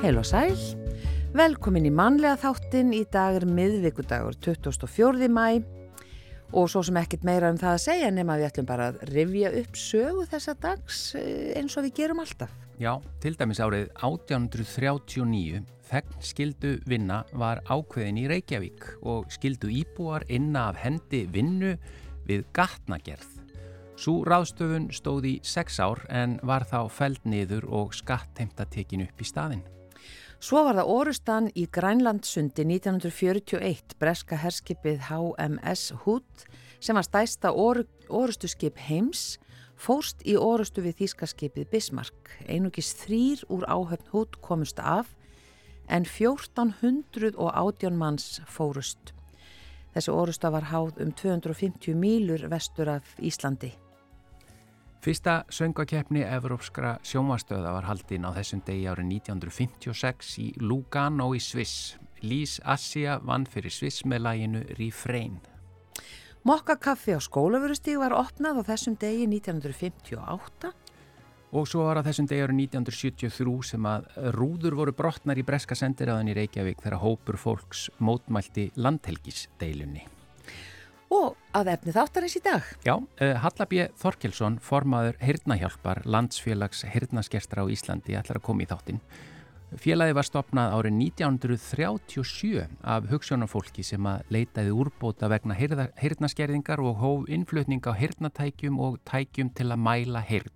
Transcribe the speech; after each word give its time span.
Heil 0.00 0.16
og 0.16 0.24
sæl, 0.26 0.56
velkomin 1.36 1.84
í 1.86 1.90
manlega 1.94 2.34
þáttin 2.40 2.94
í 2.96 3.04
dag 3.12 3.36
er 3.38 3.44
miðvíkudagur 3.46 4.36
24. 4.42 5.28
mæ 5.30 5.60
og 6.50 6.66
svo 6.72 6.82
sem 6.82 6.98
ekkit 6.98 7.22
meira 7.24 7.50
um 7.52 7.60
það 7.60 7.76
að 7.76 7.84
segja 7.84 8.08
nema 8.14 8.38
við 8.40 8.48
ætlum 8.48 8.68
bara 8.68 8.88
að 8.90 9.04
rifja 9.12 9.52
upp 9.60 9.78
sögu 9.78 10.26
þessa 10.32 10.56
dags 10.60 11.04
eh, 11.20 11.52
eins 11.60 11.76
og 11.78 11.86
við 11.86 12.00
gerum 12.02 12.24
alltaf. 12.24 12.59
Já, 12.80 12.94
til 13.20 13.34
dæmis 13.36 13.58
árið 13.60 13.90
1839 14.00 15.58
þegn 15.84 16.22
skildu 16.24 16.70
vinna 16.88 17.18
var 17.36 17.58
ákveðin 17.68 18.16
í 18.22 18.24
Reykjavík 18.30 18.86
og 19.04 19.26
skildu 19.34 19.68
íbúar 19.68 20.24
inna 20.32 20.62
af 20.70 20.78
hendi 20.80 21.26
vinnu 21.28 21.74
við 22.24 22.46
gatnagerð. 22.56 23.34
Sú 24.00 24.22
ráðstöfun 24.24 24.88
stóð 24.96 25.28
í 25.28 25.34
sex 25.44 25.76
ár 25.76 26.00
en 26.08 26.38
var 26.40 26.64
þá 26.64 26.88
feld 26.88 27.20
niður 27.28 27.68
og 27.68 27.92
skattheimta 27.92 28.64
tekin 28.72 29.04
upp 29.04 29.20
í 29.20 29.28
staðin. 29.28 29.60
Svo 30.40 30.64
var 30.64 30.80
það 30.80 30.94
orustan 30.94 31.52
í 31.52 31.66
Grænlandsundi 31.68 32.64
1941 32.64 33.98
breska 34.00 34.40
herskipið 34.40 35.04
HMS 35.10 35.90
Hood 36.06 36.48
sem 36.80 36.96
var 36.96 37.04
stæsta 37.04 37.52
or, 37.52 37.84
orustuskip 38.08 38.80
heims 38.88 39.34
fórst 39.80 40.20
í 40.28 40.36
orustu 40.36 40.82
við 40.84 40.98
þýskaskipið 41.00 41.70
Bismarck. 41.72 42.34
Einugis 42.48 42.92
þrýr 43.00 43.44
úr 43.48 43.64
áhöfn 43.64 44.10
Hood 44.12 44.40
komust 44.44 44.78
af 44.78 45.14
en 45.90 46.04
1418 46.06 47.96
manns 47.98 48.40
fórust. 48.46 49.14
Þessi 49.94 50.12
orusta 50.14 50.50
var 50.54 50.68
háð 50.70 51.00
um 51.02 51.12
250 51.12 51.96
mílur 51.98 52.44
vestur 52.50 52.88
af 52.92 53.04
Íslandi. 53.18 53.72
Fyrsta 55.00 55.44
söngakeppni 55.48 56.20
Evrópskra 56.28 56.98
sjómastöða 57.02 57.72
var 57.72 57.88
haldinn 57.88 58.28
á 58.28 58.36
þessum 58.36 58.60
degi 58.66 58.84
árið 58.84 59.08
1956 59.16 60.34
í 60.44 60.48
Lugano 60.60 61.32
í 61.34 61.40
Sviss. 61.40 61.96
Lís 62.20 62.60
Assia 62.68 63.16
vann 63.24 63.48
fyrir 63.48 63.72
Sviss 63.72 64.04
með 64.04 64.26
læginu 64.26 64.60
Refrain. 64.76 65.40
Mokkakaffi 66.40 67.12
á 67.12 67.20
skólafurustíg 67.20 67.98
var 68.00 68.14
opnað 68.16 68.62
á 68.64 68.72
þessum 68.72 68.94
degi 68.96 69.26
1958. 69.28 70.70
Og 71.50 71.66
svo 71.68 71.82
var 71.84 71.98
að 72.00 72.06
þessum 72.08 72.28
degi 72.30 72.44
árið 72.46 72.60
1973 72.64 73.56
sem 73.72 73.88
að 73.90 74.06
rúður 74.38 74.78
voru 74.78 74.94
brotnar 74.96 75.36
í 75.36 75.44
breska 75.44 75.76
sendiræðan 75.76 76.30
í 76.32 76.36
Reykjavík 76.38 76.80
þegar 76.80 77.02
hópur 77.02 77.36
fólks 77.42 77.90
mótmælti 78.00 78.70
landhelgisdeilunni. 78.80 80.06
Og 81.12 81.34
að 81.58 81.72
efni 81.74 81.92
þáttarins 81.92 82.38
í 82.38 82.42
dag. 82.46 82.72
Já, 82.86 82.94
uh, 82.96 83.34
Hallabje 83.42 83.90
Þorkelsson, 84.00 84.60
formaður 84.62 85.18
Hirnahjálpar, 85.20 86.04
landsfélags 86.06 86.86
Hirnaskerstra 86.88 87.66
á 87.66 87.68
Íslandi, 87.68 88.16
ætlar 88.16 88.40
að 88.40 88.46
koma 88.46 88.64
í 88.64 88.70
þáttin. 88.70 89.02
Félagi 89.78 90.14
var 90.16 90.26
stopnað 90.26 90.72
árið 90.74 90.96
1937 90.98 92.62
af 92.82 93.04
hugssjónafólki 93.06 93.84
sem 93.86 94.06
að 94.10 94.24
leitaði 94.34 94.72
úrbóta 94.74 95.28
vegna 95.30 95.54
hirnaskerðingar 95.54 96.82
og 96.82 96.96
hóf 96.98 97.28
innflutning 97.30 97.84
á 97.86 97.94
hirnatækjum 97.94 98.80
og 98.82 98.98
tækjum 99.06 99.52
til 99.54 99.68
að 99.70 99.84
mæla 99.84 100.24
hirn. 100.26 100.50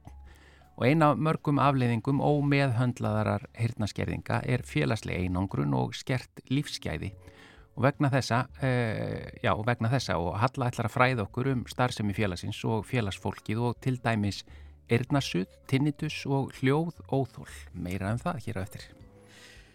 Og 0.75 0.89
eina 0.89 1.12
af 1.12 1.23
mörgum 1.23 1.61
afleiðingum 1.62 2.19
og 2.27 2.42
meðhöndlaðarar 2.51 3.47
hirnaskerðinga 3.55 4.41
er 4.51 4.67
félagslega 4.67 5.23
einangrun 5.23 5.77
og 5.79 5.95
skert 5.95 6.42
lífsgæði 6.51 7.12
og 7.77 7.87
vegna 7.87 8.11
þessa, 8.11 8.42
uh, 8.51 9.30
já, 9.39 9.55
vegna 9.63 9.92
þessa 9.95 10.19
og 10.19 10.35
Halla 10.42 10.73
ætlar 10.73 10.91
að 10.91 10.97
fræða 10.97 11.29
okkur 11.29 11.53
um 11.55 11.64
starfsemi 11.70 12.19
félagsins 12.19 12.58
og 12.67 12.83
félagsfólkið 12.91 13.63
og 13.63 13.79
til 13.79 14.03
dæmis 14.03 14.42
erðnarsuð, 14.91 15.47
tinnitus 15.70 16.24
og 16.27 16.51
hljóð 16.58 16.98
óþól. 17.14 17.51
Meira 17.73 18.11
um 18.11 18.19
það 18.19 18.42
hér 18.48 18.63
á 18.63 18.67
eftir. 18.67 19.04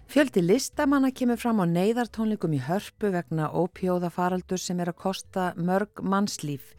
Fjöldi 0.10 0.42
listamanna 0.42 1.12
kemur 1.14 1.38
fram 1.38 1.60
á 1.62 1.70
neyðartónleikum 1.70 2.56
í 2.58 2.60
hörpu 2.66 3.12
vegna 3.14 3.52
ópjóðafaraldur 3.54 4.58
sem 4.58 4.80
er 4.82 4.90
að 4.90 4.98
kosta 5.04 5.44
mörg 5.54 6.02
mannslíf 6.02 6.72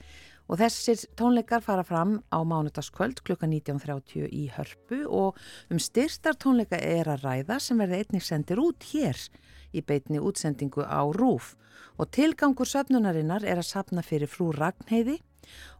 og 0.50 0.58
þessir 0.58 1.04
tónleikar 1.14 1.62
fara 1.62 1.84
fram 1.86 2.16
á 2.26 2.42
mánutaskvöld 2.42 3.22
klukka 3.22 3.46
19.30 3.46 4.26
í 4.34 4.48
hörpu 4.56 5.04
og 5.06 5.38
um 5.70 5.78
styrstar 5.78 6.34
tónleika 6.42 6.82
er 6.82 7.06
að 7.06 7.22
ræða 7.28 7.62
sem 7.62 7.78
verði 7.78 8.02
einnig 8.02 8.26
sendir 8.26 8.58
út 8.58 8.90
hér 8.90 9.22
í 9.70 9.86
beitni 9.86 10.18
útsendingu 10.18 10.82
á 10.82 11.06
RÚF 11.14 11.54
og 12.02 12.10
tilgangur 12.10 12.66
söfnunarinnar 12.66 13.46
er 13.46 13.62
að 13.62 13.70
sapna 13.70 14.02
fyrir 14.02 14.26
frú 14.26 14.50
Ragnheiði 14.58 15.20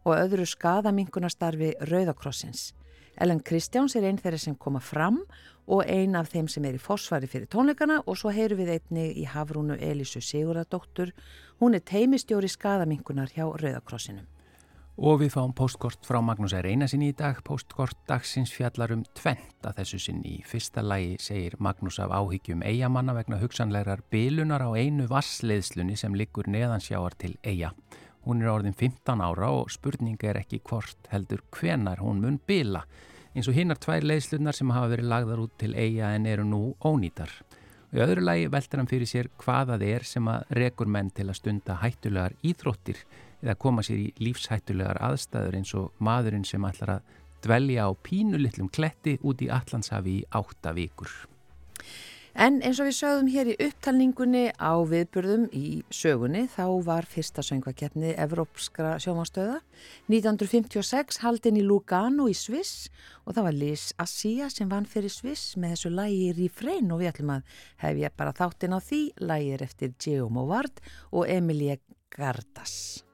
og 0.07 0.15
öðru 0.15 0.47
skadaminkunastarfi 0.47 1.75
Rauðakrossins. 1.83 2.69
Ellen 3.19 3.41
Kristjáns 3.43 3.97
er 3.99 4.07
einn 4.07 4.17
þeirri 4.21 4.39
sem 4.39 4.55
koma 4.55 4.79
fram 4.79 5.19
og 5.19 5.50
einn 5.67 6.15
af 6.15 6.31
þeim 6.33 6.47
sem 6.49 6.65
er 6.65 6.75
í 6.75 6.81
fósfari 6.81 7.29
fyrir 7.29 7.47
tónleikana 7.51 8.01
og 8.05 8.17
svo 8.17 8.31
heyru 8.33 8.57
við 8.59 8.73
einni 8.75 9.07
í 9.21 9.25
Hafrúnu 9.29 9.77
Elísu 9.79 10.21
Sigurðardóttur. 10.21 11.13
Hún 11.61 11.75
er 11.77 11.85
teimistjóri 11.85 12.49
skadaminkunar 12.49 13.29
hjá 13.31 13.45
Rauðakrossinum. 13.45 14.27
Og 15.01 15.21
við 15.21 15.31
fáum 15.33 15.53
postkort 15.55 16.03
frá 16.05 16.19
Magnús 16.21 16.53
R. 16.53 16.67
Einarsinni 16.67 17.07
í 17.09 17.15
dag. 17.17 17.39
Postkort 17.47 17.97
dagsins 18.09 18.51
fjallar 18.53 18.91
um 18.93 19.05
tvent 19.17 19.65
að 19.65 19.79
þessu 19.79 19.99
sinni. 20.03 20.35
Í 20.41 20.43
fyrsta 20.45 20.83
lagi 20.83 21.15
segir 21.23 21.55
Magnús 21.63 21.97
af 22.03 22.11
áhyggjum 22.11 22.61
eigamanna 22.67 23.15
vegna 23.15 23.39
hugsanlegar 23.41 24.03
bilunar 24.11 24.61
á 24.61 24.69
einu 24.75 25.07
vassleiðslunni 25.09 25.95
sem 25.97 26.13
liggur 26.13 26.51
neðansjáar 26.51 27.15
til 27.17 27.37
eiga. 27.41 27.71
Hún 28.27 28.43
er 28.43 28.51
orðin 28.51 28.77
15 28.77 29.23
ára 29.25 29.49
og 29.55 29.71
spurninga 29.73 30.29
er 30.29 30.41
ekki 30.43 30.59
hvort 30.67 31.09
heldur 31.09 31.41
hvenar 31.55 32.03
hún 32.03 32.21
mun 32.21 32.37
bila. 32.45 32.83
Eins 33.31 33.47
og 33.47 33.55
hinnar 33.55 33.79
tvær 33.79 34.03
leiðslunar 34.03 34.57
sem 34.57 34.71
hafa 34.75 34.89
verið 34.91 35.07
lagðar 35.07 35.41
út 35.45 35.53
til 35.61 35.71
eiga 35.71 36.09
en 36.17 36.25
eru 36.27 36.43
nú 36.43 36.61
ónýtar. 36.83 37.31
Og 37.91 37.95
í 37.95 38.03
öðru 38.03 38.25
lagi 38.25 38.49
veldur 38.51 38.81
hann 38.81 38.91
fyrir 38.91 39.07
sér 39.07 39.29
hvaða 39.39 39.77
þið 39.79 39.93
er 39.95 40.07
sem 40.09 40.27
að 40.27 40.51
rekur 40.59 40.91
menn 40.91 41.13
til 41.15 41.29
að 41.29 41.39
stunda 41.39 41.79
hættulegar 41.79 42.35
íþróttir 42.43 42.99
eða 43.39 43.57
koma 43.63 43.87
sér 43.87 44.03
í 44.03 44.11
lífshættulegar 44.19 44.99
aðstæður 45.07 45.59
eins 45.61 45.73
og 45.79 46.03
maðurinn 46.03 46.47
sem 46.47 46.67
ætlar 46.67 46.97
að 46.97 47.17
dvelja 47.47 47.87
á 47.87 47.91
pínulittlum 48.03 48.67
kletti 48.67 49.15
út 49.23 49.41
í 49.41 49.47
Allandshafi 49.47 50.19
í 50.19 50.25
átta 50.35 50.75
vikur. 50.75 51.30
En 52.31 52.61
eins 52.63 52.79
og 52.79 52.87
við 52.87 52.95
sögðum 52.95 53.29
hér 53.33 53.49
í 53.51 53.55
upptalningunni 53.65 54.43
á 54.55 54.71
viðburðum 54.87 55.49
í 55.51 55.81
sögunni 55.91 56.45
þá 56.53 56.63
var 56.87 57.07
fyrsta 57.11 57.43
söngvakeppni 57.43 58.13
Evrópskra 58.15 58.93
sjómanstöða 59.03 59.59
1956 60.07 61.19
haldin 61.25 61.59
í 61.59 61.65
Lugano 61.67 62.29
í 62.31 62.37
Sviss 62.37 62.87
og 63.25 63.35
það 63.35 63.47
var 63.49 63.59
Liz 63.59 63.85
Assia 63.99 64.47
sem 64.47 64.71
vann 64.71 64.87
fyrir 64.87 65.11
Sviss 65.11 65.57
með 65.59 65.75
þessu 65.75 65.93
lægi 65.99 66.33
Refrain 66.39 66.95
og 66.95 67.03
við 67.03 67.11
ætlum 67.11 67.35
að 67.35 67.61
hef 67.83 68.03
ég 68.05 68.17
bara 68.23 68.37
þáttinn 68.39 68.79
á 68.79 68.79
því 68.79 69.03
lægir 69.27 69.67
eftir 69.67 69.95
Geo 69.99 70.31
Movard 70.31 70.79
og 71.11 71.27
Emilie 71.27 71.81
Gardas. 72.15 73.10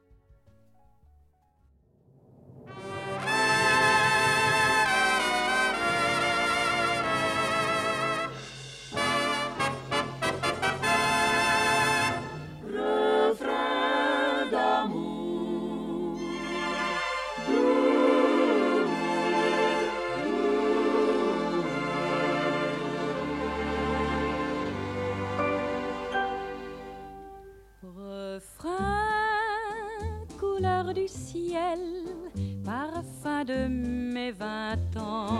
Parfum 32.63 33.43
de 33.45 33.67
mes 33.67 34.31
vingt 34.31 34.97
ans. 34.97 35.39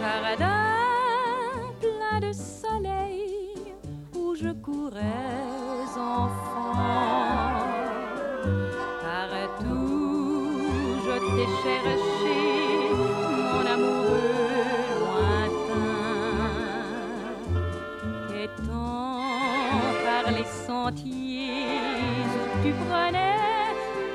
Jardin 0.00 0.66
plein 1.80 2.20
de 2.20 2.32
soleil 2.32 3.74
où 4.14 4.34
je 4.34 4.50
courais 4.66 5.02
enfant. 5.96 6.74
Partout 9.02 10.06
je 11.04 11.14
t'ai 11.34 11.48
cherché, 11.62 12.38
mon 13.52 13.64
amoureux 13.74 14.86
lointain. 15.00 15.96
Étant 18.44 19.20
par 20.04 20.24
les 20.32 20.48
sentiers 20.66 21.70
où 22.32 22.62
tu 22.62 22.70
prenais 22.88 23.35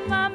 Maman, 0.07 0.31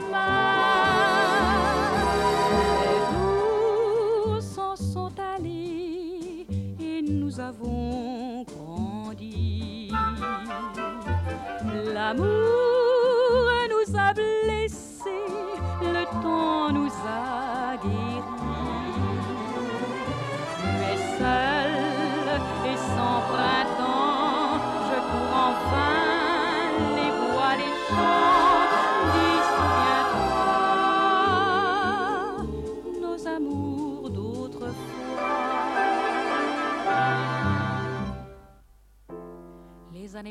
nous 3.12 4.40
s'en 4.40 4.76
sommes 4.76 5.14
allés 5.36 6.46
et 6.80 7.02
nous 7.02 7.40
avons 7.40 8.44
grandi. 8.44 9.90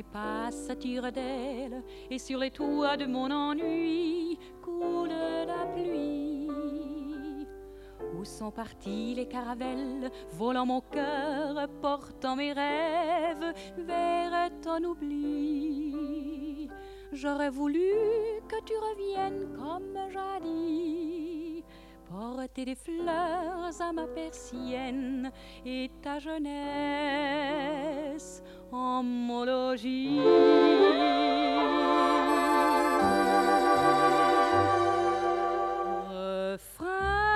Passent, 0.04 0.72
tirent 0.80 1.12
d'elle, 1.12 1.84
et 2.10 2.20
sur 2.20 2.40
les 2.40 2.52
toits 2.52 2.98
de 2.98 3.06
mon 3.06 3.32
ennui 3.32 4.38
coule 4.62 5.10
la 5.10 5.66
pluie. 5.74 6.50
Où 8.14 8.24
sont 8.24 8.52
partis 8.52 9.16
les 9.16 9.28
caravelles, 9.28 10.12
volant 10.32 10.66
mon 10.66 10.82
cœur, 10.82 11.68
portant 11.82 12.36
mes 12.36 12.54
rêves 12.54 13.54
vers 13.78 14.50
ton 14.62 14.84
oubli? 14.84 16.70
J'aurais 17.12 17.50
voulu 17.50 17.92
que 18.48 18.62
tu 18.66 18.74
reviennes 18.78 19.48
comme 19.56 19.98
jadis, 20.12 20.95
porter 22.10 22.66
des 22.66 22.76
fleurs 22.76 23.72
à 23.80 23.94
ma 23.94 24.08
persienne 24.08 25.32
et 25.66 25.90
ta 26.02 26.20
jeunesse 26.20 27.64
en 28.72 29.04
mologie. 29.04 30.20
Refrain, 36.78 37.36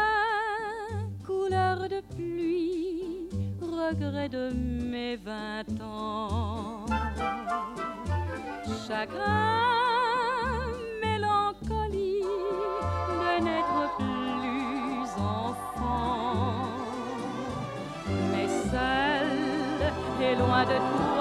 couleur 1.26 1.90
de 1.90 2.02
pluie, 2.16 3.30
regret 3.62 4.30
de 4.30 4.52
mes 4.54 5.16
vingt 5.16 5.82
ans. 5.82 6.86
Chagrin, 8.88 9.79
loin 20.20 20.66
de 20.66 20.76
toi, 20.76 21.19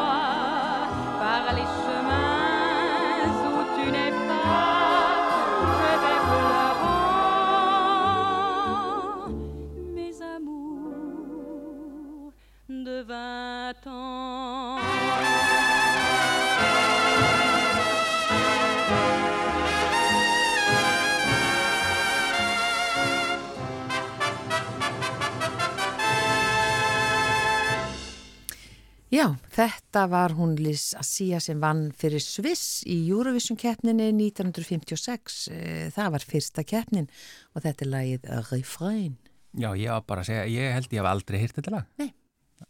þetta 29.88 30.02
var 30.12 30.34
hún 30.36 30.54
Liz 30.60 30.90
Assia 30.98 31.38
sem 31.40 31.60
vann 31.62 31.88
fyrir 31.96 32.20
Sviss 32.20 32.82
í 32.86 32.98
Eurovision 33.08 33.56
keppninni 33.58 34.10
1956. 34.12 35.48
Eh, 35.52 35.88
Það 35.94 36.10
var 36.12 36.26
fyrsta 36.28 36.64
keppnin 36.64 37.08
og 37.54 37.62
þetta 37.64 37.84
er 37.86 37.90
lagið 37.94 38.28
Refrain. 38.52 39.16
Já, 39.56 39.72
ég 39.80 39.88
var 39.90 40.04
bara 40.06 40.20
að 40.22 40.28
segja, 40.28 40.44
ég 40.52 40.74
held 40.76 40.92
ég 40.92 41.00
hef 41.00 41.08
aldrei 41.08 41.40
heyrt 41.40 41.56
þetta 41.56 41.70
lag. 41.72 41.86
Nei, 41.98 42.10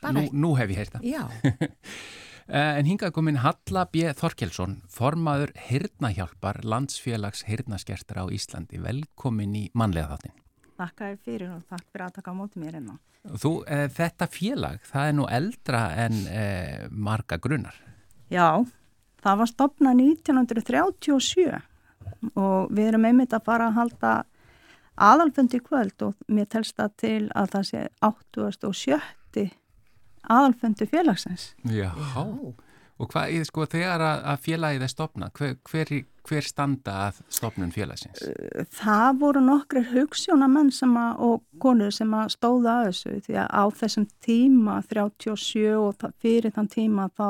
bara 0.00 0.12
Nú, 0.14 0.20
ekki. 0.28 0.38
nú 0.38 0.52
hef 0.56 0.70
ég 0.70 0.76
heyrt 0.78 0.96
það. 0.96 1.02
Já, 1.10 1.22
Eh, 2.48 2.78
En 2.80 2.86
hingað 2.88 3.10
komin 3.12 3.36
Halla 3.42 3.82
B. 3.92 4.06
Þorkelsson, 4.16 4.78
formaður 4.88 5.50
Hirnahjálpar 5.66 6.62
landsfélags 6.64 7.42
hirnaskertra 7.44 8.22
á 8.24 8.26
Íslandi. 8.32 8.80
Velkomin 8.80 9.52
í 9.52 9.66
mannlega 9.76 10.14
þáttin. 10.14 10.32
Þér 10.78 11.18
fyrir 11.26 11.50
og 11.52 11.66
takk 11.68 11.84
fyrir 11.92 12.06
að 12.06 12.14
taka 12.16 12.32
á 12.32 12.38
móti 12.40 12.56
mér 12.62 12.78
hérna. 12.78 12.96
Þú, 13.36 13.52
e, 13.68 13.84
þetta 13.92 14.28
félag, 14.32 14.80
það 14.88 15.08
er 15.08 15.16
nú 15.18 15.26
eldra 15.38 15.82
en 16.04 16.18
e, 16.32 16.44
marga 16.90 17.38
grunnar. 17.42 17.76
Já, 18.32 18.64
það 19.24 19.40
var 19.42 19.50
stopnað 19.52 20.02
1937 20.04 21.60
og 22.34 22.72
við 22.74 22.90
erum 22.90 23.06
einmitt 23.08 23.36
að 23.36 23.46
fara 23.46 23.68
að 23.68 23.78
halda 23.78 24.12
aðalfundi 24.98 25.60
kvöld 25.62 26.06
og 26.06 26.16
mér 26.26 26.48
telst 26.50 26.76
það 26.78 26.94
til 26.98 27.20
að 27.38 27.52
það 27.54 27.68
sé 27.68 27.84
87. 28.02 29.44
aðalfundi 30.28 30.88
félagsins. 30.90 31.52
Já. 31.68 31.92
Og 32.98 33.06
hvað, 33.12 33.36
sko, 33.46 33.64
þegar 33.70 34.02
að, 34.02 34.24
félagið 34.42 34.82
er 34.82 34.90
stopnað, 34.90 35.30
hver, 35.38 35.52
hver, 35.70 35.90
hver 36.26 36.46
standa 36.48 36.94
að 37.06 37.20
stopnun 37.30 37.70
félagsins? 37.70 38.24
Það 38.74 39.20
voru 39.20 39.42
nokkrir 39.44 39.86
hugssjónamenn 39.92 40.72
að, 40.98 41.20
og 41.22 41.44
konur 41.62 41.94
sem 41.94 42.10
að 42.18 42.32
stóða 42.34 42.74
að 42.80 42.88
þessu 42.88 43.14
því 43.28 43.38
að 43.44 43.48
á 43.54 43.64
þessum 43.82 44.08
tíma 44.26 44.80
37 44.90 45.76
og 45.78 45.94
það- 46.02 46.16
fyrir 46.18 46.56
þann 46.56 46.72
tíma 46.74 47.06
þá 47.14 47.28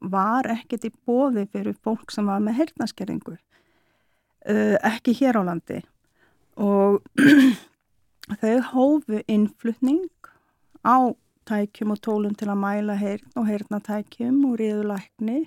var 0.00 0.48
ekkert 0.48 0.88
í 0.88 0.92
bóði 1.04 1.44
fyrir 1.52 1.76
fólk 1.84 2.10
sem 2.14 2.24
var 2.24 2.40
með 2.40 2.56
heyrnaskerringu 2.62 3.36
uh, 3.36 4.76
ekki 4.88 5.12
hér 5.20 5.36
á 5.36 5.42
landi 5.44 5.82
og 6.56 7.02
þau 8.40 8.56
hófu 8.72 9.20
innflutning 9.28 10.08
á 10.80 11.12
tækjum 11.50 11.94
og 11.94 12.00
tólum 12.06 12.36
til 12.38 12.48
að 12.48 12.60
mæla 12.62 12.96
heyrn 13.00 13.36
og 13.36 13.48
heyrnatækjum 13.50 14.40
og 14.48 14.56
riðulækni 14.60 15.40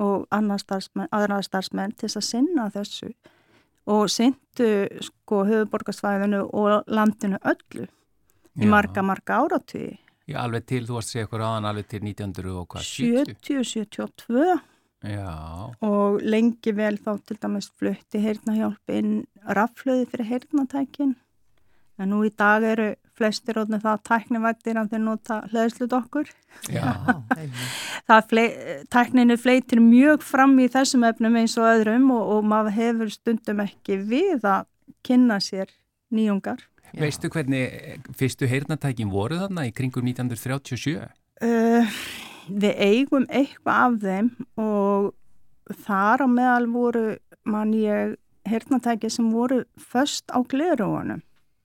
og 0.00 0.26
starfsmenn, 0.62 1.10
aðra 1.10 1.40
starfsmenn 1.42 1.96
til 1.96 2.08
þess 2.08 2.20
að 2.20 2.28
sinna 2.28 2.68
þessu. 2.70 3.12
Og 3.90 4.04
syndu 4.12 4.68
sko 5.02 5.44
höfuborgarsvæðinu 5.48 6.44
og 6.54 6.84
landinu 6.86 7.40
öllu 7.42 7.88
í 8.58 8.66
Já. 8.66 8.70
marga, 8.70 9.02
marga 9.02 9.40
áratví 9.44 9.98
Já, 10.30 10.44
alveg 10.44 10.66
til, 10.68 10.84
þú 10.86 10.98
varst 10.98 11.10
að 11.10 11.14
segja 11.14 11.24
eitthvað 11.26 11.46
áðan 11.46 11.68
alveg 11.70 11.88
til 11.90 12.02
1900 12.04 12.52
og 12.60 12.66
hvað, 12.70 12.84
70? 12.86 13.38
70-72 13.48 14.58
Já, 15.10 15.32
og 15.86 16.20
lengi 16.22 16.74
vel 16.76 16.98
þá 17.00 17.10
til 17.24 17.38
dæmis 17.40 17.70
flutti 17.80 18.20
heyrnahjálp 18.20 18.92
inn 18.92 19.14
raflöði 19.48 20.06
fyrir 20.10 20.28
heyrnatækin 20.28 21.14
en 22.00 22.12
nú 22.12 22.22
í 22.26 22.32
dag 22.32 22.64
eru 22.64 22.92
flestir 23.20 23.58
rótni 23.58 23.80
það 23.82 24.00
tæknivættir 24.08 24.78
að 24.80 24.94
þeir 24.94 25.02
nota 25.04 25.36
hlæðslut 25.50 25.96
okkur 25.98 26.30
já, 26.72 26.84
einmitt. 27.36 27.76
það 28.08 28.30
flei, 28.30 28.46
tækninu 28.92 29.36
fleitir 29.40 29.82
mjög 29.84 30.24
fram 30.24 30.56
í 30.62 30.70
þessum 30.72 31.04
efnum 31.08 31.36
eins 31.42 31.58
og 31.60 31.68
öðrum 31.68 32.08
og, 32.16 32.34
og 32.36 32.48
maður 32.48 32.76
hefur 32.78 33.12
stundum 33.12 33.62
ekki 33.66 34.00
við 34.08 34.48
að 34.48 34.66
kynna 35.06 35.38
sér 35.42 35.70
nýjungar. 36.14 36.64
Já. 36.90 37.04
Veistu 37.04 37.30
hvernig 37.30 37.68
eh, 37.70 38.00
fyrstu 38.18 38.48
heyrnatækin 38.50 39.12
voru 39.12 39.38
þarna 39.44 39.68
í 39.68 39.74
kringum 39.74 40.08
1937? 40.10 41.06
Uh, 41.40 42.00
við 42.50 42.82
eigum 42.82 43.28
eitthvað 43.30 43.84
af 43.84 43.98
þeim 44.02 44.30
og 44.60 45.76
þar 45.86 46.26
á 46.26 46.28
meðal 46.28 46.66
voru 46.72 47.04
mann 47.46 47.72
ég 47.76 48.16
heyrnatæki 48.48 49.10
sem 49.12 49.30
voru 49.32 49.62
först 49.78 50.32
á 50.34 50.42
glerugunum. 50.42 51.22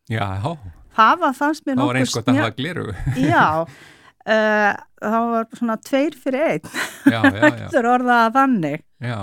Já, 0.10 0.26
já, 0.44 0.56
Það 0.96 1.20
var 1.20 1.34
fannst 1.36 1.66
mér 1.66 1.76
það 1.76 1.82
var 1.82 1.96
nokkuð 1.96 2.00
eins 2.02 2.14
gott 2.16 2.30
að 2.32 2.38
hafa 2.40 2.56
gleru. 2.56 2.84
Já, 3.34 3.46
uh, 3.66 4.74
það 5.02 5.26
var 5.34 5.48
svona 5.60 5.76
tveir 5.84 6.16
fyrir 6.24 6.46
einn, 6.54 6.70
Já, 7.10 7.20
já, 7.20 7.32
já, 7.36 7.48
eftir 7.66 7.88
orðaða 7.92 8.32
þannig. 8.38 8.84
já, 9.04 9.18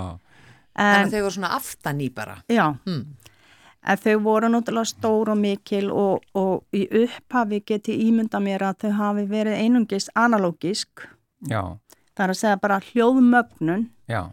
Þannig 0.73 0.99
En, 0.99 1.05
að 1.07 1.11
þau 1.13 1.21
voru 1.23 1.33
svona 1.37 1.49
aftan 1.57 1.99
í 2.01 2.09
bara. 2.13 2.35
já, 2.49 2.65
Hmm. 2.85 3.01
en 3.85 3.97
þau 4.03 4.13
voru 4.25 4.47
náttúrulega 4.49 4.89
stór 4.89 5.29
og 5.33 5.37
mikil 5.37 5.89
og, 5.91 6.23
og 6.39 6.63
í 6.73 6.85
upphafi 7.03 7.59
geti 7.67 7.97
ímynda 8.07 8.39
mér 8.41 8.63
að 8.69 8.77
þau 8.85 8.91
hafi 8.99 9.25
verið 9.29 9.57
einungis 9.65 10.09
analógisk. 10.15 11.07
já, 11.49 11.61
Það 12.15 12.23
er 12.27 12.29
að 12.35 12.37
segja 12.43 12.59
bara 12.61 12.79
hljóðmögnun. 12.79 13.87
já, 14.09 14.23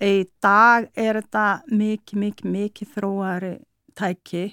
Í 0.00 0.26
dag 0.42 0.88
er 0.94 1.18
þetta 1.22 1.46
mikið, 1.70 2.18
mikið, 2.22 2.50
mikið 2.54 2.88
þróari 2.94 3.52
tæki 3.98 4.44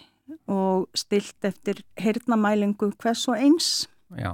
og 0.47 0.87
stilt 0.97 1.45
eftir 1.45 1.81
heyrnamælingu 2.01 2.91
hvers 3.01 3.27
og 3.27 3.37
eins. 3.37 3.87
já, 4.17 4.33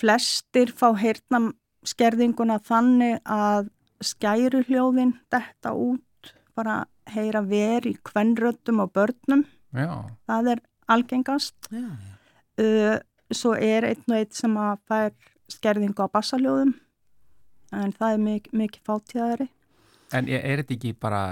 Flestir 0.00 0.72
fá 0.76 0.92
heyrnamskerðinguna 0.96 2.58
þannig 2.60 3.20
að 3.24 3.70
skæru 4.04 4.62
hljóðin 4.68 5.14
detta 5.32 5.72
út, 5.72 6.32
bara 6.54 6.84
heyra 7.08 7.40
ver 7.40 7.86
í 7.88 7.96
kvenröttum 8.04 8.82
og 8.84 8.92
börnum. 8.92 9.46
já, 9.72 10.10
Það 10.26 10.50
er 10.52 10.60
algengast. 10.88 11.56
Já, 11.70 11.78
já. 11.78 12.12
Uh, 12.56 12.98
svo 13.30 13.52
er 13.52 13.84
einn 13.84 14.04
og 14.08 14.16
einn 14.16 14.32
sem 14.32 14.56
að 14.56 14.78
fær 14.88 15.10
skerðingu 15.50 16.00
á 16.00 16.08
bassaljóðum 16.08 16.74
en 17.74 17.92
það 17.92 18.12
er 18.12 18.22
mik 18.22 18.48
mikið 18.52 18.82
fátíðari. 18.86 19.48
En 20.14 20.28
er, 20.30 20.42
er 20.44 20.62
þetta 20.62 20.76
ekki 20.76 20.92
bara 21.02 21.22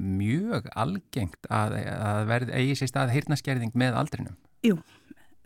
mjög 0.00 0.66
algengt 0.74 1.46
að, 1.46 1.76
að 1.94 2.24
verði 2.30 2.56
eigi 2.58 2.78
sér 2.80 2.90
stað 2.90 3.14
heyrnaskerðing 3.14 3.76
með 3.78 3.98
aldrinum? 4.00 4.36
Jú, 4.66 4.80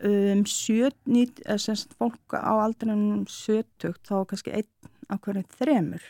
um, 0.01 0.43
sjöt, 0.49 0.97
nýtt, 1.05 1.43
semst 1.61 1.93
fólk 1.99 2.33
á 2.33 2.53
aldrinum 2.57 3.25
sjötugt 3.29 4.07
þá 4.09 4.23
kannski 4.31 4.55
einn 4.57 4.93
af 5.13 5.21
hverju 5.25 5.45
þremur. 5.59 6.07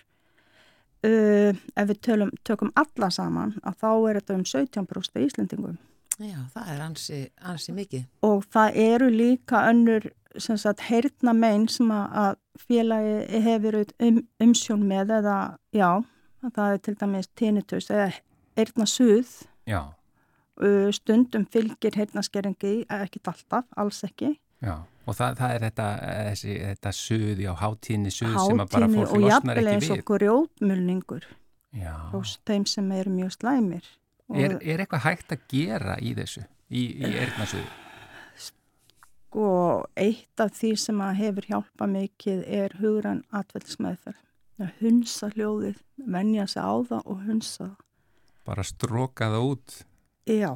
Uh, 1.05 1.51
ef 1.77 1.89
við 1.91 2.00
tölum, 2.07 2.31
tökum 2.47 2.71
alla 2.79 3.12
saman 3.13 3.57
að 3.62 3.81
þá 3.83 3.89
er 3.93 4.21
þetta 4.21 4.39
um 4.39 4.45
17% 4.50 5.19
í 5.19 5.27
Íslendingum. 5.27 5.75
Já, 6.15 6.39
það 6.53 6.69
er 6.71 6.81
ansi, 6.85 7.17
ansi 7.43 7.75
mikið. 7.75 8.05
Og 8.24 8.45
það 8.55 8.77
eru 8.85 9.09
líka 9.12 9.65
önnur 9.69 10.07
sagt, 10.39 10.85
heyrna 10.88 11.33
meginn 11.35 11.67
sem 11.71 11.91
að 11.91 12.38
félagi 12.65 13.41
hefur 13.43 13.81
um, 13.83 14.21
umsjón 14.43 14.85
með 14.88 15.17
eða 15.19 15.38
já, 15.75 15.89
það 16.55 16.73
er 16.73 16.81
til 16.85 16.95
dæmis 17.01 17.29
tinnitus 17.35 17.89
eða 17.89 18.09
heyrna 18.57 18.85
suð 18.85 19.31
já. 19.67 19.81
stundum 20.95 21.45
fylgir 21.51 21.97
heyrnaskeringi 21.97 22.85
ekki 22.89 23.23
alltaf, 23.25 23.65
alls 23.75 24.03
ekki 24.07 24.35
Já, 24.63 24.75
og 25.05 25.15
það, 25.17 25.37
það 25.39 25.53
er 25.53 25.63
þetta, 25.65 25.85
þessi, 26.29 26.53
þetta 26.63 26.91
suð, 26.95 27.41
já, 27.43 27.51
hátíðni 27.59 28.11
suð 28.13 28.35
sem 28.39 28.63
að 28.63 28.73
bara 28.73 28.89
fólk 28.89 28.97
losnar 28.97 29.11
ekki 29.11 29.19
við. 29.19 29.25
Og 29.25 29.31
jafnvel 29.31 29.71
eins 29.73 29.89
og 29.93 30.03
grjótmulningur 30.09 31.27
hos 32.13 32.35
þeim 32.47 32.67
sem 32.71 32.91
eru 32.95 33.13
mjög 33.13 33.33
slæmir. 33.35 33.89
Er, 34.33 34.55
er 34.57 34.81
eitthvað 34.81 35.03
hægt 35.05 35.33
að 35.35 35.43
gera 35.51 35.97
í 36.01 36.15
þessu, 36.17 36.45
í, 36.71 36.85
í 36.97 37.11
erðnasuðu? 37.11 37.67
Sko, 38.47 39.49
eitt 39.99 40.41
af 40.41 40.55
því 40.55 40.71
sem 40.81 41.01
að 41.03 41.19
hefur 41.19 41.49
hjálpa 41.51 41.89
mikið 41.91 42.45
er 42.63 42.77
hugran 42.79 43.21
atveldsmeðferð. 43.35 44.21
Hunsa 44.79 45.29
hljóðið, 45.33 45.81
venja 46.07 46.45
sig 46.47 46.63
á 46.63 46.75
það 46.88 47.01
og 47.12 47.25
hunsa 47.25 47.65
það. 47.65 47.75
Bara 48.45 48.63
stróka 48.63 49.29
það 49.33 49.50
út? 49.50 49.75
Já. 50.29 50.51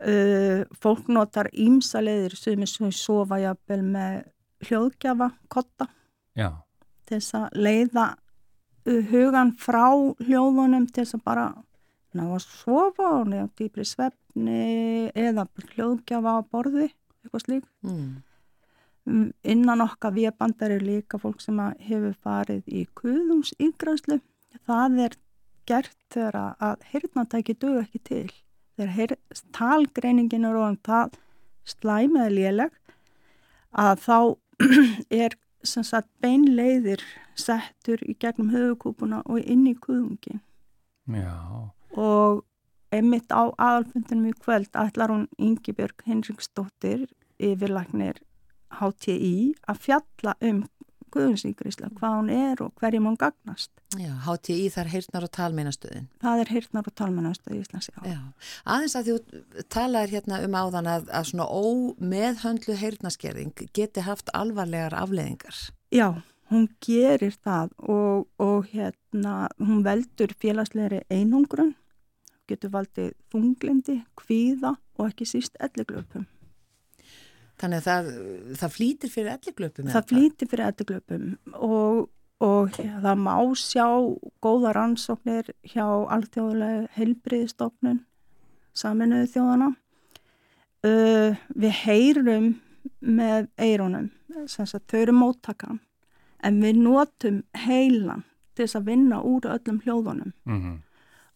Uh, 0.00 0.64
fólk 0.80 1.10
notar 1.12 1.50
ímsa 1.52 2.00
leiðir 2.00 2.36
sem 2.40 2.62
er 2.64 2.94
sofa 2.96 3.36
jafnvel 3.42 3.82
með 3.84 4.14
hljóðgjafa 4.64 5.28
kotta 5.52 5.90
Já. 6.36 6.54
til 7.04 7.18
þess 7.18 7.36
að 7.36 7.58
leiða 7.60 8.06
uh, 8.88 9.02
hugan 9.10 9.52
frá 9.60 9.84
hljóðunum 10.24 10.86
til 10.88 11.04
þess 11.04 11.18
að 11.18 11.26
bara 11.26 11.44
ná 12.16 12.24
að 12.24 12.46
sofa 12.46 13.10
og 13.18 13.28
nefn 13.28 13.52
dýpri 13.60 13.84
svefni 13.86 15.10
eða 15.12 15.44
hljóðgjafa 15.74 16.32
á 16.32 16.40
borði 16.48 16.88
eitthvað 16.88 17.44
slík 17.44 17.68
mm. 17.84 18.08
Innan 19.42 19.84
okkar 19.84 20.14
viðbandar 20.16 20.76
er 20.76 20.84
líka 20.84 21.18
fólk 21.18 21.42
sem 21.42 21.58
hefur 21.82 22.14
farið 22.24 22.62
í 22.66 22.86
kuðungsýgræslu 22.98 24.20
það 24.66 25.02
er 25.06 25.16
gert 25.70 25.96
þegar 26.12 26.56
að 26.58 26.86
hirtnatæki 26.90 27.56
dög 27.62 27.82
ekki 27.84 28.00
til. 28.08 28.30
Þegar 28.80 29.16
talgreiningin 29.54 30.46
er 30.48 30.58
ofan 30.58 30.78
það 30.86 31.18
slæmið 31.68 32.30
léleg 32.36 32.76
að 33.70 34.04
þá 34.06 34.18
er 35.22 35.36
sagt, 35.62 36.08
beinleiðir 36.24 37.02
settur 37.38 38.00
í 38.08 38.16
gegnum 38.20 38.52
höfukúpuna 38.54 39.20
og 39.26 39.44
inn 39.44 39.66
í 39.68 39.74
kuðungin 39.76 40.40
og 42.00 42.42
emitt 42.94 43.32
á 43.32 43.52
aðalfundunum 43.52 44.32
í 44.32 44.38
kvöld 44.40 44.72
ætlar 44.78 45.12
hún 45.12 45.28
Yngibjörg 45.38 46.04
Henriksdóttir 46.08 47.06
yfirlagnir 47.38 48.20
HTI 48.78 49.34
að 49.68 49.82
fjalla 49.86 50.36
um 50.50 50.62
Guðunsíkrisla, 51.10 51.88
hvað 51.98 52.16
hún 52.16 52.28
er 52.30 52.60
og 52.62 52.70
hverjum 52.78 53.08
hún 53.08 53.16
gagnast. 53.18 53.70
Já, 53.98 54.12
HTI 54.22 54.68
þar 54.70 54.90
heyrnar 54.92 55.26
og 55.26 55.32
talmeinastöðin. 55.34 56.06
Það 56.22 56.42
er 56.42 56.52
heyrnar 56.54 56.86
og 56.86 56.94
talmeinastöð 57.00 57.56
í 57.56 57.60
Íslands, 57.64 57.90
já. 57.90 58.00
já. 58.12 58.20
Aðeins 58.70 58.96
að 58.98 59.10
þú 59.10 59.16
talaðir 59.74 60.14
hérna 60.14 60.40
um 60.46 60.56
áðan 60.60 60.90
að, 60.92 61.10
að 61.10 61.28
svona 61.32 61.48
ómeðhöndlu 61.50 62.78
heyrnaskerðing 62.78 63.64
geti 63.74 64.06
haft 64.06 64.30
alvarlegar 64.38 64.94
afleðingar. 65.00 65.58
Já, 65.90 66.08
hún 66.52 66.68
gerir 66.86 67.34
það 67.42 67.74
og, 67.82 68.28
og 68.38 68.70
hérna 68.70 69.48
hún 69.58 69.82
veldur 69.86 70.34
félagslegri 70.38 71.02
einhungrun, 71.10 71.74
getur 72.50 72.74
valdið 72.74 73.16
þunglindi, 73.34 74.04
kvíða 74.18 74.76
og 74.98 75.08
ekki 75.10 75.26
síst 75.26 75.58
elliglöpum. 75.58 76.30
Þannig 77.60 77.82
að 77.82 77.86
það, 77.88 78.06
það 78.60 78.72
flýtir 78.76 79.12
fyrir 79.12 79.34
elliglöpum? 79.34 79.90
Það 79.92 80.08
flýtir 80.12 80.48
fyrir 80.48 80.66
elliglöpum 80.70 81.26
og, 81.68 81.98
og 82.40 82.78
ja, 82.80 83.00
það 83.04 83.20
má 83.26 83.34
sjá 83.60 83.88
góða 84.40 84.72
rannsóknir 84.76 85.50
hjá 85.68 85.84
alltjóðulega 86.16 86.88
heilbriðistofnun 86.96 88.00
saminuðu 88.76 89.28
þjóðana. 89.34 89.70
Uh, 90.80 91.36
við 91.52 91.76
heyrum 91.82 92.50
með 93.04 93.50
eironum, 93.60 94.08
þau 94.48 95.00
eru 95.02 95.12
móttakan, 95.12 95.80
en 96.40 96.60
við 96.62 96.78
notum 96.80 97.42
heilan 97.66 98.24
til 98.54 98.64
þess 98.64 98.78
að 98.78 98.88
vinna 98.88 99.20
úr 99.20 99.48
öllum 99.52 99.82
hljóðunum. 99.84 100.32
Mm 100.48 100.62
-hmm. 100.62 100.78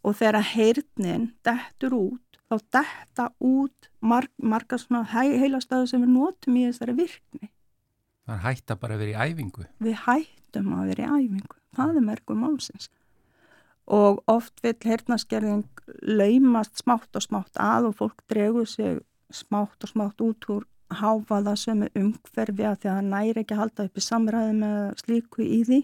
Og 0.05 0.17
þegar 0.17 0.49
heyrnin 0.55 1.33
dettur 1.45 1.95
út, 1.97 2.24
þá 2.55 2.65
detta 2.79 3.29
út 3.43 3.91
marg, 4.01 4.31
marga 4.39 4.79
svona 4.79 5.05
heilastöðu 5.11 5.91
sem 5.91 6.05
við 6.05 6.15
notum 6.15 6.59
í 6.59 6.67
þessari 6.69 6.97
virkni. 6.99 7.51
Það 8.25 8.45
hætta 8.47 8.77
bara 8.81 8.97
að 8.97 9.05
vera 9.05 9.13
í 9.13 9.33
æfingu. 9.33 9.65
Við 9.85 9.97
hættum 10.07 10.75
að 10.79 10.93
vera 10.93 11.07
í 11.07 11.25
æfingu. 11.25 11.59
Það 11.77 11.97
er 11.99 12.07
merkum 12.09 12.45
málsins. 12.45 12.91
Og 13.85 14.23
oft 14.33 14.63
vil 14.65 14.77
hernaskerðing 14.81 15.83
laumast 16.09 16.81
smátt 16.81 17.19
og 17.19 17.25
smátt 17.25 17.59
að 17.61 17.91
og 17.91 17.99
fólk 17.99 18.23
dregur 18.33 18.69
sig 18.69 19.03
smátt 19.35 19.85
og 19.85 19.91
smátt 19.91 20.23
út 20.25 20.49
úr 20.49 20.65
háfaða 20.95 21.57
sem 21.59 21.83
er 21.85 21.93
umhverfi 21.99 22.65
að 22.65 22.79
því 22.81 22.89
að 22.89 22.95
það 22.95 23.11
næri 23.11 23.43
ekki 23.43 23.57
að 23.57 23.61
halda 23.61 23.87
upp 23.89 23.99
í 23.99 24.05
samræði 24.05 24.55
með 24.61 24.79
slíku 25.03 25.45
í 25.45 25.61
því. 25.69 25.81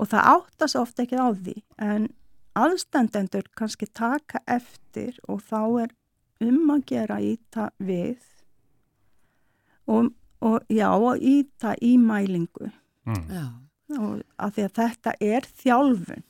Og 0.00 0.08
það 0.10 0.30
áttast 0.32 0.80
ofta 0.80 1.04
ekki 1.04 1.20
á 1.20 1.28
því 1.30 1.56
en 1.84 2.08
aðstendendur 2.58 3.46
kannski 3.56 3.86
taka 3.86 4.42
eftir 4.46 5.18
og 5.28 5.42
þá 5.46 5.86
er 5.86 5.94
um 6.44 6.72
að 6.74 6.84
gera 6.90 7.20
íta 7.22 7.68
við 7.78 8.18
og, 9.90 10.10
og 10.40 10.60
já, 10.70 10.88
og 10.94 11.18
íta 11.18 11.74
í 11.82 11.96
mælingu. 11.98 12.70
Mm. 13.08 13.66
og 13.98 14.20
að 14.38 14.52
því 14.54 14.64
að 14.66 14.74
þetta 14.76 15.14
er 15.24 15.46
þjálfun. 15.62 16.26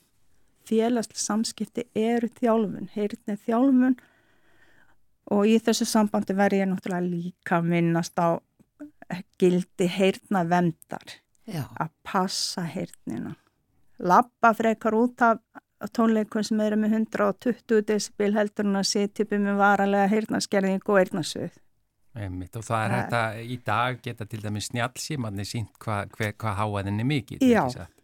Félagslega 0.65 1.19
samskipti 1.19 1.83
eru 1.97 2.29
þjálfun, 2.39 2.87
heyrðin 2.93 3.33
er 3.35 3.41
þjálfun. 3.45 3.97
Og 5.31 5.47
í 5.47 5.57
þessu 5.63 5.85
sambandi 5.87 6.35
verður 6.35 6.63
ég 6.63 6.69
náttúrulega 6.71 7.11
líka 7.11 7.59
minnast 7.61 8.17
á 8.17 8.39
gildi 9.39 9.87
heyrna 9.91 10.43
vendar 10.47 11.17
já. 11.45 11.65
að 11.75 11.91
passa 12.07 12.63
heyrnina. 12.67 13.35
Lappa 13.99 14.53
frekar 14.57 14.95
út 14.97 15.21
af 15.21 15.41
tónleikun 15.97 16.45
sem 16.45 16.61
eru 16.63 16.77
með 16.81 16.95
120 16.99 17.83
decibel 17.87 18.31
heldur 18.35 18.67
hún 18.67 18.79
að 18.79 18.89
setja 18.91 19.25
upp 19.25 19.35
með 19.35 19.59
varalega 19.59 20.09
heyrnaskerðing 20.11 20.85
og 20.85 20.99
heyrnasöð. 20.99 21.59
Einmitt, 22.11 22.55
og 22.59 22.65
það 22.67 22.81
er 22.83 22.93
hægt 22.95 23.13
að 23.15 23.37
í 23.41 23.57
dag 23.65 23.99
geta 24.03 24.25
til 24.27 24.41
dæmis 24.43 24.67
snjálfsímanni 24.67 25.45
sínt 25.47 25.77
hvað 25.79 26.09
hva, 26.17 26.31
hva 26.43 26.55
háaðin 26.57 26.99
er 26.99 27.07
mikið. 27.07 27.45
Já, 27.47 27.61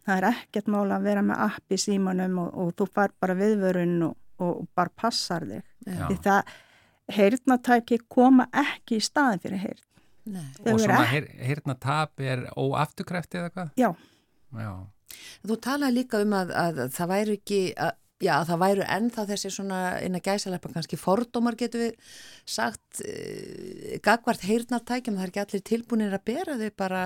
það 0.08 0.14
er 0.16 0.28
ekkert 0.30 0.70
mála 0.72 0.96
að 0.96 1.10
vera 1.10 1.24
með 1.28 1.42
app 1.50 1.76
í 1.76 1.80
símanum 1.82 2.38
og, 2.46 2.54
og 2.56 2.72
þú 2.80 2.88
far 2.96 3.14
bara 3.20 3.36
viðvörun 3.36 3.98
og, 4.08 4.16
og 4.40 4.62
bara 4.78 4.96
passar 4.96 5.44
þig. 5.50 5.66
Já. 5.84 6.06
Því 6.06 6.20
það 6.30 6.56
heyrnatæki 7.18 8.00
koma 8.08 8.48
ekki 8.56 9.02
í 9.02 9.04
staði 9.04 9.44
fyrir 9.44 9.64
heyrn. 9.66 9.84
Nei. 10.28 10.48
Og 10.68 10.80
svona 10.84 11.04
heyrnatap 11.08 12.24
er 12.24 12.48
óafturkræfti 12.56 13.42
eða 13.42 13.52
hvað? 13.54 13.74
Já. 13.80 13.90
Já. 14.56 14.72
Þú 15.46 15.58
talaði 15.64 16.00
líka 16.02 16.22
um 16.24 16.36
að, 16.38 16.54
að 16.58 16.84
það 16.96 17.12
væru 17.14 17.36
ekki, 17.38 17.62
að, 17.86 17.92
já 18.24 18.34
það 18.50 18.62
væru 18.64 18.86
ennþá 18.98 19.26
þessi 19.32 19.52
svona 19.54 19.82
inn 20.06 20.20
að 20.20 20.26
gæsaleppa 20.28 20.74
kannski 20.74 21.00
fordómar 21.00 21.58
getur 21.60 21.86
við 21.86 22.16
sagt 22.58 23.04
e, 23.06 24.00
gagvart 24.04 24.48
heyrnartækjum, 24.48 25.20
það 25.20 25.28
er 25.28 25.34
ekki 25.34 25.44
allir 25.46 25.68
tilbúinir 25.72 26.18
að 26.18 26.26
bera 26.32 26.58
þau 26.62 26.72
bara 26.84 27.04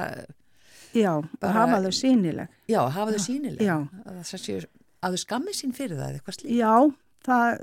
Já, 0.91 1.11
bara, 1.39 1.53
hafa 1.55 1.83
þau 1.85 1.93
sínileg 1.95 2.49
Já, 2.67 2.81
hafa 2.91 3.13
þau 3.15 3.23
sínileg 3.23 3.61
já. 3.63 3.77
að, 4.03 4.65
þau 5.05 5.21
skammi 5.21 5.53
sín 5.55 5.75
fyrir 5.75 5.99
það 5.99 6.17
eitthvað 6.17 6.39
slíkt 6.39 6.57
Já, 6.57 6.73
það 7.27 7.61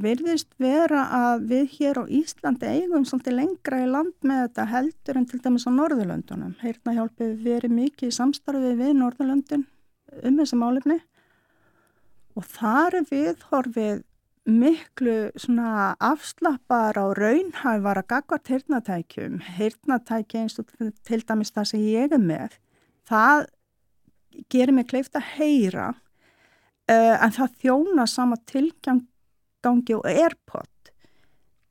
verðist 0.00 0.48
vera 0.60 1.02
að 1.12 1.44
við 1.50 1.74
hér 1.76 2.00
á 2.00 2.04
Íslandi 2.20 2.70
eigum 2.70 3.04
svolítið 3.08 3.36
lengra 3.36 3.82
í 3.82 3.88
land 3.90 4.14
með 4.26 4.42
þetta 4.44 4.66
heldur 4.70 5.18
en 5.20 5.26
til 5.28 5.40
dæmis 5.44 5.66
á 5.66 5.70
Norðurlöndunum. 5.74 6.54
Heyrna 6.62 6.94
hjálpið 6.96 7.34
verið 7.44 7.74
mikið 7.76 8.12
í 8.12 8.16
samstarfið 8.16 8.78
við 8.80 8.94
Norðurlöndun 9.00 9.66
um 10.22 10.38
þessi 10.40 10.58
málefni. 10.58 10.98
Og 12.38 12.46
þar 12.46 13.00
er 13.00 13.08
við 13.10 13.44
horfið 13.50 14.04
miklu 14.50 15.30
svona 15.38 15.94
afslappar 16.02 16.96
á 16.96 17.06
raunhæfara 17.14 18.02
gagvart 18.08 18.48
heyrnatækjum, 18.50 19.40
heyrnatæki 19.58 20.40
eins 20.40 20.58
og 20.58 20.70
til 21.06 21.22
dæmis 21.28 21.52
það 21.54 21.68
sem 21.70 21.84
ég 21.84 22.16
er 22.16 22.22
með, 22.22 22.56
það 23.08 23.46
gerir 24.50 24.74
mig 24.74 24.88
kleift 24.90 25.18
að 25.18 25.28
heyra 25.36 25.90
uh, 25.92 27.16
en 27.20 27.34
það 27.36 27.56
þjóna 27.62 28.06
sama 28.08 28.40
tilgangi 28.48 29.98
og 29.98 30.06
airpod. 30.08 30.68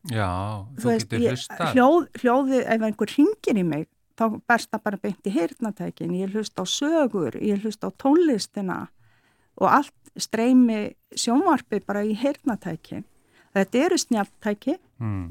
Já, 0.10 0.30
þú, 0.78 0.84
þú 0.84 0.92
veist, 0.94 1.10
getur 1.12 1.34
hlusta 1.34 1.72
hljóð, 1.74 2.04
Hljóði, 2.22 2.60
ef 2.64 2.84
einhver 2.88 3.16
ringir 3.18 3.60
í 3.60 3.66
mig 3.68 3.90
þá 4.20 4.26
berst 4.50 4.72
það 4.74 4.86
bara 4.88 5.02
beint 5.04 5.28
í 5.30 5.34
heyrnatækin 5.34 6.16
ég 6.20 6.34
hlust 6.36 6.60
á 6.60 6.64
sögur, 6.68 7.38
ég 7.40 7.64
hlust 7.64 7.86
á 7.86 7.90
tónlistina 7.96 8.80
og 9.60 9.70
allt 9.72 10.12
streymi 10.20 10.96
sjónvarpi 11.16 11.82
bara 11.86 12.04
í 12.04 12.16
heyrnatækin 12.20 13.06
þetta 13.56 13.86
eru 13.86 14.00
snjáltæki 14.00 14.76
mm. 15.00 15.30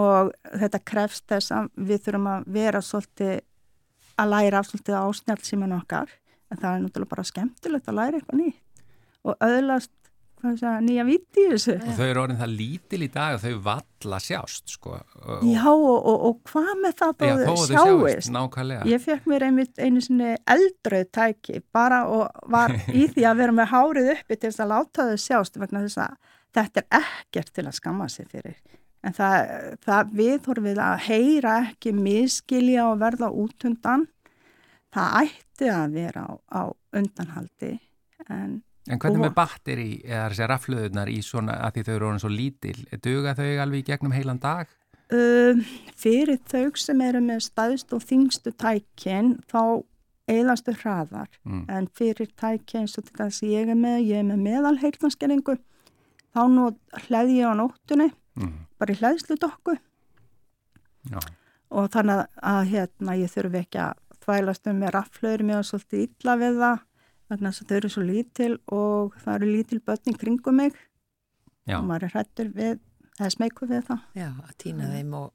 og 0.00 0.34
þetta 0.50 0.82
krefst 0.92 1.26
þess 1.30 1.54
að 1.54 1.70
við 1.76 2.04
þurfum 2.06 2.28
að 2.34 2.50
vera 2.58 2.82
svolítið 2.84 3.38
að 4.20 4.32
læra 4.34 4.62
svolítið 4.64 4.98
á 5.00 5.04
snjáltsíman 5.20 5.76
okkar. 5.78 6.10
En 6.50 6.58
það 6.58 6.74
er 6.74 6.82
náttúrulega 6.84 7.14
bara 7.14 7.28
skemmtilegt 7.28 7.88
að 7.88 7.98
læra 8.00 8.18
eitthvað 8.18 8.40
nýtt. 8.40 8.84
Og 9.20 9.44
öðlast 9.44 9.92
segja, 9.92 9.99
nýja 10.40 11.04
viti 11.06 11.44
í 11.44 11.50
þessu. 11.52 11.76
Og 11.78 11.96
þau 11.98 12.06
eru 12.06 12.22
orðin 12.22 12.40
það 12.40 12.54
lítil 12.56 13.00
í 13.04 13.08
dag 13.12 13.36
og 13.36 13.42
þau 13.44 13.60
valla 13.66 14.20
sjást 14.24 14.74
sko. 14.74 14.96
Og, 15.20 15.44
Já 15.50 15.66
og, 15.68 15.96
og, 15.98 16.24
og 16.28 16.40
hvað 16.50 16.70
með 16.80 16.96
það 17.00 17.14
þó 17.20 17.44
þau 17.44 17.66
sjáist? 17.70 18.32
Nákvæmlega. 18.34 18.88
Ég 18.90 19.04
fekk 19.04 19.28
mér 19.30 19.46
einmitt 19.48 19.80
einu 19.80 20.02
sinni 20.04 20.34
eldröð 20.54 21.06
tæki 21.16 21.62
bara 21.72 22.02
og 22.08 22.50
var 22.52 22.74
í 22.88 23.06
því 23.12 23.26
að 23.28 23.42
vera 23.42 23.56
með 23.60 23.72
hárið 23.74 24.12
uppi 24.16 24.36
til 24.36 24.48
þess 24.48 24.64
að 24.64 24.72
láta 24.74 25.08
þau 25.10 25.24
sjást 25.26 25.60
vegna 25.60 25.84
þess 25.86 26.02
að 26.06 26.36
þetta 26.58 26.84
er 26.84 27.02
ekkert 27.04 27.52
til 27.54 27.66
að 27.66 27.76
skamma 27.78 28.08
sig 28.10 28.30
fyrir. 28.30 28.56
En 29.00 29.16
það, 29.16 29.52
það 29.84 30.16
við 30.16 30.40
vorum 30.44 30.66
við 30.68 30.80
að 30.84 31.04
heyra 31.06 31.52
ekki 31.70 31.92
miskilja 31.96 32.88
og 32.90 32.98
verða 33.00 33.30
út 33.32 33.68
undan. 33.68 34.08
Það 34.90 35.14
ætti 35.22 35.70
að 35.70 35.94
vera 35.94 36.26
á, 36.26 36.32
á 36.50 36.62
undanhaldi 36.98 37.76
en 38.28 38.58
En 38.90 39.00
hvernig 39.00 39.22
með 39.22 39.36
batteri 39.36 39.88
eða 40.02 40.50
rafluðunar 40.50 41.10
í 41.12 41.20
svona 41.22 41.60
að 41.66 41.76
því 41.76 41.86
þau 41.86 41.94
eru 41.94 42.08
orðin 42.08 42.22
svo 42.24 42.32
lítil, 42.34 42.76
duga 43.04 43.36
þau 43.38 43.48
alveg 43.62 43.84
í 43.84 43.88
gegnum 43.92 44.14
heilan 44.16 44.42
dag? 44.42 44.70
Uh, 45.10 45.58
fyrir 45.98 46.38
þau 46.50 46.76
sem 46.78 47.00
eru 47.02 47.22
með 47.24 47.44
staðst 47.48 47.94
og 47.96 48.04
þingstu 48.06 48.52
tækinn 48.54 49.36
þá 49.50 49.82
eilastu 50.30 50.74
hraðar 50.78 51.30
mm. 51.42 51.64
en 51.72 51.88
fyrir 51.98 52.30
tækinn 52.38 52.88
svo 52.90 53.02
til 53.02 53.16
þess 53.18 53.42
að 53.42 53.54
ég 53.54 53.72
er 53.72 53.78
með, 53.78 53.98
ég 54.06 54.22
er 54.22 54.28
með 54.28 54.44
meðalheilnaskeringu 54.44 55.56
þá 56.34 56.42
nú 56.52 56.68
hlæði 57.06 57.40
ég 57.40 57.50
á 57.50 57.54
nóttunni 57.58 58.10
mm. 58.38 58.52
bara 58.78 58.94
í 58.94 59.00
hlæðslu 59.00 59.38
dokku 59.40 59.76
Já. 61.10 61.18
og 61.74 61.90
þannig 61.94 62.26
að 62.52 62.60
hérna 62.74 63.18
ég 63.18 63.34
þurfi 63.34 63.64
ekki 63.64 63.82
að 63.88 63.98
þvælast 64.20 64.70
um 64.70 64.80
með 64.84 64.94
rafluður 64.98 65.46
mér 65.48 65.62
og 65.62 65.68
svolítið 65.70 66.06
illa 66.06 66.36
við 66.40 66.62
það 66.62 66.86
vegna 67.30 67.52
þess 67.52 67.64
að 67.64 67.70
þau 67.70 67.76
eru 67.80 67.92
svo 67.94 68.06
lítil 68.06 68.52
og 68.74 69.18
það 69.24 69.34
eru 69.38 69.50
lítil 69.54 69.82
börn 69.86 70.12
í 70.12 70.16
kringum 70.20 70.60
mig 70.60 70.78
já. 71.66 71.78
og 71.78 71.86
maður 71.88 72.08
er 72.08 72.16
hrættur 72.16 72.50
við 72.54 72.78
eða 73.20 73.36
smeyku 73.36 73.68
við 73.70 73.86
það 73.90 74.02
Já, 74.18 74.28
að 74.32 74.58
týna 74.62 74.86
mm. 74.86 74.92
þeim 74.96 75.16
og 75.20 75.30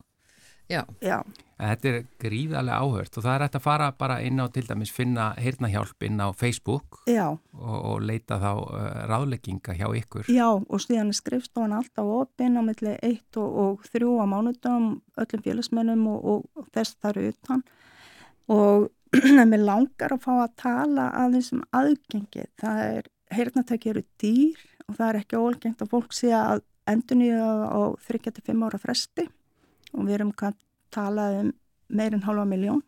já. 0.72 0.82
já 1.04 1.20
Þetta 1.56 1.88
er 1.88 1.98
gríðarlega 2.20 2.78
áhört 2.84 3.16
og 3.16 3.24
það 3.24 3.34
er 3.34 3.44
hægt 3.46 3.54
að 3.56 3.64
fara 3.64 3.86
bara 3.96 4.16
inn 4.28 4.42
á 4.44 4.46
til 4.52 4.66
dæmis 4.68 4.92
finna 4.92 5.30
heyrnahjálp 5.40 6.04
inn 6.04 6.20
á 6.20 6.28
Facebook 6.36 6.98
og, 7.06 7.38
og 7.62 8.02
leita 8.04 8.42
þá 8.42 8.50
uh, 8.60 8.82
ráðlegginga 9.08 9.78
hjá 9.78 9.86
ykkur 10.02 10.28
Já, 10.34 10.50
og 10.52 10.84
síðan 10.84 11.14
er 11.14 11.20
skrifstofan 11.22 11.78
alltaf 11.78 12.12
opinn 12.18 12.60
á 12.60 12.62
milli 12.66 12.98
1 12.98 13.40
og, 13.40 13.56
og 13.64 13.88
3 13.88 14.04
á 14.04 14.26
mánudum 14.28 14.90
öllum 15.16 15.46
félagsmennum 15.48 16.06
og, 16.12 16.44
og 16.60 16.68
þess 16.76 17.00
þar 17.00 17.24
utan 17.30 17.64
og 18.52 18.92
en 19.42 19.50
mér 19.50 19.66
langar 19.66 20.16
að 20.16 20.24
fá 20.26 20.32
að 20.36 20.56
tala 20.62 21.10
aðeins 21.24 21.52
um 21.56 21.64
aðgengi. 21.76 22.48
Það 22.62 22.82
er, 22.86 23.10
heyrnatæki 23.36 23.92
eru 23.92 24.04
dýr 24.22 24.66
og 24.86 24.98
það 24.98 25.08
er 25.08 25.20
ekki 25.22 25.42
ólgengt 25.42 25.84
að 25.84 25.92
fólk 25.94 26.16
sé 26.16 26.34
að 26.36 26.64
endur 26.90 27.20
nýja 27.20 27.46
á 27.66 27.80
35 28.08 28.68
ára 28.68 28.82
fresti. 28.82 29.30
Og 29.96 30.06
við 30.06 30.20
erum 30.20 30.36
að 30.36 30.60
tala 30.94 31.30
um 31.40 31.54
meirinn 31.88 32.26
halva 32.26 32.46
miljón 32.50 32.84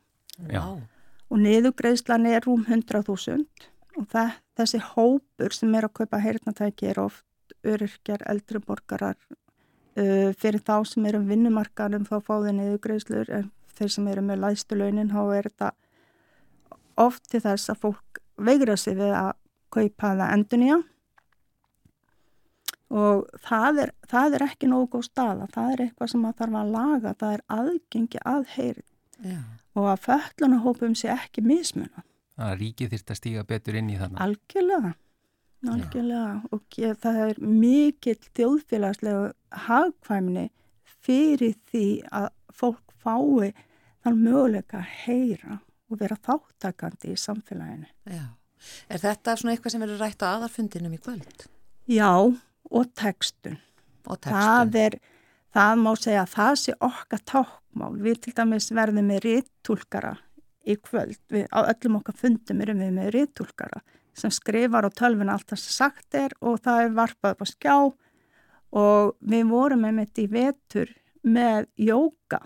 og 1.28 1.42
niðugreðslan 1.42 2.28
er 2.30 2.46
um 2.50 2.64
100.000 2.64 3.44
og 3.98 4.06
það, 4.12 4.38
þessi 4.58 4.80
hópur 4.94 5.56
sem 5.56 5.74
er 5.76 5.88
að 5.88 5.96
kaupa 6.02 6.22
heyrnatæki 6.22 6.92
er 6.92 7.02
oft 7.02 7.26
öryrkjar, 7.68 8.24
eldri 8.30 8.62
borgarar. 8.64 9.18
Uh, 9.98 10.30
fyrir 10.38 10.62
þá 10.62 10.86
sem 10.86 11.06
eru 11.10 11.24
vinnumarkarum 11.26 12.06
þá 12.06 12.20
fá 12.22 12.36
þeir 12.44 12.56
niðugreðslur 12.60 13.32
en 13.34 13.48
þeir 13.78 13.94
sem 13.96 14.10
eru 14.12 14.24
með 14.26 14.44
læstu 14.44 14.78
launin 14.78 15.10
þá 15.10 15.22
er 15.34 15.50
þetta 15.50 15.72
oft 16.98 17.26
til 17.32 17.42
þess 17.44 17.72
að 17.72 17.82
fólk 17.86 18.22
veigra 18.38 18.78
sig 18.78 18.98
við 18.98 19.14
að 19.18 19.34
kaupa 19.74 20.14
það 20.16 20.34
endunía 20.34 20.78
og 22.88 23.26
það 23.44 23.82
er, 23.84 23.94
það 24.08 24.38
er 24.38 24.46
ekki 24.48 24.70
nógu 24.72 24.90
góð 24.96 25.08
staða, 25.10 25.48
það 25.52 25.72
er 25.74 25.84
eitthvað 25.86 26.12
sem 26.12 26.22
maður 26.24 26.38
þarf 26.42 26.60
að 26.60 26.70
laga, 26.76 27.16
það 27.20 27.34
er 27.36 27.44
aðgengi 27.58 28.22
að 28.24 28.46
heyri. 28.54 28.86
Og 29.78 29.90
að 29.92 30.06
föllunahópum 30.06 30.96
sé 30.98 31.10
ekki 31.12 31.44
mismuna. 31.46 32.06
Er 32.38 32.58
ríkið 32.62 32.94
þýrt 32.94 33.12
að 33.12 33.20
stíga 33.20 33.44
betur 33.50 33.78
inn 33.80 33.92
í 33.92 33.98
þannig. 34.00 34.22
Algjörlega, 34.24 34.94
algjörlega. 35.68 36.34
Já. 36.38 36.50
og 36.54 36.80
ég, 36.80 36.98
það 37.04 37.22
er 37.26 37.40
mikill 37.44 38.20
þjóðfélagslegu 38.40 39.24
hagkvæmni 39.68 40.48
fyrir 41.08 41.58
því 41.68 41.88
að 42.14 42.30
fólk 42.54 42.94
fái 43.04 43.52
þann 44.06 44.22
möguleika 44.22 44.80
að 44.80 44.94
heyra 45.04 45.60
og 45.88 46.02
vera 46.02 46.18
þáttakandi 46.28 47.14
í 47.14 47.20
samfélaginu. 47.22 47.90
Já. 48.12 48.26
Er 48.90 49.02
þetta 49.02 49.36
svona 49.38 49.54
eitthvað 49.54 49.76
sem 49.76 49.84
verður 49.84 50.04
rætt 50.04 50.26
á 50.26 50.28
aðarfundinum 50.34 50.96
í 50.98 51.02
kvöld? 51.02 51.46
Já, 51.88 52.12
og 52.18 52.94
textun. 52.98 53.60
Og 54.08 54.20
textun. 54.20 54.40
Það 54.40 54.80
er, 54.82 54.98
það 55.56 55.84
má 55.84 55.92
segja 55.96 56.24
að 56.24 56.34
það 56.34 56.56
sé 56.64 56.78
okkar 56.90 57.24
tákmál. 57.34 57.94
Við 58.02 58.24
til 58.26 58.34
dæmis 58.40 58.72
verðum 58.76 59.12
með 59.12 59.22
rittúlkara 59.28 60.16
í 60.68 60.76
kvöld. 60.82 61.22
Við, 61.32 61.48
á 61.54 61.60
öllum 61.64 62.02
okkar 62.02 62.18
fundum 62.18 62.66
erum 62.66 62.84
við 62.84 62.98
með 62.98 63.14
rittúlkara 63.16 63.84
sem 64.18 64.34
skrifar 64.34 64.88
á 64.88 64.92
tölvun 64.92 65.32
allt 65.32 65.48
það 65.52 65.62
sem 65.62 65.76
sagt 65.78 66.18
er 66.18 66.34
og 66.42 66.60
það 66.66 66.84
er 66.84 66.94
varpað 66.98 67.36
upp 67.36 67.44
á 67.46 67.48
skjá 67.52 67.76
og 68.82 69.16
við 69.22 69.50
vorum 69.52 69.84
með 69.86 69.98
mitt 70.00 70.22
í 70.22 70.28
vetur 70.32 70.94
með 71.28 71.68
jóka 71.80 72.42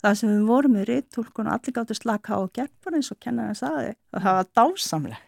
það 0.00 0.20
sem 0.20 0.32
við 0.32 0.46
vorum 0.48 0.76
með 0.76 0.86
rittúlkun 0.90 1.48
og 1.48 1.56
allir 1.56 1.76
gáttu 1.76 1.96
slaka 1.96 2.36
á 2.36 2.38
og 2.40 2.52
gerð 2.56 2.72
bara 2.84 3.00
eins 3.00 3.10
og 3.12 3.20
kennarinn 3.20 3.58
saði 3.58 3.92
og 4.14 4.24
það 4.24 4.38
var 4.38 4.48
dásamlegt. 4.60 5.26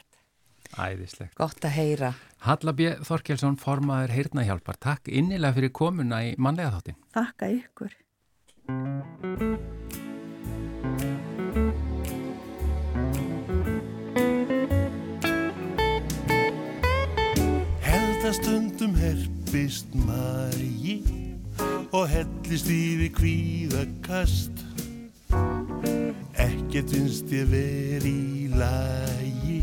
Æðislegt. 0.72 1.34
Gott 1.36 1.66
að 1.68 1.74
heyra. 1.76 2.14
Hallabjö 2.46 2.94
Þorkjelsson, 3.04 3.58
formaður 3.60 4.14
heyrnahjálpar. 4.16 4.78
Takk 4.80 5.12
innilega 5.12 5.58
fyrir 5.58 5.72
komuna 5.76 6.22
í 6.24 6.32
manlega 6.40 6.72
þáttin. 6.78 6.96
Takk 7.12 7.44
að 7.44 7.58
ykkur. 7.60 7.98
Heldastundum 17.84 18.96
herpist 18.96 19.92
mægi 19.92 21.02
og 21.92 22.08
hellist 22.08 22.70
yfir 22.72 23.12
kvíðakast 23.18 24.61
Ekkert 26.42 26.90
finnst 26.90 27.30
ég 27.30 27.46
veri 27.52 28.16
í 28.42 28.48
lagi 28.58 29.60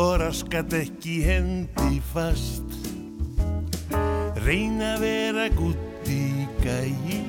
og 0.00 0.14
raskat 0.22 0.72
ekki 0.78 1.18
hendi 1.26 2.00
fast. 2.12 2.64
Reyna 4.42 4.94
að 4.96 5.04
vera 5.04 5.46
gutt 5.54 6.08
í 6.08 6.48
gægi 6.64 7.20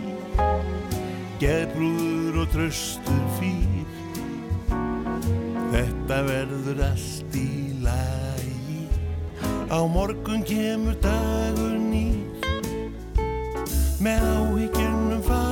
Gerbrúður 1.43 2.39
og 2.43 2.52
tröstur 2.54 3.23
fýr. 3.36 3.89
Þetta 5.73 6.19
verður 6.30 6.84
allt 6.88 7.36
í 7.36 7.73
lagi. 7.84 8.88
Á 9.67 9.80
morgun 9.91 10.45
kemur 10.47 10.95
dagur 11.04 11.76
nýr. 11.84 12.47
Með 13.99 14.23
áhyggjunum 14.38 15.26
fara 15.28 15.42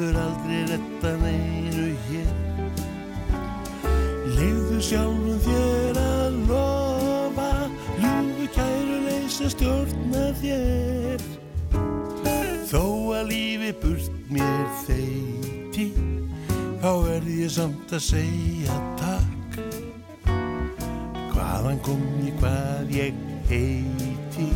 Hefur 0.00 0.16
aldrei 0.16 0.62
rettan 0.64 1.24
einu 1.28 1.88
hér. 2.08 2.28
Leifðu 4.32 4.78
sjálfum 4.80 5.42
þér 5.44 5.98
að 6.00 6.38
lofa 6.48 7.48
Ljúfu 8.00 8.46
kæru 8.54 9.00
leysa 9.04 9.50
stjórna 9.52 10.22
þér. 10.40 11.26
Þó 12.70 12.80
að 13.18 13.28
lífi 13.28 13.74
burt 13.82 14.16
mér 14.32 14.72
þeiti 14.86 15.86
Þá 16.80 16.90
verð 17.04 17.30
ég 17.34 17.52
samt 17.58 17.92
að 17.92 18.04
segja 18.06 18.80
takk. 19.02 19.60
Hvaðan 21.34 21.84
kom 21.84 22.08
ég 22.24 22.40
hvað 22.40 22.96
ég 22.96 23.22
heiti 23.52 24.48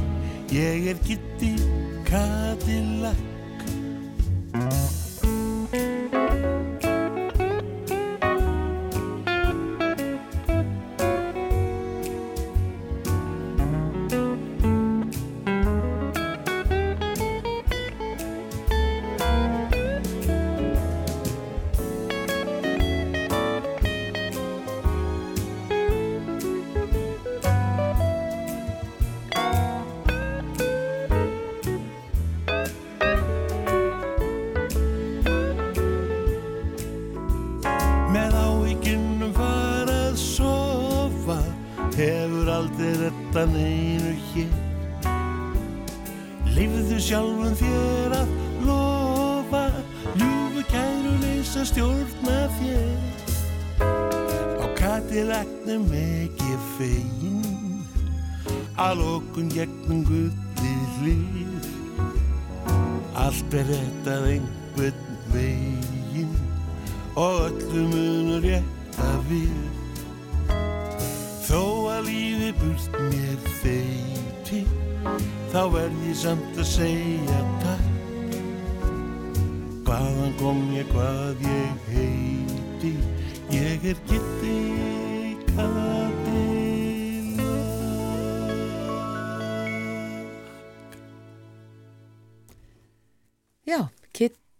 Ég 0.57 0.91
er 0.95 1.05
Kitty 1.05 1.53
Cadillac 2.09 3.34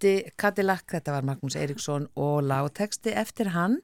Kitty 0.05 0.35
Cadillac, 0.37 0.83
þetta 0.93 1.15
var 1.15 1.25
Magnús 1.25 1.55
Eiríksson 1.57 2.03
og 2.21 2.43
lágteksti 2.45 3.15
eftir 3.17 3.49
hann 3.55 3.79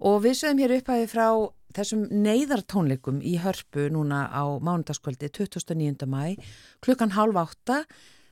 og 0.00 0.22
við 0.24 0.38
sögum 0.38 0.62
hér 0.62 0.72
upphæfi 0.78 1.08
frá 1.10 1.26
þessum 1.76 2.06
neyðartónleikum 2.24 3.18
í 3.20 3.34
hörpu 3.42 3.90
núna 3.92 4.22
á 4.32 4.40
mánudagskvöldi 4.64 5.28
29. 5.28 6.08
mæ 6.08 6.40
klukkan 6.80 7.12
halv 7.12 7.36
átta. 7.42 7.82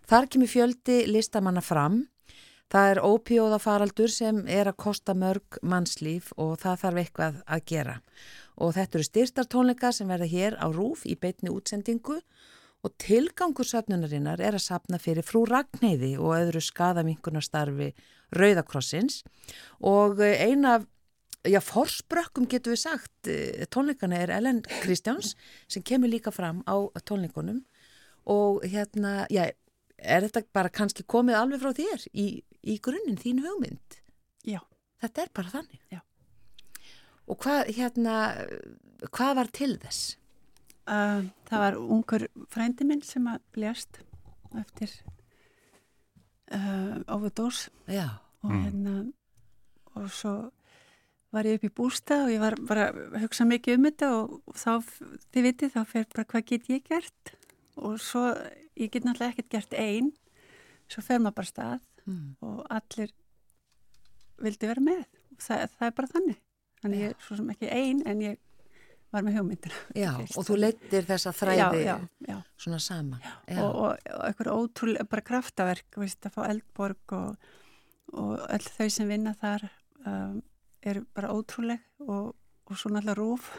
Þar 0.08 0.30
kemur 0.32 0.48
fjöldi 0.54 0.96
listamanna 1.10 1.60
fram. 1.60 2.06
Það 2.72 2.94
er 2.94 3.02
ópíóðafaraldur 3.04 4.08
sem 4.08 4.40
er 4.48 4.72
að 4.72 4.80
kosta 4.80 5.12
mörg 5.12 5.60
mannslíf 5.60 6.32
og 6.40 6.56
það 6.64 6.80
þarf 6.86 7.02
eitthvað 7.02 7.42
að 7.44 7.66
gera. 7.74 7.98
Og 8.56 8.72
þetta 8.78 8.98
eru 8.98 9.10
styrtartónleika 9.10 9.92
sem 9.92 10.08
verða 10.08 10.32
hér 10.32 10.56
á 10.56 10.72
Rúf 10.72 11.04
í 11.04 11.20
beitni 11.20 11.52
útsendingu 11.52 12.22
og 12.82 12.94
tilgangur 13.02 13.66
safnunarinnar 13.66 14.42
er 14.42 14.56
að 14.58 14.66
safna 14.66 14.98
fyrir 15.02 15.26
frú 15.26 15.44
Ragnæði 15.48 16.16
og 16.18 16.34
öðru 16.36 16.62
skadaminkunarstarfi 16.64 17.92
Rauðakrossins 18.34 19.22
og 19.80 20.22
eina 20.22 20.78
af 20.78 20.88
Já, 21.42 21.58
forsbrökkum 21.58 22.44
getur 22.46 22.76
við 22.76 22.80
sagt, 22.84 23.28
tónleikana 23.74 24.20
er 24.22 24.30
Ellen 24.30 24.60
Kristjáns 24.62 25.32
sem 25.66 25.82
kemur 25.82 26.12
líka 26.12 26.30
fram 26.30 26.60
á 26.70 26.86
tónleikunum 27.02 27.64
og 28.30 28.62
hérna, 28.62 29.26
já, 29.26 29.48
er 29.98 30.22
þetta 30.28 30.44
bara 30.54 30.70
kannski 30.70 31.02
komið 31.02 31.40
alveg 31.40 31.64
frá 31.64 31.74
þér 31.74 32.06
í, 32.14 32.26
í 32.62 32.78
grunninn, 32.78 33.18
þín 33.18 33.42
hugmynd? 33.42 33.98
Já. 34.46 34.60
Þetta 35.02 35.24
er 35.24 35.34
bara 35.34 35.50
þannig? 35.56 35.82
Já. 35.90 36.00
Og 37.26 37.42
hvað, 37.42 37.74
hérna, 37.74 38.16
hvað 39.10 39.34
var 39.40 39.50
til 39.58 39.72
þess? 39.82 40.16
Uh, 40.82 41.22
það 41.46 41.60
var 41.62 41.76
ungur 41.78 42.24
frændi 42.50 42.84
minn 42.88 43.02
sem 43.06 43.26
að 43.30 43.38
bljást 43.54 44.00
eftir 44.58 44.90
uh, 46.52 46.98
overdose 47.14 47.70
Já. 47.86 48.08
og 48.42 48.50
Mm. 48.50 48.62
hérna 48.64 49.12
og 49.94 50.08
svo 50.10 50.50
var 51.32 51.44
ég 51.46 51.54
upp 51.60 51.64
í 51.64 51.70
bústa 51.70 52.24
og 52.24 52.30
ég 52.34 52.40
var 52.42 52.56
bara 52.68 52.88
að 52.92 53.20
hugsa 53.22 53.44
mikið 53.46 53.78
um 53.78 53.84
þetta 53.86 54.08
og, 54.16 54.42
og 54.46 54.54
þá, 54.58 54.72
þið 55.32 55.42
vitið, 55.46 55.70
þá 55.76 55.84
fer 55.86 56.06
bara 56.14 56.24
hvað 56.24 56.44
get 56.50 56.68
ég 56.68 56.82
gert 56.90 57.32
og 57.76 58.00
svo, 58.00 58.24
ég 58.76 58.90
get 58.90 59.04
náttúrulega 59.06 59.32
ekkert 59.36 59.50
gert 59.54 59.72
einn, 59.78 60.10
svo 60.90 61.02
fer 61.02 61.18
maður 61.22 61.34
bara 61.40 61.46
stað 61.52 61.80
Mm. 62.02 62.34
og 62.42 62.66
allir 62.66 63.12
vildi 64.42 64.66
vera 64.66 64.80
með 64.82 65.04
og 65.30 65.38
það, 65.38 65.68
það 65.78 65.86
er 65.86 65.92
bara 65.94 66.08
þannig 66.10 66.38
þannig 66.82 66.98
ég 67.04 67.10
er 67.12 67.20
svo 67.22 67.36
sem 67.38 67.50
ekki 67.54 67.68
einn 67.70 68.00
en 68.10 68.22
ég 68.26 68.38
var 69.12 69.24
með 69.26 69.36
hugmyndir 69.38 69.74
Já, 69.98 70.10
og 70.38 70.46
þú 70.48 70.56
leittir 70.58 71.04
þessa 71.08 71.32
þræði 71.36 71.82
já, 71.84 71.88
já, 71.88 71.96
já. 72.28 72.36
svona 72.64 72.78
saman. 72.80 73.20
Og, 73.52 73.60
og, 73.66 73.90
og 74.16 74.24
eitthvað 74.28 74.52
ótrúlega 74.56 75.08
bara 75.12 75.26
kraftaverk 75.28 75.98
veist, 76.00 76.24
að 76.26 76.36
fá 76.38 76.42
eldborg 76.48 77.16
og, 77.18 77.50
og 78.12 78.32
öll 78.48 78.68
þau 78.78 78.88
sem 78.96 79.10
vinna 79.12 79.34
þar 79.40 79.66
um, 80.06 80.40
eru 80.82 81.04
bara 81.14 81.30
ótrúleg 81.36 81.84
og, 82.06 82.32
og 82.66 82.74
svo 82.80 82.90
náttúrulega 82.94 83.18
rúf 83.20 83.50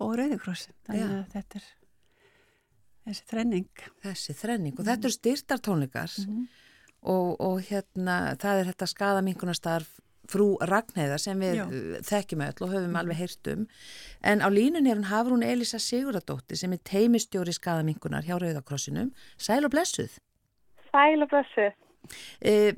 og 0.00 0.14
rauðikrossin 0.20 0.76
þannig 0.86 1.10
að 1.10 1.24
þetta 1.34 1.60
er 1.60 1.68
þessi 3.10 3.24
þrenning. 3.32 3.66
Þessi 4.04 4.34
þrenning. 4.38 4.76
Og 4.78 4.86
þetta 4.86 5.08
eru 5.08 5.16
styrtartónleikar 5.16 6.12
Mhm. 6.20 6.44
og, 7.10 7.30
og 7.40 7.60
hérna 7.64 8.16
það 8.40 8.60
er 8.60 8.68
þetta 8.70 8.86
skadaminkunastarf 8.92 9.90
frú 10.30 10.48
Ragnæða 10.70 11.18
sem 11.20 11.42
við 11.42 11.58
Já. 11.58 11.66
þekkjum 12.06 12.44
öll 12.46 12.64
og 12.66 12.72
höfum 12.74 12.98
alveg 13.00 13.20
heyrt 13.20 13.52
um. 13.52 13.66
En 14.22 14.44
á 14.44 14.48
línun 14.48 14.86
er 14.86 14.98
hún 14.98 15.10
Hafrún 15.10 15.46
Elisa 15.46 15.78
Siguradóttir 15.82 16.60
sem 16.60 16.72
er 16.72 16.82
teimistjóri 16.86 17.54
skadaminkunar 17.56 18.26
hjá 18.26 18.38
Rauðakrossinum 18.38 19.12
Sæl 19.36 19.64
og 19.66 19.74
blessuð. 19.74 20.18
Sæl 20.90 21.22
og 21.22 21.30
blessu. 21.30 21.70
e, 22.40 22.72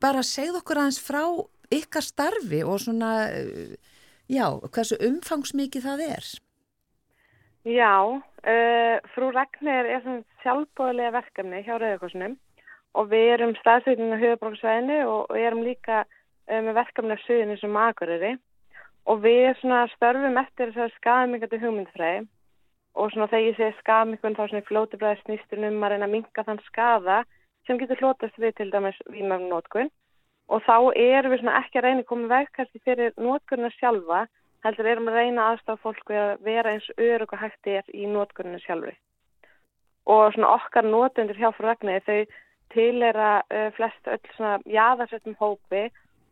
bara 0.00 0.22
segð 0.22 0.60
okkur 0.60 0.80
aðeins 0.80 1.00
frá 1.02 1.24
ykkar 1.70 2.04
starfi 2.04 2.62
og 2.66 2.80
svona 2.82 3.10
uh, 3.30 3.74
já, 4.30 4.46
hversu 4.74 4.98
umfangsmikið 5.06 5.86
það 5.86 6.04
er. 6.08 6.28
Já, 7.68 7.94
uh, 8.10 8.96
frú 9.14 9.30
Ragnir 9.36 9.86
er 9.86 10.02
svona 10.04 10.24
sjálfbóðlega 10.44 11.14
verkefni 11.18 11.62
hjá 11.66 11.74
Rauðarkossunum 11.76 12.38
og 12.98 13.10
við 13.12 13.34
erum 13.36 13.52
staðsveitin 13.60 14.16
á 14.16 14.22
höfubróksvæðinu 14.22 14.98
og, 15.04 15.20
og 15.30 15.38
erum 15.38 15.62
líka 15.62 16.02
með 16.50 16.76
verkefni 16.80 17.14
af 17.14 17.24
suðinu 17.24 17.56
sem 17.60 17.72
makuriri 17.74 18.34
og 19.06 19.22
við 19.24 19.54
störfum 19.94 20.38
eftir 20.42 20.72
þess 20.74 20.86
að 20.86 20.96
skadamingandi 20.98 21.60
hugmyndfræði 21.62 22.26
og 22.94 23.14
þegar 23.14 23.46
ég 23.46 23.56
segi 23.56 23.78
skadamingun 23.78 24.36
þá 24.36 24.42
svona 24.48 24.66
flóti 24.66 24.98
bræði 24.98 25.22
snýstur 25.22 25.62
um 25.68 25.84
að 25.84 25.94
reyna 25.94 26.08
að 26.08 26.14
minga 26.16 26.44
þann 26.46 26.62
skada 26.66 27.22
sem 27.66 27.78
getur 27.78 28.02
hlótast 28.02 28.38
við 28.42 28.56
til 28.58 28.70
dæmis 28.72 28.98
výmöfn 29.06 29.48
nótkun 29.52 29.90
og 30.50 30.62
þá 30.66 30.76
erum 30.98 31.32
við 31.36 31.50
ekki 31.54 31.78
að 31.78 31.86
reyna 31.86 32.02
að 32.02 32.10
koma 32.10 32.30
veg 32.34 32.52
kannski 32.56 32.82
fyrir 32.84 33.14
nótkunna 33.16 33.70
sjálfa 33.76 34.26
heldur 34.64 34.90
erum 34.90 35.08
að 35.08 35.18
reyna 35.20 35.46
aðstáða 35.52 35.82
fólk 35.84 36.10
við 36.10 36.20
að 36.20 36.44
vera 36.44 36.74
eins 36.74 36.88
örug 36.98 37.32
og 37.32 37.40
hægt 37.40 37.70
er 37.70 37.86
í 37.94 38.06
nótkuninu 38.10 38.60
sjálfri. 38.64 38.96
Og 40.10 40.36
okkar 40.50 40.84
nótundur 40.84 41.38
hjá 41.38 41.52
frá 41.54 41.70
Ragnæði 41.70 42.02
þau 42.06 42.38
tilera 42.74 43.30
uh, 43.40 43.70
flest 43.76 44.10
öll 44.10 44.20
svona 44.36 44.58
jaðarsettum 44.66 45.36
hópi 45.40 45.88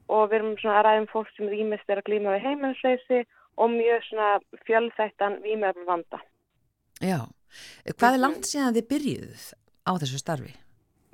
og 0.09 0.31
við 0.31 0.39
erum 0.41 0.55
svona 0.61 0.79
að 0.81 0.87
ræðum 0.89 1.09
fólk 1.13 1.33
sem 1.37 1.51
rýmist 1.53 1.93
er 1.93 2.01
að 2.01 2.09
glíma 2.09 2.35
við 2.37 2.47
heimilisleysi 2.47 3.25
og 3.59 3.73
mjög 3.75 4.07
svona 4.09 4.29
fjölþættan 4.67 5.41
výmöfum 5.45 5.89
vanda. 5.89 6.21
Já, 7.03 7.19
hvað 7.95 8.17
er 8.17 8.23
langt 8.23 8.49
síðan 8.49 8.77
þið 8.77 8.89
byrjuð 8.93 9.45
á 9.89 9.93
þessu 10.03 10.23
starfi? 10.23 10.55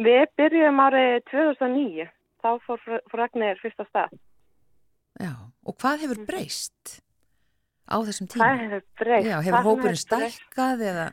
Við 0.04 0.24
byrjum 0.38 0.80
árið 0.82 1.16
2009, 1.30 2.06
þá 2.42 2.48
fór 2.66 2.80
frá 2.84 3.20
Ragnæðir 3.20 3.60
fyrsta 3.62 3.86
stað. 3.88 4.16
Já, 5.22 5.34
og 5.62 5.76
hvað 5.78 6.04
hefur 6.04 6.24
breyst 6.26 6.96
á 7.86 7.96
þessum 8.02 8.30
tíma? 8.30 8.48
Hvað 8.48 8.64
hefur 8.64 8.82
breyst? 8.98 9.28
Já, 9.28 9.36
hefur 9.46 9.68
hópurinn 9.68 10.00
stækkað 10.00 10.88
eða? 10.90 11.06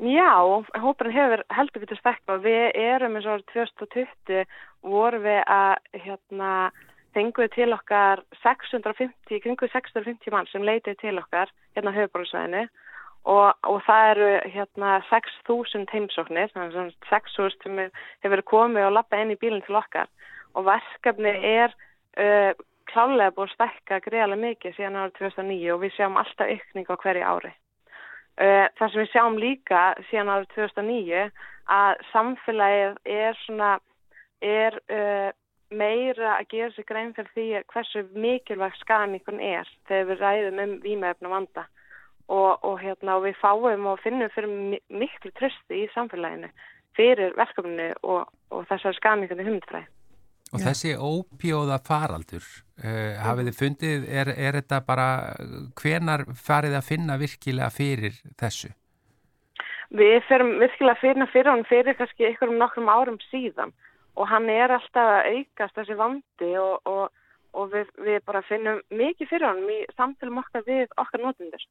Já, 0.00 0.32
hópurinn 0.80 1.16
hefur 1.16 1.42
heldur 1.56 1.82
betur 1.82 2.00
stækka 2.00 2.36
og 2.36 2.44
við 2.44 2.66
erum 2.80 3.16
eins 3.16 3.26
og 3.28 3.38
árið 3.38 3.48
2020 3.52 4.44
vorum 4.92 5.24
við 5.24 5.40
að 5.44 6.04
hérna 6.04 6.52
fenguðu 7.16 7.50
til 7.54 7.72
okkar 7.74 8.22
650, 8.42 9.40
kringu 9.42 9.68
650 9.72 10.34
mann 10.34 10.48
sem 10.50 10.64
leitið 10.66 11.00
til 11.02 11.18
okkar 11.18 11.50
hérna 11.76 11.94
höfuborgsvæðinu 11.96 12.64
og, 13.28 13.52
og 13.68 13.82
það 13.84 14.10
eru 14.14 14.30
hérna 14.54 14.94
6.000 15.10 15.90
heimsóknir, 15.92 16.52
þannig 16.54 16.78
að 16.78 16.92
6.000 17.10 17.64
sem 17.64 17.80
hefur 18.24 18.44
komið 18.48 18.88
og 18.88 18.96
lappa 18.96 19.20
inn 19.20 19.34
í 19.34 19.38
bílinn 19.40 19.64
til 19.66 19.78
okkar 19.80 20.08
og 20.56 20.66
verkefni 20.66 21.34
er 21.46 21.74
uh, 22.18 22.52
klálega 22.90 23.34
búið 23.34 23.50
að 23.50 23.56
stækka 23.56 24.00
greiðarlega 24.06 24.46
mikið 24.46 24.76
síðan 24.76 24.98
árið 25.02 25.18
2009 25.20 25.74
og 25.74 25.82
við 25.84 25.94
sjáum 25.96 26.18
alltaf 26.20 26.54
ykning 26.56 26.88
á 26.90 26.94
hverju 27.02 27.26
ári. 27.26 27.52
Uh, 28.40 28.66
það 28.78 28.86
sem 28.86 29.02
við 29.02 29.12
sjáum 29.12 29.38
líka 29.38 29.82
síðan 30.08 30.32
árið 30.34 30.48
2009 30.56 31.22
að 31.70 32.02
samfélagið 32.10 32.96
er 33.20 33.38
svona, 33.44 33.70
er 34.40 34.80
uh, 34.90 35.30
meira 35.70 36.36
að 36.38 36.48
gera 36.50 36.72
sig 36.74 36.86
grein 36.88 37.12
fyrir 37.14 37.30
því 37.34 37.44
hversu 37.72 38.02
mikilvægt 38.14 38.80
skaðamíkun 38.82 39.40
er 39.42 39.68
þegar 39.88 40.08
við 40.10 40.24
ræðum 40.24 40.60
um 40.64 40.74
výmefna 40.82 41.30
vanda 41.30 41.66
og, 42.30 42.64
og, 42.64 42.76
hérna, 42.82 43.16
og 43.18 43.24
við 43.28 43.38
fáum 43.42 43.86
og 43.90 44.02
finnum 44.02 44.30
fyrir 44.34 44.50
mi- 44.50 44.82
miklu 44.90 45.32
trösti 45.38 45.84
í 45.84 45.88
samfélaginu 45.94 46.50
fyrir 46.98 47.34
verkefninu 47.38 47.92
og, 48.02 48.28
og 48.50 48.66
þessar 48.70 48.96
skaðamíkunni 48.98 49.46
humdfræði. 49.46 49.86
Og 50.50 50.58
Já. 50.58 50.64
þessi 50.66 50.96
ópjóða 50.98 51.76
faraldur, 51.86 52.46
uh, 52.82 53.14
hafið 53.22 53.50
þið 53.50 53.58
fundið, 53.60 54.06
er, 54.10 54.32
er 54.34 54.56
þetta 54.58 54.80
bara, 54.82 55.06
hvenar 55.78 56.24
farið 56.34 56.74
að 56.80 56.88
finna 56.88 57.18
virkilega 57.20 57.70
fyrir 57.70 58.16
þessu? 58.40 58.72
Við 59.94 60.18
ferum 60.26 60.56
virkilega 60.58 60.98
fyrir 60.98 61.22
hann 61.22 61.30
fyrir 61.30 61.50
hann 61.52 61.64
fyrir 61.70 61.98
kannski 61.98 62.26
ykkur 62.32 62.50
um 62.50 62.58
nokkrum 62.58 62.90
árum 62.90 63.18
síðan 63.30 63.70
og 64.16 64.28
hann 64.28 64.48
er 64.52 64.74
alltaf 64.74 65.10
að 65.16 65.28
aukast 65.34 65.76
þessi 65.78 65.96
vandi 65.98 66.50
og, 66.60 66.88
og, 66.88 67.04
og 67.54 67.70
við, 67.74 67.92
við 68.06 68.18
bara 68.26 68.42
finnum 68.48 68.80
mikið 68.90 69.30
fyrir 69.30 69.48
hann 69.48 69.62
í 69.70 69.78
samfélum 69.96 70.40
okkar 70.42 70.66
við 70.66 70.88
okkar 71.00 71.24
notendur. 71.24 71.68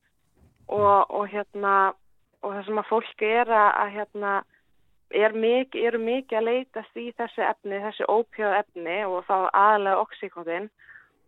Og, 0.70 1.10
og 1.10 1.28
hérna 1.32 1.76
og 2.44 2.54
það 2.54 2.66
sem 2.68 2.80
að 2.80 2.90
fólk 2.90 3.26
er 3.26 3.52
að, 3.52 3.70
að 3.84 3.94
hérna 3.98 4.34
er 5.10 5.34
mikið, 5.34 5.86
eru 5.90 6.00
mikið 6.04 6.40
að 6.40 6.48
leitast 6.48 7.00
í 7.00 7.10
þessi 7.18 7.44
efni, 7.44 7.82
þessi 7.84 8.08
ópjóð 8.08 8.58
efni 8.60 8.98
og 9.10 9.24
þá 9.28 9.36
aðalega 9.50 10.04
oxykotin 10.04 10.70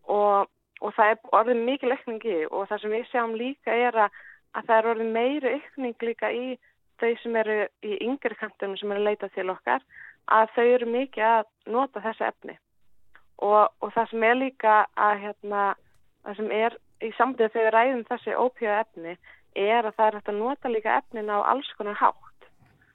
og, 0.05 0.51
og 0.81 0.93
það 0.97 1.13
er 1.13 1.31
orðið 1.39 1.63
mikið 1.69 1.93
leikningi 1.93 2.37
og 2.49 2.67
það 2.69 2.83
sem 2.83 2.95
við 2.95 3.07
sjáum 3.09 3.33
líka 3.39 3.73
er 3.87 3.97
að, 4.05 4.19
að 4.53 4.69
það 4.69 4.77
er 4.77 4.91
orðið 4.93 5.15
meiri 5.17 5.55
ykning 5.57 6.07
líka 6.07 6.31
í 6.31 6.45
þau 7.01 7.11
sem 7.23 7.37
eru 7.41 7.57
í 7.81 7.97
yngri 8.05 8.37
kantunum 8.37 8.77
sem 8.77 8.93
eru 8.93 9.01
að 9.01 9.09
leita 9.09 9.31
til 9.33 9.49
okkar 9.49 9.83
að 10.31 10.53
þau 10.55 10.65
eru 10.65 10.89
mikið 10.95 11.27
að 11.27 11.45
nota 11.75 12.03
þessi 12.05 12.27
efni. 12.27 12.57
Og, 13.41 13.61
og 13.81 13.93
það 13.95 14.09
sem 14.11 14.25
er 14.29 14.35
líka 14.37 14.73
að 14.95 15.13
hérna, 15.25 15.67
það 16.25 16.41
sem 16.41 16.51
er 16.57 16.77
í 17.01 17.13
samtíð 17.17 17.53
þegar 17.55 17.77
ræðum 17.77 18.03
þessi 18.09 18.35
ópíða 18.37 18.81
efni 18.85 19.15
er 19.57 19.87
að 19.87 19.95
það 19.97 20.05
er 20.07 20.17
hægt 20.19 20.29
að 20.33 20.41
nota 20.41 20.71
líka 20.71 20.97
efnin 20.99 21.33
á 21.33 21.37
alls 21.41 21.71
konar 21.77 21.97
hátt. 21.99 22.27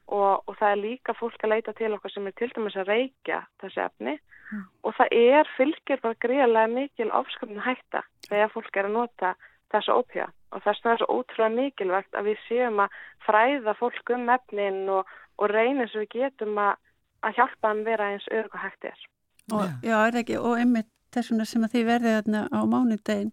Og, 0.07 0.47
og 0.47 0.55
það 0.61 0.71
er 0.71 0.83
líka 0.85 1.17
fólk 1.19 1.43
að 1.43 1.57
leita 1.57 1.75
til 1.75 1.91
okkar 1.97 2.15
sem 2.15 2.27
er 2.31 2.37
til 2.39 2.53
dæmis 2.55 2.79
að 2.79 2.93
reykja 2.93 3.43
þessi 3.63 3.83
efni. 3.83 4.19
Mm. 4.47 4.63
og 4.87 4.95
það 4.95 5.15
er 5.19 5.49
fylgir 5.57 6.01
bara 6.03 6.19
greiðlega 6.23 6.71
mikil 6.71 7.09
ofsköpun 7.19 7.65
hætta 7.65 8.05
þegar 8.29 8.53
fólk 8.53 8.77
er 8.79 8.87
að 8.87 8.95
nota 8.95 9.33
þessu 9.75 9.97
ópíða 9.99 10.27
og 10.55 10.63
þess 10.63 10.85
vegna 10.85 10.93
er 10.93 11.01
það 11.01 11.01
svo 11.01 11.17
ótrúlega 11.17 11.57
mikilvægt 11.57 12.19
að 12.19 12.29
við 12.29 12.45
séum 12.45 12.83
að 12.85 12.99
fræða 13.27 13.75
fólk 13.81 14.13
um 14.15 14.31
efnin 14.37 14.79
og, 14.95 15.11
og 15.43 15.51
reynir 15.51 15.91
sem 15.91 16.05
við 16.05 16.13
getum 16.21 16.61
að, 16.63 16.79
að 17.25 17.39
hjálpa 17.41 17.71
hann 17.71 17.85
vera 17.87 18.11
eins 18.13 18.27
örg 18.33 18.55
og 18.55 18.63
hægt 18.65 18.89
er. 18.91 19.07
Og, 19.53 19.65
já, 19.87 19.97
er 20.01 20.21
ekki, 20.23 20.39
og 20.43 20.59
einmitt 20.59 20.91
þessuna 21.15 21.47
sem 21.49 21.65
að 21.65 21.77
þið 21.77 21.87
verðið 21.91 22.17
hérna 22.17 22.43
á 22.51 22.61
mánudegin 22.69 23.33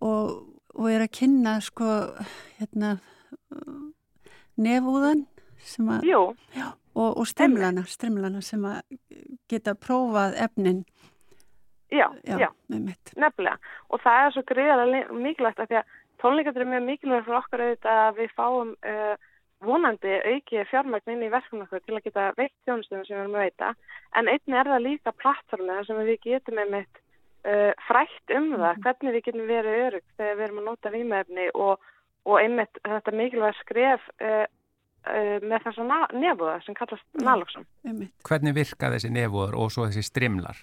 og, 0.00 0.30
og 0.74 0.86
er 0.90 1.04
að 1.04 1.14
kynna 1.18 1.56
sko 1.64 1.88
hérna 2.60 2.94
nefúðan 4.60 5.26
sem 5.62 5.90
að 5.92 6.06
Jú. 6.08 6.22
Já, 6.56 6.68
og 6.98 7.26
strimlana, 7.28 7.84
strimlana 7.88 8.42
sem 8.44 8.64
að 8.66 8.80
geta 9.50 9.74
prófað 9.78 10.36
efnin. 10.42 10.82
Já, 11.92 12.08
já, 12.24 12.38
já. 12.40 12.48
nefnilega. 12.72 13.58
Og 13.92 14.00
það 14.00 14.26
er 14.26 14.34
svo 14.34 14.42
greiðarlega 14.48 15.16
mikilvægt 15.16 15.60
að 15.60 15.68
því 15.68 15.78
að 15.82 15.90
tónleikandur 16.22 16.64
er 16.64 16.70
mjög 16.70 16.86
mikilvægt 16.86 17.26
fyrir 17.26 17.40
okkar 17.40 17.64
auðvitað 17.66 18.00
að 18.06 18.20
við 18.20 18.34
fáum 18.38 18.72
uh, 18.72 19.14
vonandi 19.62 20.16
auki 20.32 20.64
fjármagn 20.70 21.14
inn 21.14 21.24
í 21.26 21.30
verkefnum 21.32 21.66
okkur 21.66 21.82
til 21.84 21.96
að 21.96 22.04
geta 22.08 22.26
veitt 22.38 22.54
þjónustunum 22.66 23.06
sem 23.06 23.16
við 23.16 23.22
erum 23.22 23.38
að 23.38 23.46
veita 23.46 23.70
en 24.18 24.30
einnig 24.32 24.58
er 24.58 24.70
það 24.72 24.84
líka 24.86 25.14
plattformið 25.22 25.84
sem 25.88 26.02
við 26.02 26.18
getum 26.26 26.58
með 26.60 26.74
mitt 26.76 27.02
uh, 27.48 27.70
frætt 27.88 28.34
um 28.36 28.50
það, 28.54 28.72
mhm. 28.72 28.82
hvernig 28.86 29.16
við 29.16 29.24
getum 29.28 29.46
verið 29.50 29.84
örug 29.86 30.08
þegar 30.16 30.36
við 30.38 30.46
erum 30.48 30.60
að 30.62 30.68
nota 30.70 30.94
výmæfni 30.96 31.46
og, 31.54 31.86
og 32.28 32.36
einmitt 32.40 32.82
þetta 32.88 33.16
mikilvægt 33.20 33.62
skref 33.62 34.10
uh, 34.22 34.44
með 35.42 35.64
þess 35.64 35.82
að 35.82 36.12
nefúða 36.14 36.60
sem 36.62 36.76
kallast 36.78 37.06
naloxum. 37.18 37.64
Hvernig 38.28 38.54
virka 38.54 38.92
þessi 38.92 39.10
nefúður 39.10 39.56
og 39.58 39.72
svo 39.74 39.88
þessi 39.88 40.04
strimlar? 40.06 40.60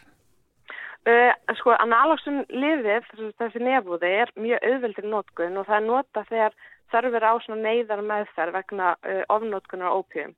Uh, 1.07 1.31
sko, 1.59 1.73
analóksun 1.79 2.45
lifið, 2.51 3.07
þessi 3.39 3.62
nefúði, 3.63 4.12
er 4.23 4.31
mjög 4.39 4.65
auðveldir 4.67 5.07
nótgun 5.12 5.59
og 5.59 5.67
það 5.67 5.77
er 5.77 5.85
nota 5.88 6.23
þegar 6.29 6.57
þarfur 6.91 7.25
á 7.25 7.34
svona 7.43 7.62
neyðar 7.63 8.04
meðferð 8.06 8.58
vegna 8.58 8.93
uh, 8.97 9.23
ofnótkunar 9.30 9.95
ópjum. 9.99 10.36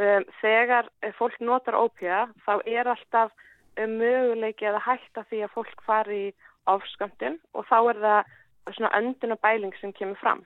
Um, 0.00 0.24
þegar 0.40 0.88
fólk 1.18 1.36
notar 1.44 1.76
ópja 1.76 2.24
þá 2.46 2.54
er 2.64 2.88
alltaf 2.88 3.34
um, 3.76 3.98
möguleiki 4.00 4.68
að 4.70 4.80
hætta 4.86 5.26
því 5.28 5.42
að 5.44 5.54
fólk 5.58 5.84
fari 5.84 6.22
í 6.28 6.32
ofskamtun 6.70 7.36
og 7.52 7.66
þá 7.68 7.76
er 7.90 8.00
það 8.06 8.32
svona 8.76 8.94
öndun 8.96 9.34
og 9.34 9.42
bæling 9.42 9.76
sem 9.80 9.92
kemur 9.92 10.18
fram 10.22 10.42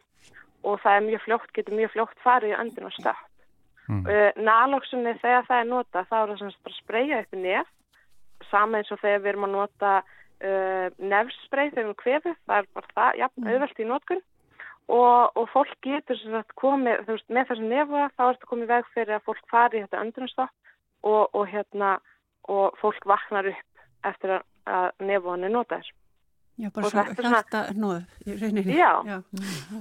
og 0.66 0.80
það 0.82 0.98
er 0.98 1.06
mjög 1.06 1.24
fljótt, 1.26 1.50
getur 1.54 1.76
mjög 1.78 1.92
fljótt 1.94 2.22
farið 2.24 2.54
í 2.54 2.58
öndun 2.58 2.88
og 2.88 2.94
stöpp. 2.96 3.24
Mm. 3.86 4.02
Uh, 4.02 4.30
Nalóksunni 4.42 5.14
þegar 5.20 5.44
það 5.46 5.60
er 5.62 5.68
nota 5.70 6.02
þá 6.10 6.16
er 6.18 6.30
það 6.30 6.38
svona 6.40 6.64
bara 6.66 6.78
spreyja 6.80 7.18
upp 7.22 7.36
nefn 7.38 8.48
sama 8.50 8.80
eins 8.80 8.90
og 8.92 9.00
þegar 9.00 9.22
við 9.22 9.30
erum 9.32 9.46
að 9.46 9.54
nota 9.54 9.92
uh, 10.02 10.86
nefnspreið 10.98 11.76
þegar 11.76 11.88
við 11.92 12.00
kvefum, 12.02 12.40
það 12.48 12.58
er 12.58 12.68
bara 12.74 12.90
það, 12.96 13.20
já, 13.20 13.26
mm. 13.28 13.46
auðvelt 13.52 13.78
í 13.78 13.86
notkun 13.92 14.24
og, 14.88 15.36
og 15.36 15.48
fólk 15.50 15.74
getur 15.82 16.18
sagt, 16.20 16.54
komið, 16.58 17.04
þú 17.06 17.16
veist, 17.16 17.28
með 17.28 17.50
þessu 17.50 17.68
nefa 17.70 18.08
þá 18.14 18.24
er 18.26 18.36
þetta 18.36 18.50
komið 18.52 18.72
veg 18.72 18.90
fyrir 18.94 19.16
að 19.16 19.28
fólk 19.28 19.44
fari 19.50 19.80
í 19.80 19.84
þetta 19.86 20.02
öndrunstopp 20.04 21.06
og, 21.06 21.22
og 21.34 21.46
hérna 21.50 21.92
og 22.52 22.78
fólk 22.80 23.06
vaknar 23.10 23.50
upp 23.50 23.86
eftir 24.06 24.36
að, 24.38 24.44
að 24.70 25.06
nefaðan 25.08 25.48
er 25.48 25.56
notað 25.56 25.82
þess. 25.82 25.96
Já, 26.56 26.70
bara 26.72 26.88
svo 26.88 27.02
hjarta 27.28 27.58
nóð 27.76 28.22
í 28.24 28.34
rauninni. 28.40 28.76
Já, 28.78 28.92
Já. 29.04 29.16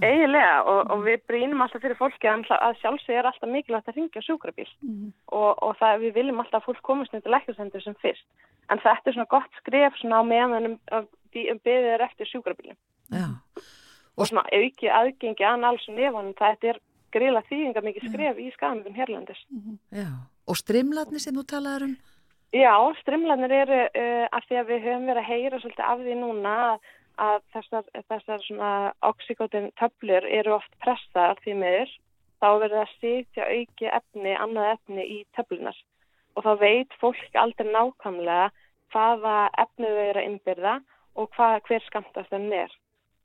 eiginlega 0.04 0.56
og, 0.68 0.82
og 0.92 1.06
við 1.06 1.22
brínum 1.30 1.62
alltaf 1.64 1.86
fyrir 1.86 1.96
fólki 1.96 2.28
að, 2.28 2.50
að 2.58 2.82
sjálfsög 2.82 3.16
er 3.16 3.30
alltaf 3.30 3.52
mikilvægt 3.52 3.94
að 3.94 4.00
ringja 4.02 4.24
sjúkrabíl 4.26 4.68
mm. 4.84 5.14
og, 5.38 5.52
og 5.64 5.78
það, 5.80 6.02
við 6.04 6.20
viljum 6.20 6.42
alltaf 6.44 6.60
að 6.60 6.68
fólk 6.68 6.82
komast 6.90 7.16
nýtt 7.16 7.24
til 7.24 7.32
lækjusendur 7.32 7.86
sem 7.86 7.96
fyrst. 8.02 8.28
En 8.68 8.84
þetta 8.84 9.08
er 9.08 9.16
svona 9.16 9.32
gott 9.32 9.62
skref 9.62 9.96
svona 10.02 10.20
á 10.20 10.24
meðanum 10.28 10.76
um 11.00 11.64
beðir 11.64 12.04
eftir 12.10 12.32
sjúkrabílum. 12.34 12.76
Já. 13.14 13.30
Og 14.16 14.30
svona 14.30 14.46
auki 14.56 14.88
aðgengi 14.88 15.44
að 15.44 15.66
og 15.70 15.96
nefanum, 15.96 16.36
það 16.40 16.68
er 16.70 16.82
grila 17.16 17.42
þýðinga 17.50 17.84
mikið 17.84 18.10
skref 18.10 18.38
Já. 18.40 18.44
í 18.44 18.52
skamum 18.56 18.96
hérlandis. 18.96 19.42
Mm. 19.52 19.80
Já, 19.96 20.10
og 20.48 20.60
strimlatni 20.60 21.22
sem 21.24 21.36
þú 21.36 21.44
talaður 21.52 21.88
um? 21.90 21.96
Já, 22.56 22.76
strimlanir 23.02 23.52
eru 23.52 23.82
uh, 23.84 24.26
að 24.32 24.48
því 24.48 24.60
að 24.60 24.70
við 24.72 24.86
höfum 24.86 25.10
verið 25.10 25.22
að 25.22 25.30
heyra 25.32 25.60
svolítið 25.60 25.86
af 25.86 26.04
því 26.04 26.18
núna 26.22 26.56
að 27.26 27.42
þessar, 27.56 27.90
þessar 28.12 28.44
svona 28.44 28.72
oxykotin 29.08 29.70
töflur 29.80 30.28
eru 30.28 30.56
oft 30.58 30.72
pressaðar 30.84 31.40
því 31.44 31.58
meður 31.64 31.92
þá 32.44 32.48
verður 32.62 32.76
það 32.76 32.86
að 32.86 32.96
sitja 33.02 33.50
auki 33.50 33.92
efni, 34.00 34.34
annað 34.36 34.72
efni 34.74 35.06
í 35.08 35.20
töflunar 35.38 35.78
og 36.36 36.44
þá 36.44 36.52
veit 36.60 36.96
fólk 37.00 37.40
aldrei 37.40 37.72
nákvæmlega 37.72 38.50
hvaða 38.94 39.36
efnið 39.64 39.96
þau 39.96 40.06
eru 40.06 40.22
að 40.22 40.28
innbyrða 40.30 40.74
og 41.16 41.30
hvað, 41.36 41.62
hver 41.68 41.86
skamtast 41.88 42.32
þeim 42.32 42.52
er. 42.56 42.74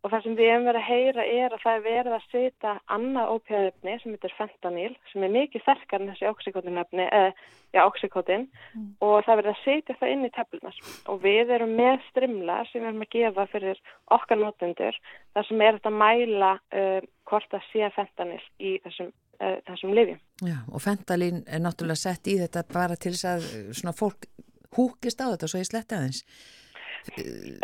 Og 0.01 0.09
það 0.09 0.23
sem 0.25 0.37
við 0.39 0.49
hefum 0.49 0.67
verið 0.71 0.81
að 0.81 0.89
heyra 0.89 1.25
er 1.29 1.55
að 1.55 1.63
það 1.63 1.75
er 1.79 1.83
verið 1.85 2.15
að 2.17 2.29
setja 2.33 2.71
annað 2.95 3.33
ópjöðöfni 3.35 3.97
sem 4.01 4.15
heitir 4.15 4.35
fentanyl 4.39 4.93
sem 5.11 5.25
er 5.27 5.33
mikið 5.35 5.65
sterkar 5.65 6.01
en 6.01 6.13
þessi 6.13 6.29
oxykotinöfni, 6.31 7.05
eða 7.05 7.33
já, 7.75 7.83
oxykotin 7.85 8.47
mm. 8.49 8.87
og 9.05 9.17
það 9.27 9.41
verið 9.41 9.53
að 9.53 9.61
setja 9.65 9.97
það 10.01 10.13
inn 10.15 10.27
í 10.27 10.33
teflunar 10.35 10.79
og 11.13 11.21
við 11.25 11.53
erum 11.57 11.75
með 11.79 12.07
strimla 12.09 12.59
sem 12.71 12.81
við 12.81 12.89
erum 12.91 13.05
að 13.05 13.13
gefa 13.17 13.47
fyrir 13.53 13.83
okkar 14.17 14.41
notendur 14.41 15.01
þar 15.37 15.49
sem 15.51 15.65
er 15.67 15.79
þetta 15.79 15.93
að 15.93 16.01
mæla 16.05 16.53
uh, 16.57 17.09
hvort 17.31 17.59
að 17.59 17.67
sé 17.71 17.91
fentanyl 17.99 18.41
í 18.57 18.77
þessum, 18.87 19.13
uh, 19.39 19.59
þessum 19.69 19.97
lifjum. 20.01 20.23
Já, 20.49 20.57
og 20.65 20.85
fentalín 20.87 21.45
er 21.45 21.61
náttúrulega 21.61 22.05
sett 22.07 22.31
í 22.33 22.39
þetta 22.41 22.65
bara 22.73 22.97
til 22.97 23.13
þess 23.13 23.29
að 23.35 23.51
svona 23.83 23.95
fólk 24.01 24.31
húkist 24.77 25.21
á 25.21 25.29
þetta 25.31 25.51
svo 25.51 25.61
ég 25.61 25.69
sletti 25.69 25.99
aðeins. 25.99 26.25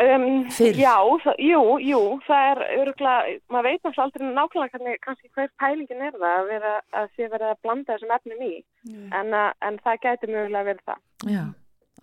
Um, 0.01 0.47
já, 0.73 0.95
það, 1.23 1.39
jú, 1.45 1.61
jú, 1.85 2.01
það 2.25 2.49
er 2.51 2.61
öruglega, 2.81 3.35
maður 3.53 3.67
veit 3.67 3.79
náttúrulega 3.85 4.05
aldrei 4.07 4.31
nákvæmlega 4.37 4.73
hvernig, 4.73 4.99
kannski 5.05 5.31
hver 5.35 5.51
pælingin 5.61 6.03
er 6.07 6.17
það 6.17 6.27
að 6.33 6.51
vera 6.51 6.73
að 7.01 7.09
sé 7.13 7.29
verið 7.31 7.51
að 7.51 7.61
blanda 7.65 7.93
þessum 7.93 8.13
efnum 8.17 8.43
í, 8.47 8.51
yeah. 8.89 9.07
en, 9.19 9.33
uh, 9.37 9.49
en 9.67 9.79
það 9.85 9.99
gæti 10.05 10.31
mögulega 10.31 10.69
verið 10.71 10.85
það. 10.89 11.03
Já, 11.35 11.43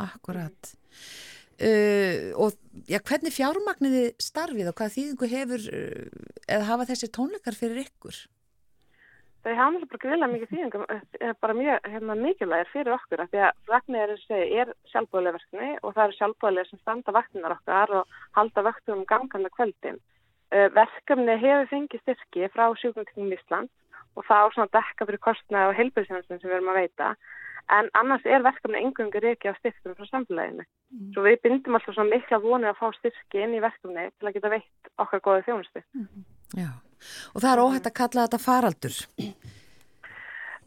akkurat. 0.07 0.75
Uh, 1.55 2.31
og 2.43 2.55
já, 2.91 2.99
hvernig 2.99 3.35
fjármagniði 3.35 4.07
starfið 4.23 4.71
og 4.71 4.79
hvað 4.79 4.95
þýðingu 4.97 5.33
hefur 5.35 5.67
uh, 5.71 6.25
eða 6.49 6.71
hafa 6.71 6.89
þessi 6.93 7.11
tónleikar 7.15 7.59
fyrir 7.59 7.85
ykkur? 7.85 8.25
Þau 9.45 9.53
hafa 9.59 9.73
náttúrulega 9.75 9.91
bara 9.93 10.03
greiðlega 10.05 10.33
mikið 10.33 10.51
þýðingum 10.53 10.85
eh, 10.95 11.33
bara 11.43 11.57
mjög 11.59 11.89
hérna, 11.93 12.17
mikilvægir 12.21 12.71
fyrir 12.73 12.95
okkur 12.95 13.23
af 13.25 13.31
því 13.33 13.43
að 13.45 13.61
vagnir 13.69 14.13
er 14.15 14.73
sjálfbóðilega 14.93 15.37
verkni 15.37 15.71
og 15.83 15.95
það 15.95 16.05
eru 16.05 16.19
sjálfbóðilega 16.19 16.71
sem 16.71 16.81
standa 16.81 17.15
vagnar 17.15 17.57
okkar 17.59 17.95
og 18.01 18.19
halda 18.39 18.65
vaktum 18.69 19.03
um 19.03 19.07
ganganda 19.11 19.53
kveldin. 19.53 20.01
Uh, 20.55 20.69
verkefni 20.73 21.39
hefur 21.43 21.71
fengið 21.73 22.05
styrki 22.05 22.51
frá 22.55 22.67
sjúkvæmtingum 22.81 23.33
í 23.33 23.39
Ísland 23.39 23.73
og 24.15 24.27
það 24.29 24.45
á 24.45 24.53
svona 24.55 24.75
dekka 24.79 25.09
fyrir 25.09 25.25
kostnaði 25.27 25.71
og 25.73 25.79
heilbjörnsjónastum 25.81 26.41
sem 26.41 26.51
við 26.51 26.59
erum 26.59 26.73
að 26.73 26.81
veita 26.81 27.11
en 27.75 27.89
annars 27.99 28.27
er 28.29 28.45
verkefni 28.45 28.81
engungur 28.81 29.29
ekki 29.29 29.51
á 29.51 29.59
styrkjum 29.59 29.97
frá 29.99 30.09
samfélaginu. 30.09 30.65
Mm. 30.93 31.13
Svo 31.13 31.25
við 31.27 31.41
bindum 31.45 31.77
alltaf 31.77 31.97
svona 31.97 32.13
mikla 32.13 32.41
vonið 32.45 32.71
að 32.71 32.81
fá 32.81 32.99
styrki 33.01 33.45
inn 33.45 33.57
í 33.57 33.63
verkefni 33.65 34.09
til 34.13 34.29
að 34.29 34.37
geta 34.37 34.53
veitt 34.53 34.93
okkar 35.01 35.25
góði 35.25 35.47
þjónustu. 35.49 35.85
Mm. 35.97 36.27
Já 36.61 36.71
og 37.35 37.43
það 37.43 37.53
er 37.53 37.63
óhætt 37.67 37.87
að 37.91 37.99
kalla 38.01 38.25
þetta 38.27 38.39
faraldur 38.49 38.97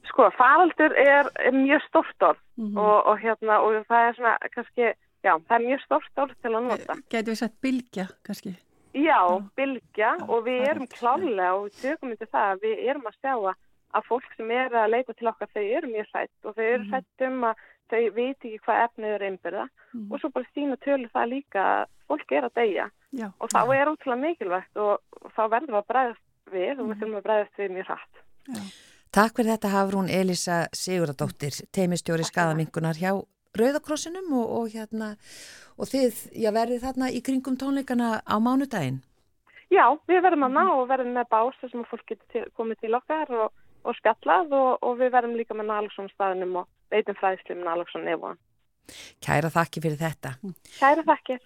Sko, 0.08 0.30
faraldur 0.38 0.94
er, 0.98 1.28
er 1.46 1.54
mjög 1.56 1.84
stort 1.88 2.24
orð 2.24 2.40
mm 2.58 2.68
-hmm. 2.72 2.80
og, 2.80 3.06
og 3.12 3.20
hérna 3.20 3.60
og 3.66 3.86
það 3.90 4.08
er 4.08 4.14
svona 4.16 4.38
kannski, 4.56 4.86
já, 5.24 5.34
það 5.48 5.56
er 5.60 5.66
mjög 5.68 5.82
stort 5.86 6.18
orð 6.24 6.34
til 6.42 6.52
að 6.56 6.64
nota. 6.70 6.94
Gætu 7.12 7.32
við 7.32 7.36
sagt 7.42 7.62
bylgja 7.62 8.06
kannski? 8.26 8.56
Já, 8.94 9.20
bylgja 9.56 10.12
og 10.28 10.46
við 10.48 10.62
erum 10.70 10.88
klálega 10.88 11.54
og 11.54 11.66
við 11.68 11.82
tökum 11.82 12.12
yfir 12.16 12.28
það 12.34 12.46
að 12.52 12.60
við 12.66 12.90
erum 12.90 13.06
að 13.08 13.18
sjá 13.22 13.34
að 13.36 13.56
að 13.98 14.04
fólk 14.10 14.32
sem 14.38 14.52
er 14.52 14.70
að 14.76 14.90
leita 14.90 15.14
til 15.14 15.28
okkar 15.28 15.48
þau 15.56 15.64
eru 15.78 15.88
mjög 15.88 16.08
hrætt 16.14 16.46
og 16.46 16.56
þau 16.56 16.64
eru 16.74 16.84
Mhm. 16.84 16.92
hrætt 16.92 17.28
um 17.28 17.44
að 17.44 17.56
þau 17.90 18.10
veit 18.16 18.38
ekki 18.46 18.60
hvað 18.66 18.84
efnið 18.88 19.14
eru 19.16 19.26
einbyrða 19.26 19.68
Mhm. 19.94 20.12
og 20.12 20.20
svo 20.20 20.30
bara 20.30 20.46
sína 20.56 20.76
tölu 20.78 21.08
það 21.14 21.30
líka 21.30 21.60
að 21.82 21.86
fólk 22.10 22.32
er 22.32 22.44
að 22.44 22.54
deyja 22.56 22.90
Já, 23.12 23.32
og 23.40 23.50
þá 23.50 23.62
er 23.76 23.88
útrúlega 23.88 24.22
mikilvægt 24.28 24.76
og, 24.78 25.00
og 25.24 25.32
þá 25.32 25.42
verðum 25.50 25.76
við 25.76 25.82
að 25.84 25.88
bregðast 25.88 26.27
við 26.54 26.80
og 26.80 26.86
Mhm. 26.86 26.92
við 26.92 27.00
þurfum 27.02 27.18
að 27.20 27.26
bregðast 27.28 27.58
við 27.58 27.72
mjög 27.78 27.86
hratt. 27.92 28.24
Takk 29.12 29.36
fyrir 29.38 29.52
þetta 29.58 29.70
Hafrún 29.74 30.10
Elisa 30.10 30.68
Siguradóttir, 30.76 31.56
teimistjóri 31.72 32.24
skadaminkunar 32.28 32.96
hjá 33.00 33.12
Rauðakrossinum 33.58 34.32
og, 34.38 34.50
og 34.58 34.68
hérna 34.70 35.16
og 35.78 35.86
þið, 35.88 36.14
já 36.36 36.50
verðið 36.54 36.84
þarna 36.84 37.08
í 37.10 37.22
kringum 37.26 37.58
tónleikana 37.58 38.22
á 38.22 38.36
mánudaginn. 38.38 39.00
Já, 39.72 39.86
við 40.08 40.22
verðum 40.24 40.46
að 40.48 40.54
ná 40.56 40.64
og 40.76 40.88
verðum 40.88 41.14
með 41.18 41.28
bása 41.32 41.70
sem 41.72 41.82
að 41.82 41.90
fólk 41.92 42.06
getur 42.08 42.28
til, 42.32 42.44
komið 42.58 42.80
til 42.82 42.94
okkar 42.96 43.32
og, 43.36 43.52
og 43.84 43.96
spjallað 43.98 44.54
og, 44.54 44.78
og 44.84 45.00
við 45.00 45.12
verðum 45.12 45.36
líka 45.40 45.54
með 45.58 45.66
Nalagsson 45.72 46.10
staðinum 46.14 46.56
og 46.62 46.68
veitum 46.92 47.18
fræðslu 47.20 47.56
með 47.56 47.66
Nalagsson 47.68 48.06
nefn. 48.08 48.38
Kæra 49.24 49.50
þakki 49.54 49.82
fyrir 49.84 49.98
þetta. 50.02 50.36
Kæra 50.78 51.04
þakkir. 51.08 51.42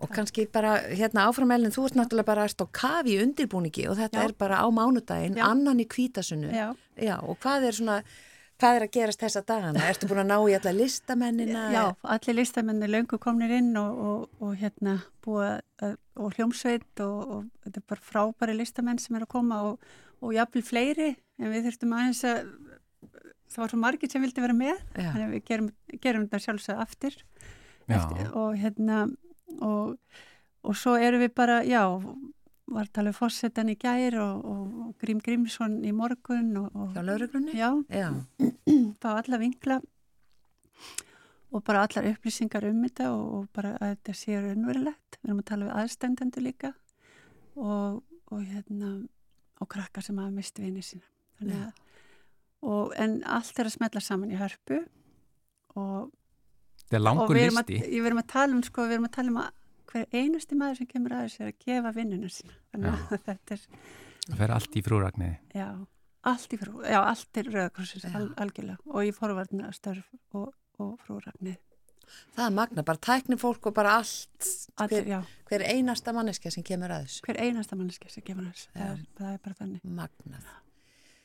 Og 0.00 0.12
kannski 0.14 0.46
bara 0.52 0.76
hérna 0.90 1.26
áframelin, 1.30 1.72
þú 1.74 1.88
ert 1.88 1.98
náttúrulega 1.98 2.28
bara 2.28 2.44
að 2.46 2.52
stá 2.54 2.66
kafi 2.80 3.16
undirbúningi 3.22 3.88
og 3.90 3.98
þetta 3.98 4.20
Já. 4.20 4.28
er 4.28 4.36
bara 4.38 4.60
á 4.62 4.66
mánudaginn, 4.70 5.36
Já. 5.40 5.48
annan 5.50 5.80
í 5.82 5.88
kvítasunnu. 5.90 6.52
já. 6.54 6.68
Já, 6.96 7.16
og 7.22 7.38
hvað 7.42 7.66
er 7.68 7.72
svona, 7.80 7.96
hvað 8.62 8.76
er 8.78 8.82
að 8.86 8.92
gerast 8.94 9.20
þessa 9.24 9.42
dagana? 9.46 9.80
Ertu 9.90 10.06
búin 10.06 10.22
að 10.22 10.30
ná 10.30 10.36
í 10.46 10.54
alla 10.54 10.72
listamennina? 10.78 11.64
Já, 11.74 11.82
allir 12.14 12.36
listamenni 12.38 12.86
löngu 12.86 13.18
komnir 13.18 13.50
inn 13.58 13.76
og, 13.76 13.98
og, 13.98 14.28
og 14.40 14.54
hérna 14.60 15.00
búa 15.24 15.60
og 15.82 16.36
hljómsveit 16.36 17.00
og, 17.02 17.18
og 17.34 17.44
þetta 17.64 17.80
er 17.82 17.88
bara 17.90 18.06
frábæri 18.12 18.54
listamenn 18.60 18.98
sem 19.02 19.16
er 19.18 19.26
að 19.26 19.32
koma 19.34 19.62
og, 19.72 19.80
og 20.22 20.34
jafnvel 20.36 20.62
fleiri 20.62 21.16
en 21.42 21.50
við 21.50 21.66
þurftum 21.66 21.96
aðeins 21.98 22.22
að 22.30 22.44
það 23.52 23.62
var 23.64 23.72
svo 23.74 23.80
margir 23.82 24.10
sem 24.12 24.24
vildi 24.24 24.44
vera 24.44 24.56
með 24.56 24.76
Já. 24.76 25.10
þannig 25.10 25.26
að 25.26 25.34
við 25.34 25.44
gerum, 25.50 25.72
gerum 26.00 26.26
þetta 26.26 26.44
sjálfsög 26.46 26.84
aftur 26.84 27.18
eftir, 27.84 28.30
og 28.32 28.56
hérna 28.58 29.02
og, 29.60 29.98
og 30.64 30.78
svo 30.78 30.96
erum 30.96 31.22
við 31.24 31.34
bara, 31.36 31.60
já 31.66 31.84
var 32.64 32.86
að 32.86 32.92
tala 32.96 33.12
um 33.12 33.16
fórsetan 33.16 33.70
í 33.72 33.76
gær 33.80 34.16
og, 34.22 34.44
og, 34.48 34.76
og 34.86 34.92
Grím 35.02 35.20
Grímsson 35.24 35.76
í 35.84 35.92
morgun 35.96 36.54
og, 36.62 36.70
Já, 37.52 37.68
fá 39.02 39.10
alla 39.18 39.40
vinkla 39.42 39.80
og 41.54 41.62
bara 41.62 41.84
allar 41.86 42.08
upplýsingar 42.10 42.66
um 42.70 42.80
þetta 42.86 43.10
og, 43.14 43.26
og 43.38 43.44
bara 43.54 43.74
að 43.78 43.92
þetta 43.94 44.16
sé 44.18 44.40
raunverulegt. 44.40 45.18
Við 45.20 45.28
erum 45.28 45.42
að 45.42 45.48
tala 45.52 45.68
við 45.68 45.76
aðstendendur 45.82 46.46
líka 46.48 46.72
og, 47.54 48.00
og 48.32 48.40
hérna 48.42 48.94
og 49.62 49.70
krakkar 49.70 50.02
sem 50.02 50.18
hafa 50.18 50.34
mist 50.34 50.58
vinið 50.58 50.88
sína. 50.88 51.06
Þannig 51.38 51.60
að, 51.60 51.83
og, 52.64 52.92
en 53.00 53.18
allt 53.28 53.58
er 53.60 53.68
að 53.68 53.74
smetla 53.76 54.00
saman 54.04 54.32
í 54.34 54.38
hörpu 54.40 54.80
og, 55.80 56.10
Þetta 56.84 56.96
er 56.98 57.00
og 57.00 57.06
langur 57.08 57.36
við 57.38 57.46
erum, 57.48 57.58
að, 57.62 57.70
við 57.94 58.06
erum 58.10 58.20
að 58.20 58.26
tala 58.34 58.56
um 58.58 58.62
sko, 58.66 58.84
við 58.88 58.96
erum 58.98 59.06
að 59.08 59.14
tala 59.16 59.32
um 59.32 59.38
að 59.40 59.52
hver 59.94 60.06
einusti 60.20 60.56
maður 60.58 60.78
sem 60.80 60.88
kemur 60.90 61.14
að 61.16 61.22
þessu 61.26 61.42
er 61.44 61.50
að 61.52 61.58
gefa 61.64 61.92
vinnuna 61.96 62.30
sína. 62.34 62.56
Þannig 62.72 62.94
að 62.94 63.20
þetta 63.28 63.56
er, 63.56 63.66
Það 64.24 64.40
fer 64.40 64.52
allt 64.56 64.76
í 64.76 64.82
frúragniði. 64.84 65.36
já, 65.54 65.68
allt 66.32 66.54
í 66.56 66.58
frú, 66.60 66.74
já, 66.88 66.98
allt 67.04 67.40
er 67.42 67.50
rauðakrossins, 67.52 68.06
al, 68.16 68.26
algjörlega 68.40 68.92
og 68.96 69.04
í 69.04 69.12
forvarnar 69.16 69.74
störf 69.76 70.06
og, 70.40 70.50
og 70.80 70.94
frúragnið. 71.04 71.58
það 72.36 72.44
er 72.46 72.54
magna, 72.56 72.84
bara 72.88 73.00
tækni 73.08 73.36
fólk 73.40 73.68
og 73.70 73.74
bara 73.76 73.94
allt, 74.00 74.48
Allir, 74.80 75.04
hver, 75.08 75.28
hver 75.50 75.64
einasta 75.72 76.12
manneska 76.16 76.50
sem 76.52 76.64
kemur 76.66 76.92
að 76.96 77.04
þessu. 77.06 77.24
hver 77.28 77.40
einasta 77.44 77.76
manneski 77.80 78.10
sem 78.12 78.24
kemur 78.26 78.48
þessu, 78.50 78.68
Já. 78.72 78.80
það, 78.80 78.90
er- 78.92 79.06
það 79.20 79.32
er 79.36 79.42
bara 79.48 79.58
þannig. 79.60 79.84
Magnað. 80.00 80.48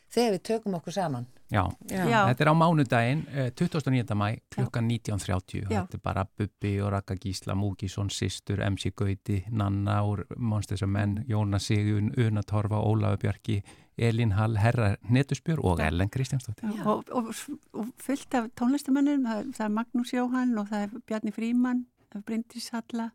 Þegar 0.09 0.31
við 0.35 0.41
tökum 0.49 0.73
okkur 0.79 0.93
saman. 0.95 1.25
Já. 1.49 1.63
Já. 1.89 2.27
Þetta 2.29 2.41
er 2.45 2.49
á 2.49 2.55
mánudaginn, 2.57 3.21
eh, 3.33 3.49
29. 3.57 4.15
mæ, 4.17 4.27
klukkan 4.53 4.87
19.30. 4.89 5.63
Já. 5.69 5.81
Þetta 5.85 5.97
er 5.97 6.01
bara 6.03 6.25
Bubbi 6.37 6.75
og 6.81 6.91
Raka 6.93 7.15
Gísla, 7.15 7.55
Múkisson, 7.57 8.09
Sistur, 8.09 8.61
MC 8.69 8.91
Gauti, 8.95 9.43
Nanna 9.51 10.01
úr 10.05 10.25
Monsters 10.37 10.83
of 10.83 10.89
Men, 10.89 11.25
Jónas 11.27 11.65
Sigun, 11.69 12.11
Una 12.17 12.41
Torfa, 12.43 12.77
Ólafur 12.81 13.17
Bjarki, 13.17 13.61
Elín 13.97 14.31
Hall, 14.33 14.55
Herra 14.57 14.95
Netusbjör 15.09 15.59
og. 15.63 15.79
Ellen 15.79 16.09
Kristjánsdóttir. 16.09 16.69
Já. 16.75 16.85
Og, 16.85 17.03
og, 17.11 17.33
og 17.73 17.85
fullt 17.97 18.33
af 18.33 18.49
tónlistamönnum, 18.55 19.25
það, 19.25 19.65
er- 19.65 19.69
Magnús 19.75 20.13
Jóhann 20.13 20.57
og 20.59 20.67
það 20.69 20.83
er 20.83 20.89
Bjarni 21.07 21.31
Fríman, 21.31 21.85
það 22.13 22.21
er 22.21 22.23
Bryndís 22.29 22.69
Halla, 22.71 23.09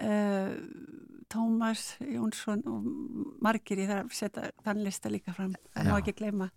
uh, 0.00 0.52
Tómas 1.32 1.96
Jónsson 2.04 2.60
og 2.68 2.84
margir 3.40 3.78
í 3.80 3.86
það 3.88 4.02
að 4.02 4.10
setja 4.12 4.50
þann 4.66 4.82
lista 4.84 5.08
líka 5.08 5.32
fram, 5.32 5.54
það 5.72 5.86
má 5.88 5.94
ekki 6.02 6.12
gleyma. 6.18 6.50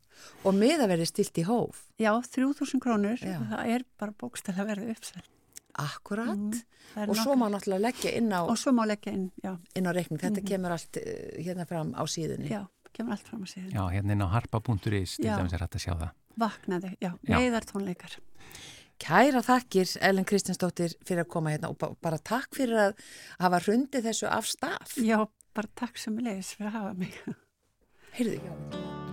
Og 0.43 0.53
miða 0.57 0.87
verið 0.91 1.07
stilt 1.07 1.37
í 1.39 1.45
hóf. 1.47 1.85
Já, 2.01 2.11
3000 2.19 2.81
krónur, 2.83 3.15
Já. 3.23 3.39
það 3.39 3.71
er 3.75 3.85
bara 3.99 4.11
bókstæðlega 4.19 4.67
verið 4.73 4.91
uppsæl. 4.97 5.23
Akkurat. 5.75 6.35
Mm, 6.35 7.09
Og 7.09 7.15
svo 7.19 7.33
má 7.35 7.47
náttúrulega 7.51 7.81
leggja 7.89 8.11
inn 8.15 8.29
á, 8.31 8.43
og 8.47 8.55
svo 8.59 8.71
má 8.71 8.85
leggja 8.87 9.11
inn, 9.11 9.31
já, 9.43 9.57
inn 9.75 9.87
á 9.87 9.91
reikning. 9.91 10.19
Þetta 10.21 10.41
Mhm. 10.41 10.47
kemur 10.47 10.71
allt 10.71 10.97
eh, 10.97 11.43
hérna 11.43 11.65
fram 11.67 11.91
á 11.95 12.03
síðunni. 12.07 12.47
já, 12.49 12.67
kemur 12.93 13.11
allt 13.11 13.27
fram 13.27 13.41
að 13.43 13.51
síðan. 13.55 13.71
Já, 13.73 13.83
hérna 13.91 14.11
inn 14.11 14.21
á 14.23 14.27
harpa.is, 14.31 15.15
til 15.17 15.25
dæmis 15.25 15.53
er 15.53 15.59
hægt 15.59 15.75
að 15.75 15.83
sjá 15.83 15.93
það. 15.99 16.11
Vaknaði, 16.37 16.95
já, 17.01 17.11
Já. 17.27 17.37
neyðartónleikar. 17.39 18.17
Kæra 19.01 19.41
þakkir 19.43 19.89
Ellen 20.07 20.25
Kristjánsdóttir 20.27 20.93
fyrir 21.05 21.25
að 21.25 21.31
koma 21.35 21.51
hérna 21.51 21.69
og 21.73 21.77
ba- 21.81 21.93
bara 22.01 22.17
takk 22.17 22.55
fyrir 22.55 22.79
að 22.89 23.01
hafa 23.43 23.59
hrundið 23.67 24.07
þessu 24.09 24.29
af 24.31 24.47
stað. 24.47 24.95
Já, 25.03 25.19
bara 25.53 25.67
takk 25.75 25.97
sem 25.99 26.17
leiðis 26.17 26.53
fyrir 26.55 26.71
að 26.71 26.77
hafa 26.79 26.93
mig. 27.03 27.19
Heyrðu, 28.15 28.39
já. 28.39 29.04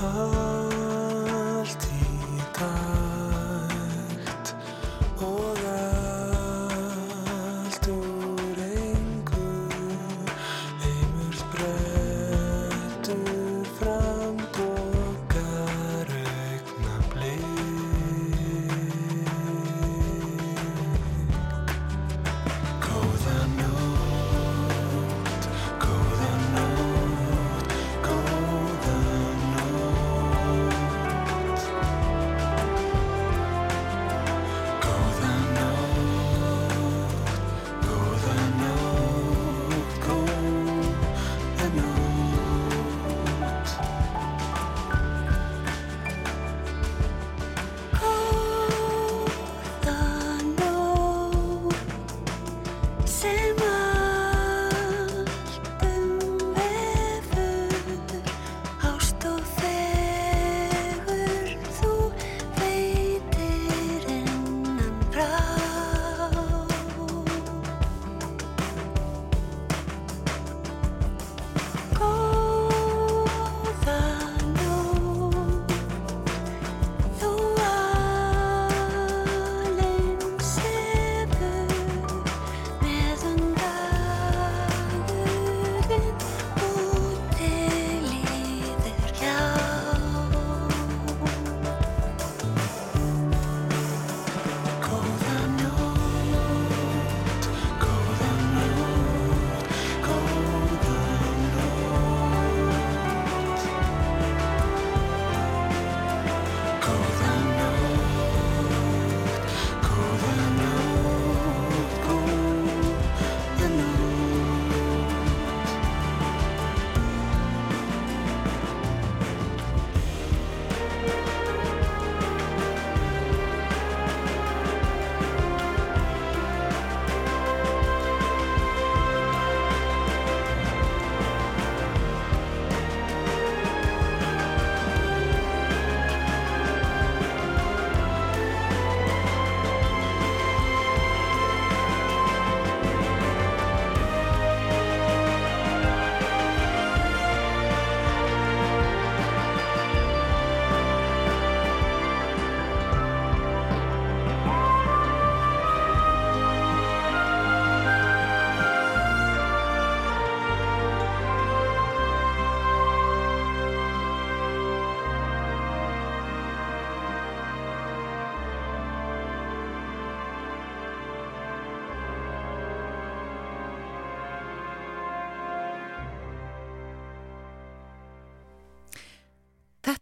Oh. 0.00 0.47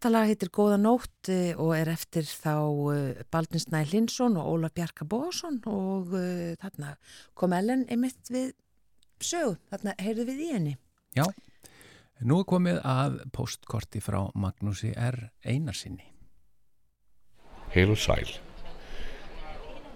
Þetta 0.06 0.20
lag 0.20 0.28
heitir 0.30 0.50
Góða 0.54 0.76
nótt 0.78 1.28
eh, 1.34 1.58
og 1.58 1.72
er 1.74 1.88
eftir 1.90 2.28
þá 2.30 2.52
eh, 2.92 3.22
Baldninsnæ 3.34 3.80
Linsson 3.90 4.36
og 4.38 4.52
Óla 4.52 4.68
Bjarka 4.70 5.02
Bósson 5.02 5.56
og 5.66 6.12
uh, 6.14 6.52
þarna 6.60 6.92
kom 7.34 7.56
Ellen 7.56 7.82
einmitt 7.90 8.30
við 8.30 8.52
sög, 9.18 9.56
þarna 9.66 9.96
heyrðu 9.98 10.26
við 10.28 10.44
í 10.44 10.50
henni. 10.52 10.74
Já, 11.18 11.24
nú 12.22 12.38
er 12.38 12.46
komið 12.46 12.78
að 12.86 13.16
postkorti 13.34 13.98
frá 13.98 14.20
Magnúsi 14.38 14.92
R. 14.94 15.18
Einarsinni. 15.42 16.06
Heil 17.74 17.90
og 17.90 17.98
sæl. 17.98 18.30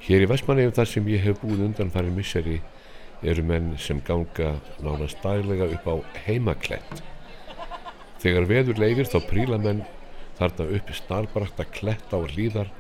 Hér 0.09 0.27
í 0.27 0.31
Vestmannegjum 0.33 0.75
þar 0.81 0.93
sem 0.97 1.13
ég 1.15 1.23
hef 1.29 1.39
búið 1.45 1.69
undan 1.69 1.95
farið 1.95 2.19
misseri 2.19 2.59
eru 3.23 3.47
menn 3.47 3.77
sem 3.79 4.03
ganga 4.03 4.57
nánast 4.83 5.23
daglega 5.23 5.71
upp 5.71 5.87
á 5.87 5.95
heimaklett 6.27 7.07
Þegar 8.21 8.45
veður 8.51 8.81
leifir 8.83 9.09
þá 9.09 9.17
príla 9.31 9.57
menn 9.57 9.79
þarna 10.41 10.67
uppi 10.77 10.97
snarbrakta 10.97 11.67
kletta 11.69 12.19
og 12.19 12.33
hlýðar 12.33 12.71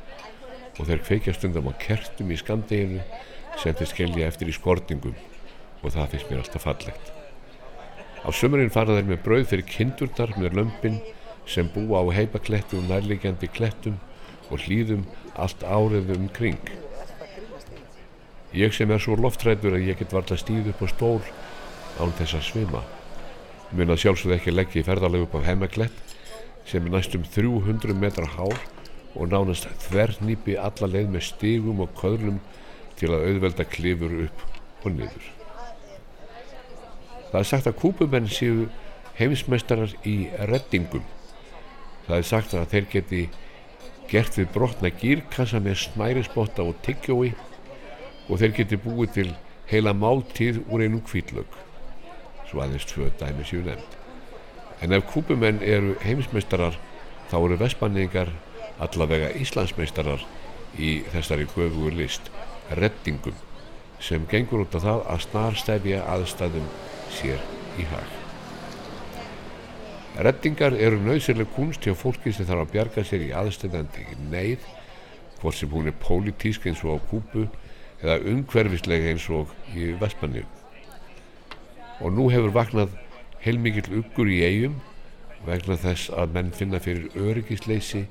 og 0.78 0.86
þeir 0.88 1.04
kveikja 1.04 1.36
stundum 1.36 1.68
á 1.68 1.72
kertum 1.80 2.32
í 2.32 2.38
skamdeginu 2.40 3.00
sem 3.60 3.76
þeir 3.76 3.90
skellja 3.92 4.28
eftir 4.30 4.50
í 4.50 4.56
skortingum 4.56 5.16
og 5.80 5.94
það 5.94 6.12
finnst 6.14 6.30
mér 6.30 6.42
alltaf 6.42 6.66
fallegt. 6.66 7.10
Á 8.24 8.28
sömurinn 8.36 8.72
fara 8.72 8.96
þeir 8.96 9.08
með 9.08 9.24
brauð 9.24 9.48
fyrir 9.52 9.68
kindurnar 9.68 10.32
með 10.36 10.56
lömpin 10.58 11.00
sem 11.48 11.68
búa 11.72 12.04
á 12.04 12.06
heipakletti 12.16 12.78
og 12.78 12.86
nærlegjandi 12.88 13.48
klettum 13.52 13.98
og 14.50 14.64
hlýðum 14.64 15.04
allt 15.40 15.64
árið 15.64 16.14
um 16.16 16.28
kring. 16.36 16.72
Ég 18.56 18.74
sem 18.74 18.90
er 18.90 19.02
svo 19.02 19.16
loftræður 19.16 19.78
að 19.78 19.86
ég 19.92 20.00
get 20.00 20.14
varla 20.16 20.36
stíð 20.38 20.72
upp 20.72 20.82
á 20.84 20.86
stól 20.90 21.20
án 22.00 22.16
þess 22.18 22.38
að 22.38 22.48
svima 22.48 22.82
mun 23.76 23.92
að 23.92 24.00
sjálfsögðu 24.02 24.36
ekki 24.36 24.54
leggja 24.54 24.82
í 24.82 24.86
ferðarlegu 24.86 25.28
upp 25.28 25.36
á 25.38 25.46
Hemmeklett 25.46 26.09
sem 26.70 26.86
er 26.86 26.94
næstum 26.94 27.24
300 27.26 27.96
metra 27.98 28.28
hár 28.36 28.54
og 29.18 29.32
nánast 29.32 29.66
þvernýpi 29.88 30.54
alla 30.54 30.88
leið 30.92 31.08
með 31.10 31.26
stígum 31.26 31.82
og 31.82 31.92
köðlum 31.98 32.38
til 33.00 33.10
að 33.10 33.26
auðvelda 33.26 33.66
klifur 33.66 34.14
upp 34.26 34.44
og 34.84 34.94
niður. 34.94 35.26
Það 37.30 37.40
er 37.40 37.48
sagt 37.50 37.68
að 37.70 37.78
kúpumenn 37.82 38.30
séu 38.30 38.68
heimsmeistarar 39.18 39.92
í 40.06 40.16
reddingum. 40.50 41.04
Það 42.06 42.16
er 42.16 42.28
sagt 42.30 42.56
að 42.58 42.68
þeir 42.72 42.88
geti 42.94 43.22
gert 44.10 44.38
við 44.38 44.50
brotna 44.54 44.90
gírkassa 44.90 45.60
með 45.62 45.84
snærisbotta 45.84 46.66
og 46.66 46.78
tyggjói 46.86 47.32
og 48.28 48.38
þeir 48.40 48.56
geti 48.60 48.78
búið 48.82 49.16
til 49.18 49.30
heila 49.70 49.94
máltíð 49.94 50.64
úr 50.66 50.86
einum 50.86 51.02
kvítlög 51.06 51.58
svo 52.50 52.64
aðeins 52.64 52.86
tvö 52.90 53.10
dæmi 53.18 53.46
séu 53.46 53.62
nefnd. 53.62 53.99
En 54.80 54.94
ef 54.96 55.04
kúpumenn 55.12 55.60
eru 55.60 55.96
heimsmeistarar 56.04 56.78
þá 57.30 57.36
eru 57.40 57.58
vespanningar 57.60 58.30
allavega 58.80 59.34
Íslandsmeistarar 59.36 60.24
í 60.80 61.00
þessari 61.12 61.46
göfugur 61.50 61.96
list 61.98 62.30
reddingum 62.78 63.36
sem 64.00 64.24
gengur 64.30 64.64
út 64.64 64.76
af 64.78 64.86
það 64.86 65.02
að 65.12 65.24
snarstæfja 65.26 66.00
aðstæðum 66.08 66.68
sér 67.12 67.42
í 67.80 67.86
hag. 67.90 68.16
Reddingar 70.24 70.76
eru 70.76 71.00
nöðsynlega 71.04 71.52
kunst 71.54 71.84
hjá 71.84 71.92
fólki 71.96 72.32
sem 72.32 72.48
þarf 72.48 72.64
að 72.64 72.72
bjarga 72.72 73.04
sér 73.06 73.26
í 73.26 73.34
aðstæðandi 73.36 74.06
neyð 74.32 74.64
hvort 75.40 75.56
sem 75.56 75.70
hún 75.72 75.92
er 75.92 76.00
pólitísk 76.00 76.66
eins 76.68 76.80
og 76.84 76.96
á 76.96 77.06
kúpu 77.12 77.44
eða 78.00 78.18
umhverfislega 78.32 79.12
eins 79.12 79.28
og 79.32 79.52
í 79.76 79.92
vestmanninu 80.00 80.48
og 82.00 82.12
nú 82.16 82.30
hefur 82.32 82.52
vaknað 82.56 82.96
heilmikill 83.44 84.00
uggur 84.00 84.28
í 84.30 84.40
eigum 84.44 84.80
vegna 85.46 85.76
þess 85.80 86.10
að 86.12 86.34
menn 86.36 86.50
finna 86.56 86.80
fyrir 86.82 87.14
öryggisleysi 87.16 88.04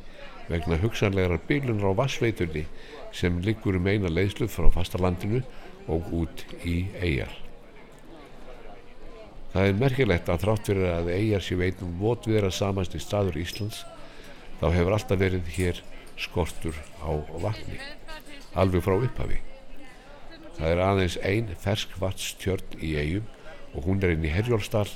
vegna 0.49 0.80
hugsanlegar 0.82 1.41
bílunar 1.47 1.93
á 1.93 1.99
vassveitunni 1.99 2.65
sem 3.13 3.38
liggur 3.45 3.77
um 3.77 3.88
eina 3.88 4.09
leiðslu 4.09 4.49
frá 4.49 4.69
fastalandinu 4.73 5.43
og 5.89 6.09
út 6.23 6.45
í 6.65 6.88
eigjar. 7.01 7.32
Það 9.53 9.67
er 9.67 9.80
merkilegt 9.82 10.30
að 10.30 10.43
þrátt 10.43 10.67
fyrir 10.69 10.91
að 10.93 11.11
eigjar 11.13 11.45
séu 11.45 11.61
einum 11.61 11.95
votviðra 12.01 12.51
samast 12.53 12.97
í 12.97 13.01
staður 13.01 13.39
Íslands 13.41 13.84
þá 14.59 14.67
hefur 14.75 14.93
alltaf 14.93 15.21
verið 15.21 15.53
hér 15.55 15.82
skortur 16.19 16.77
á 17.01 17.09
vatni, 17.41 17.80
alveg 18.53 18.84
frá 18.86 18.97
upphafi. 18.97 19.39
Það 20.57 20.73
er 20.73 20.82
aðeins 20.84 21.17
ein 21.25 21.53
ferskvattstjörn 21.63 22.82
í 22.84 22.95
eigum 22.99 23.30
og 23.73 23.86
hún 23.86 24.01
er 24.03 24.13
inn 24.15 24.25
í 24.27 24.34
Herjólfstall 24.34 24.89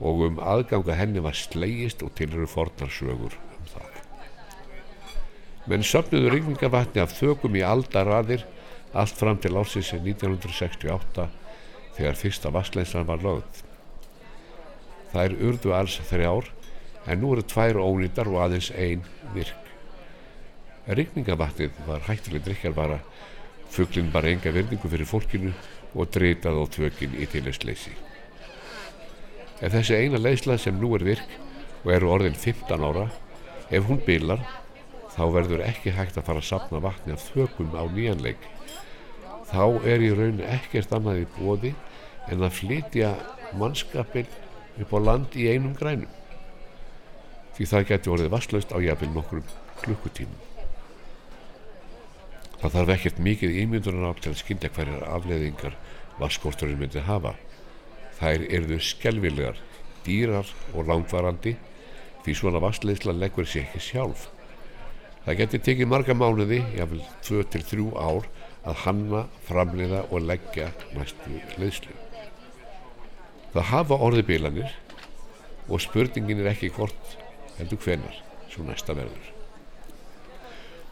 og 0.00 0.22
um 0.26 0.38
aðganga 0.40 0.96
henni 0.96 1.22
var 1.22 1.36
slegist 1.36 2.02
og 2.02 2.14
til 2.16 2.30
eru 2.32 2.48
fornarsögur 2.48 3.36
um 3.36 3.66
það. 3.68 3.98
Menn 5.68 5.84
söfnuðu 5.84 6.32
ringningavatni 6.32 7.02
af 7.04 7.12
þökum 7.18 7.58
í 7.60 7.64
aldaraðir 7.66 8.46
allt 8.96 9.18
fram 9.20 9.38
til 9.38 9.54
ársins 9.60 9.92
1968 9.92 11.28
þegar 11.98 12.18
fyrsta 12.18 12.52
vassleinslan 12.54 13.08
var 13.08 13.20
lögð. 13.22 13.64
Það 15.12 15.24
er 15.26 15.36
urðu 15.50 15.74
alls 15.76 15.98
þrjár 16.08 16.48
en 17.06 17.20
nú 17.20 17.34
eru 17.34 17.44
tvær 17.44 17.80
ónýttar 17.82 18.30
og 18.30 18.40
aðeins 18.46 18.70
ein 18.72 19.04
virk. 19.34 19.56
Ringningavatnið 20.90 21.76
var 21.86 22.06
hættileg 22.08 22.46
drikjarvara, 22.46 22.98
fugglinn 23.70 24.10
bara 24.14 24.32
enga 24.32 24.52
verningu 24.54 24.88
fyrir 24.90 25.06
fólkinu 25.06 25.52
og 25.94 26.08
dreytað 26.14 26.56
á 26.56 26.64
tvökin 26.72 27.18
í 27.20 27.28
tilestleysi. 27.30 27.92
Ef 29.60 29.74
þessi 29.74 29.96
eina 29.96 30.20
leiðsla 30.20 30.56
sem 30.60 30.78
nú 30.80 30.94
er 30.96 31.04
virk 31.04 31.34
og 31.84 31.92
eru 31.92 32.10
orðin 32.14 32.36
15 32.36 32.84
ára, 32.84 33.06
ef 33.68 33.86
hún 33.88 34.00
bilar, 34.06 34.40
þá 35.12 35.22
verður 35.34 35.64
ekki 35.66 35.92
hægt 35.96 36.16
að 36.16 36.26
fara 36.28 36.40
að 36.40 36.48
sapna 36.48 36.80
vatni 36.80 37.12
af 37.12 37.26
þökum 37.28 37.74
á 37.76 37.84
nýjanleik. 37.92 38.46
Þá 39.50 39.64
er 39.84 40.04
í 40.06 40.12
raun 40.16 40.40
ekkert 40.46 40.94
annað 40.96 41.24
í 41.24 41.26
bóði 41.36 41.74
en 42.30 42.46
að 42.46 42.56
flytja 42.60 43.14
mannskapin 43.58 44.30
upp 44.80 44.94
á 44.96 44.98
land 45.02 45.36
í 45.36 45.48
einum 45.50 45.74
grænum. 45.76 46.08
Því 47.56 47.68
það 47.72 47.88
getur 47.90 48.14
orðið 48.16 48.32
vasslaust 48.32 48.72
á 48.72 48.78
jafnvel 48.80 49.10
nokkrum 49.12 49.52
klukkutímum. 49.82 50.46
Það 52.60 52.74
þarf 52.76 52.94
ekkert 52.94 53.20
mikið 53.24 53.60
ímyndunar 53.62 54.12
á 54.12 54.20
til 54.20 54.32
að 54.32 54.40
skynja 54.40 54.72
hverjar 54.72 55.04
afleðingar 55.16 55.76
vaskorturinn 56.20 56.80
myndi 56.80 57.04
hafa. 57.04 57.34
Þær 58.20 58.42
erðu 58.52 58.76
skelvilegar, 58.84 59.56
dýrar 60.04 60.48
og 60.74 60.90
langvarandi 60.90 61.54
því 62.20 62.34
svona 62.36 62.60
vassleysla 62.60 63.14
leggur 63.16 63.48
sér 63.48 63.64
ekki 63.64 63.80
sjálf. 63.80 64.26
Það 65.24 65.38
getur 65.38 65.62
tekið 65.64 65.88
marga 65.88 66.16
mánuði, 66.16 66.58
jáfnvel 66.76 67.00
2-3 67.24 67.86
ár, 67.96 68.28
að 68.68 68.82
hanna, 68.84 69.22
framleiða 69.48 70.02
og 70.10 70.26
leggja 70.28 70.68
næstu 70.92 71.40
leyslu. 71.60 71.96
Það 73.54 73.68
hafa 73.70 73.98
orðibilanir 74.04 74.76
og 75.70 75.80
spurningin 75.80 76.42
er 76.44 76.52
ekki 76.52 76.70
hvort 76.76 77.16
heldur 77.56 77.80
hvenar 77.80 78.20
svo 78.52 78.66
næsta 78.68 78.96
verður. 78.96 79.32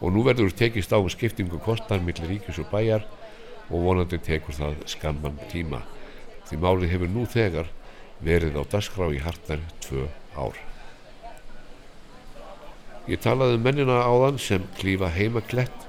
Og 0.01 0.15
nú 0.15 0.25
verður 0.25 0.55
tekist 0.55 0.89
á 0.89 0.97
um 0.97 1.11
skiptingu 1.13 1.61
kostar 1.61 2.01
millir 2.01 2.29
ríkis 2.33 2.57
og 2.57 2.73
bæjar 2.73 3.05
og 3.69 3.85
vonandi 3.85 4.17
tekur 4.17 4.55
það 4.57 4.81
skamman 4.89 5.37
tíma 5.53 5.83
því 6.49 6.59
málið 6.63 6.93
hefur 6.93 7.13
nú 7.13 7.25
þegar 7.29 7.69
verið 8.25 8.57
á 8.59 8.63
dasgrá 8.71 9.09
í 9.13 9.21
hartnær 9.23 9.61
tvö 9.85 10.07
ár. 10.35 10.57
Ég 13.09 13.21
talaði 13.23 13.57
um 13.57 13.63
mennina 13.65 14.01
áðan 14.05 14.39
sem 14.41 14.65
klífa 14.77 15.09
heimaklett 15.13 15.85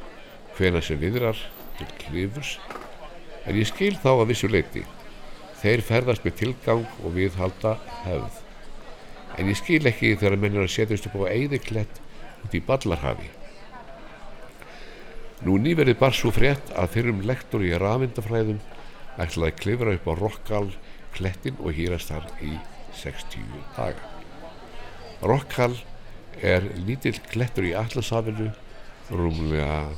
hvena 0.56 0.80
sem 0.84 1.00
viðrar 1.00 1.38
til 1.78 1.88
klífurs 2.04 2.54
en 3.44 3.56
ég 3.58 3.68
skil 3.68 3.96
þá 4.00 4.12
að 4.14 4.28
vissu 4.30 4.48
leiti. 4.48 4.84
Þeir 5.60 5.82
ferðast 5.84 6.24
með 6.24 6.38
tilgang 6.38 6.86
og 7.04 7.12
viðhalda 7.16 7.74
hefð. 8.04 8.38
En 9.36 9.50
ég 9.50 9.58
skil 9.58 9.82
ekki 9.88 10.14
þegar 10.16 10.40
mennina 10.40 10.68
setjast 10.68 11.08
upp 11.10 11.18
á 11.24 11.32
eigðiklett 11.32 12.00
út 12.44 12.56
í 12.56 12.62
ballarhafi. 12.64 13.28
Nú 15.44 15.56
nýverið 15.60 15.96
bar 16.00 16.16
svo 16.16 16.32
frétt 16.36 16.72
að 16.76 16.94
fyrrum 16.96 17.22
lektor 17.28 17.64
í 17.64 17.72
rafindafræðum 17.80 18.60
ætlaði 19.18 19.50
að 19.50 19.60
klifra 19.62 19.94
upp 19.96 20.08
á 20.08 20.14
Rockall 20.20 20.70
klettin 21.16 21.58
og 21.58 21.74
hýrast 21.74 22.12
þar 22.12 22.28
í 22.44 22.54
60 23.00 23.46
daga. 23.76 24.10
Rockall 25.26 25.76
er 26.40 26.64
lítill 26.86 27.18
klettur 27.30 27.66
í 27.68 27.74
Allasafinu 27.76 28.50
rúmlega 29.10 29.90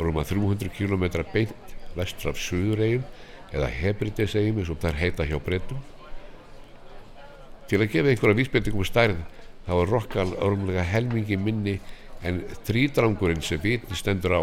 rúma 0.00 0.24
300 0.26 0.72
km 0.74 1.04
beint 1.32 1.76
vestur 1.96 2.32
af 2.32 2.40
Suðuregjum 2.40 3.04
eða 3.52 3.68
Hebridesegjum 3.68 4.60
eins 4.60 4.72
og 4.72 4.80
það 4.80 4.92
er 4.92 5.00
heita 5.02 5.28
hjá 5.28 5.38
breytum. 5.44 5.80
Til 7.68 7.80
að 7.80 7.92
gefa 7.92 8.12
einhverja 8.12 8.38
vísbendingum 8.40 8.88
stærð 8.88 9.20
þá 9.66 9.74
er 9.76 9.92
Rockall 9.92 10.32
rúmlega 10.40 10.86
helmingi 10.88 11.38
minni 11.38 11.78
en 12.26 12.42
þrýdrangurinn 12.66 13.44
sem 13.44 13.60
vitni 13.62 13.96
stendur 13.98 14.36
á 14.36 14.42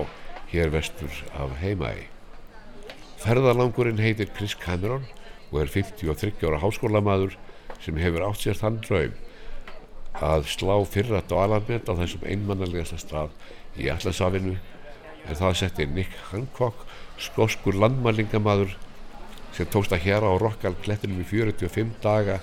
hér 0.54 0.72
vestur 0.74 1.12
af 1.38 1.54
heimaði. 1.62 2.08
Ferðalangurinn 3.20 4.00
heitir 4.00 4.30
Chris 4.32 4.56
Cameron 4.56 5.04
og 5.50 5.62
er 5.64 5.72
53 5.74 6.46
ára 6.48 6.62
háskólamaður 6.62 7.36
sem 7.84 7.98
hefur 8.00 8.26
átt 8.30 8.44
sér 8.46 8.60
þann 8.60 8.80
draum 8.86 9.18
að 10.20 10.46
slá 10.52 10.76
fyrra 10.88 11.22
dvalarmet 11.28 11.90
á 11.92 11.94
þessum 12.00 12.24
einmannalegasta 12.28 13.00
stað 13.00 13.34
í 13.80 13.90
Allasafinu 13.92 14.56
en 14.56 15.40
það 15.40 15.58
setti 15.62 15.88
Nick 15.88 16.16
Hancock 16.30 16.86
skoskur 17.20 17.76
landmælingamadur 17.80 18.76
sem 19.56 19.68
tókst 19.68 19.94
að 19.96 20.06
hér 20.08 20.24
á 20.24 20.32
Rokkal 20.40 20.76
klettinum 20.84 21.20
í 21.24 21.28
45 21.28 22.00
daga 22.04 22.40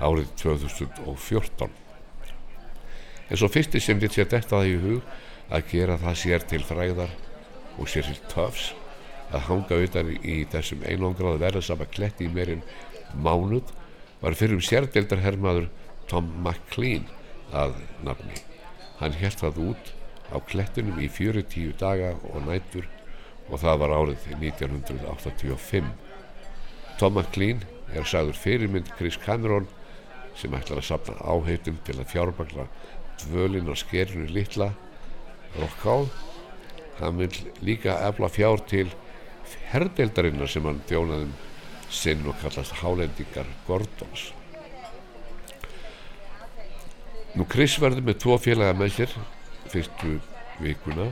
árið 0.00 0.28
2014 0.42 1.72
en 3.30 3.38
svo 3.38 3.48
fyrsti 3.52 3.80
sem 3.80 4.00
lit 4.02 4.16
sér 4.16 4.28
detta 4.28 4.58
það 4.58 4.68
í 4.68 4.76
hug 4.84 5.16
að 5.50 5.66
gera 5.72 5.98
það 6.00 6.20
sér 6.24 6.46
til 6.52 6.62
fræðar 6.66 7.16
og 7.78 7.88
sér 7.88 8.08
til 8.10 8.20
töfs 8.32 8.70
að 9.30 9.46
hanga 9.46 9.78
utan 9.84 10.10
í 10.20 10.42
þessum 10.50 10.82
einangraðu 10.86 11.42
verðasama 11.42 11.86
kletti 11.90 12.26
í 12.26 12.32
meirinn 12.34 12.64
mánuð 13.14 13.70
var 14.20 14.36
fyrir 14.38 14.58
um 14.58 14.64
sérdeildarhermaður 14.64 15.68
Tom 16.10 16.30
McLean 16.42 17.06
að 17.54 17.76
nafni. 18.04 18.42
Hann 19.00 19.16
held 19.16 19.38
það 19.40 19.60
út 19.70 19.92
á 20.30 20.36
klettunum 20.46 20.98
í 21.02 21.08
40 21.10 21.74
daga 21.80 22.14
og 22.30 22.42
nættur 22.46 22.86
og 23.48 23.60
það 23.62 23.82
var 23.82 23.94
árið 23.96 24.26
1985. 24.36 25.90
Tom 27.00 27.16
McLean 27.16 27.62
er 27.94 28.06
sagður 28.06 28.38
fyrirmynd 28.38 28.90
Chris 28.98 29.18
Cameron 29.18 29.68
sem 30.38 30.54
ætlar 30.54 30.80
að 30.80 30.88
sapna 30.90 31.16
áheitum 31.22 31.78
til 31.86 31.98
að 31.98 32.10
fjárbakla 32.12 32.66
dvölin 33.24 33.70
og 33.70 33.78
skerinu 33.80 34.28
litla 34.30 34.72
Rokkál. 35.58 36.06
Hann 37.00 37.18
vil 37.18 37.32
líka 37.64 37.96
efla 38.06 38.28
fjár 38.30 38.62
til 38.70 38.92
herrdeildarinnar 39.70 40.50
sem 40.50 40.66
hann 40.66 40.82
þjónaðum 40.88 41.32
sinn 41.90 42.26
og 42.30 42.38
kallast 42.42 42.76
Hálendingar 42.80 43.48
Gordons. 43.66 44.30
Nú 47.38 47.46
Chris 47.50 47.76
verður 47.78 48.08
með 48.08 48.20
tvo 48.24 48.36
félaga 48.42 48.74
með 48.74 48.94
sér 48.96 49.16
fyrstu 49.70 50.16
vikuna. 50.60 51.10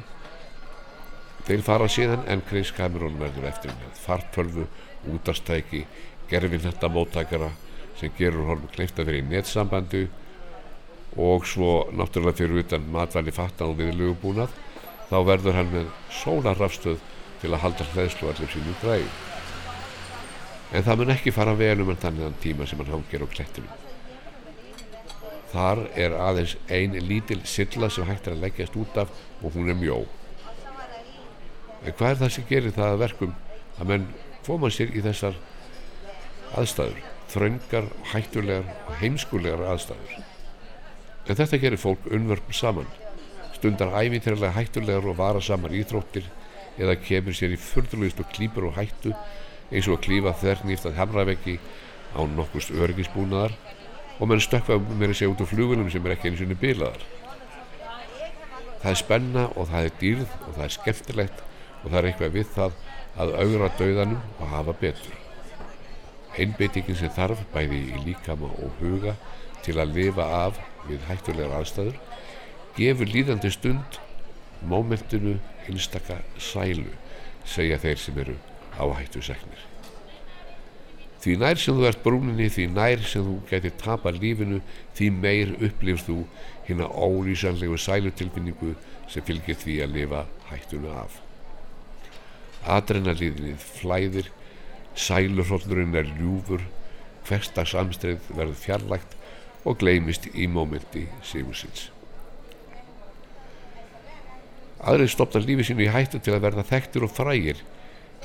Þeir 1.47 1.65
fara 1.65 1.87
síðan 1.91 2.25
en 2.29 2.43
Chris 2.49 2.73
Cameron 2.75 3.19
verður 3.21 3.47
eftir 3.49 3.73
með 3.79 4.01
fartölfu, 4.03 4.67
útastæki, 5.09 5.85
gerfin 6.29 6.65
þetta 6.67 6.91
móttakara 6.93 7.53
sem 7.99 8.11
gerur 8.19 8.51
honum 8.51 8.71
kleift 8.75 8.99
að 8.99 9.11
vera 9.11 9.21
í 9.23 9.27
netsambandu 9.27 10.03
og 11.19 11.47
svo 11.49 11.87
náttúrulega 11.95 12.43
fyrir 12.43 12.65
utan 12.65 12.91
matvæli 12.93 13.33
fattan 13.35 13.73
og 13.73 13.79
viðlugubúnað 13.79 14.53
þá 15.09 15.17
verður 15.27 15.57
hann 15.57 15.73
með 15.73 15.89
sólarrafstöð 16.19 17.01
til 17.43 17.53
að 17.53 17.63
halda 17.65 17.87
hlæðslu 17.93 18.31
allir 18.31 18.53
sínum 18.53 18.79
græði. 18.83 19.11
En 20.69 20.85
það 20.85 21.01
mun 21.01 21.13
ekki 21.15 21.33
fara 21.33 21.55
vel 21.57 21.81
um 21.81 21.95
þannig 21.97 22.27
að 22.27 22.41
tíma 22.43 22.67
sem 22.69 22.81
hann 22.83 22.93
hangir 22.93 23.25
á 23.25 23.29
klettinu. 23.33 23.77
Þar 25.49 25.85
er 25.97 26.17
aðeins 26.21 26.57
ein 26.69 26.97
lítil 27.09 27.41
silla 27.49 27.89
sem 27.89 28.05
hægt 28.05 28.29
er 28.29 28.37
að 28.37 28.43
leggjast 28.45 28.77
út 28.77 28.99
af 29.01 29.13
og 29.41 29.55
hún 29.55 29.71
er 29.73 29.79
mjó. 29.79 30.03
En 31.87 31.95
hvað 31.95 32.11
er 32.11 32.21
það 32.23 32.35
sem 32.35 32.49
gerir 32.51 32.75
það 32.77 32.93
að 32.93 33.05
verkum 33.05 33.37
að 33.79 33.93
menn 33.93 34.09
koma 34.45 34.69
sér 34.73 34.93
í 34.93 35.05
þessar 35.05 35.39
aðstæður, 36.59 37.01
þraungar, 37.33 37.89
hættulegar 38.13 38.69
og 38.89 38.99
heimskulegar 39.01 39.65
aðstæður. 39.73 40.19
En 41.29 41.37
þetta 41.39 41.61
gerir 41.63 41.81
fólk 41.81 42.05
unnvörp 42.13 42.53
saman, 42.57 42.89
stundar 43.57 43.95
ævintýrlega 43.97 44.53
hættulegar 44.57 45.09
og 45.09 45.17
varasamar 45.21 45.77
íþróttir 45.77 46.29
eða 46.79 46.97
kemur 47.03 47.37
sér 47.37 47.55
í 47.55 47.61
fyrðulegust 47.61 48.23
og 48.23 48.33
klýpur 48.35 48.69
og 48.71 48.79
hættu 48.79 49.13
eins 49.69 49.89
og 49.89 49.99
að 49.99 50.05
klífa 50.07 50.35
þernýft 50.41 50.89
að 50.89 50.99
hamraveggi 50.99 51.59
á 52.17 52.21
nokkust 52.25 52.73
örgisbúnaðar 52.73 53.55
og 54.19 54.31
menn 54.31 54.43
stökka 54.43 54.79
með 54.81 55.13
þessi 55.13 55.31
út 55.31 55.43
á 55.45 55.47
flugunum 55.51 55.91
sem 55.93 56.07
er 56.07 56.17
ekki 56.17 56.31
eins 56.31 56.43
og 56.43 56.51
niður 56.51 56.63
bilaðar. 56.63 57.05
Það 58.79 58.91
er 58.93 59.01
spenna 59.03 59.45
og 59.55 59.69
það 59.71 59.89
er 59.89 59.97
dýrð 60.01 60.37
og 60.47 60.53
það 60.57 60.65
er 60.65 60.75
skemmtilegt 60.77 61.43
og 61.83 61.89
það 61.89 61.99
er 62.01 62.09
eitthvað 62.11 62.37
við 62.39 62.53
það 62.55 62.79
að 63.19 63.35
augra 63.43 63.71
dauðanum 63.79 64.21
og 64.39 64.53
hafa 64.55 64.75
betur. 64.81 65.17
Einbeitingin 66.39 66.99
sem 66.99 67.15
þarf 67.15 67.43
bæði 67.55 67.83
í 67.91 68.03
líkama 68.07 68.51
og 68.63 68.83
huga 68.83 69.17
til 69.67 69.79
að 69.83 69.95
lifa 69.99 70.27
af 70.47 70.61
við 70.89 71.03
hættulegar 71.09 71.59
aðstæður 71.59 71.99
gefur 72.79 73.11
líðandi 73.11 73.51
stund 73.53 73.99
mómentinu 74.71 75.37
einstaka 75.69 76.21
sælu 76.41 76.91
segja 77.49 77.79
þeir 77.81 78.01
sem 78.03 78.23
eru 78.25 78.37
áhættu 78.79 79.23
seknir. 79.25 79.65
Því 81.19 81.35
nær 81.43 81.59
sem 81.59 81.75
þú 81.75 81.87
ert 81.89 82.05
brúninni, 82.05 82.47
því 82.47 82.69
nær 82.77 83.03
sem 83.03 83.25
þú 83.27 83.39
getur 83.51 83.75
tapa 83.81 84.13
lífinu, 84.15 84.61
því 84.95 85.09
meir 85.19 85.55
upplifst 85.57 86.07
þú 86.07 86.21
hérna 86.69 86.87
ólýsanlegu 86.87 87.79
sælutilfinningu 87.81 88.77
sem 89.11 89.27
fylgir 89.27 89.59
því 89.59 89.81
að 89.83 89.97
lifa 89.97 90.23
hættuna 90.53 90.95
af. 91.03 91.19
Adrenalíðinnið 92.79 93.67
flæðir, 93.81 94.31
sælurhóllurinn 94.95 95.99
er 95.99 96.11
ljúfur, 96.21 96.63
hverstags 97.27 97.75
amstreið 97.79 98.31
verður 98.31 98.63
fjarlægt 98.63 99.19
og 99.67 99.79
gleymist 99.83 100.31
í 100.35 100.47
mómenti 100.47 101.09
sigursins. 101.27 101.89
Aðrið 104.79 105.11
stopnar 105.11 105.47
lífið 105.47 105.71
sínu 105.71 105.87
í 105.87 105.91
hættu 105.91 106.21
til 106.23 106.37
að 106.37 106.45
verða 106.47 106.67
þekktur 106.69 107.09
og 107.09 107.15
frægir, 107.15 107.63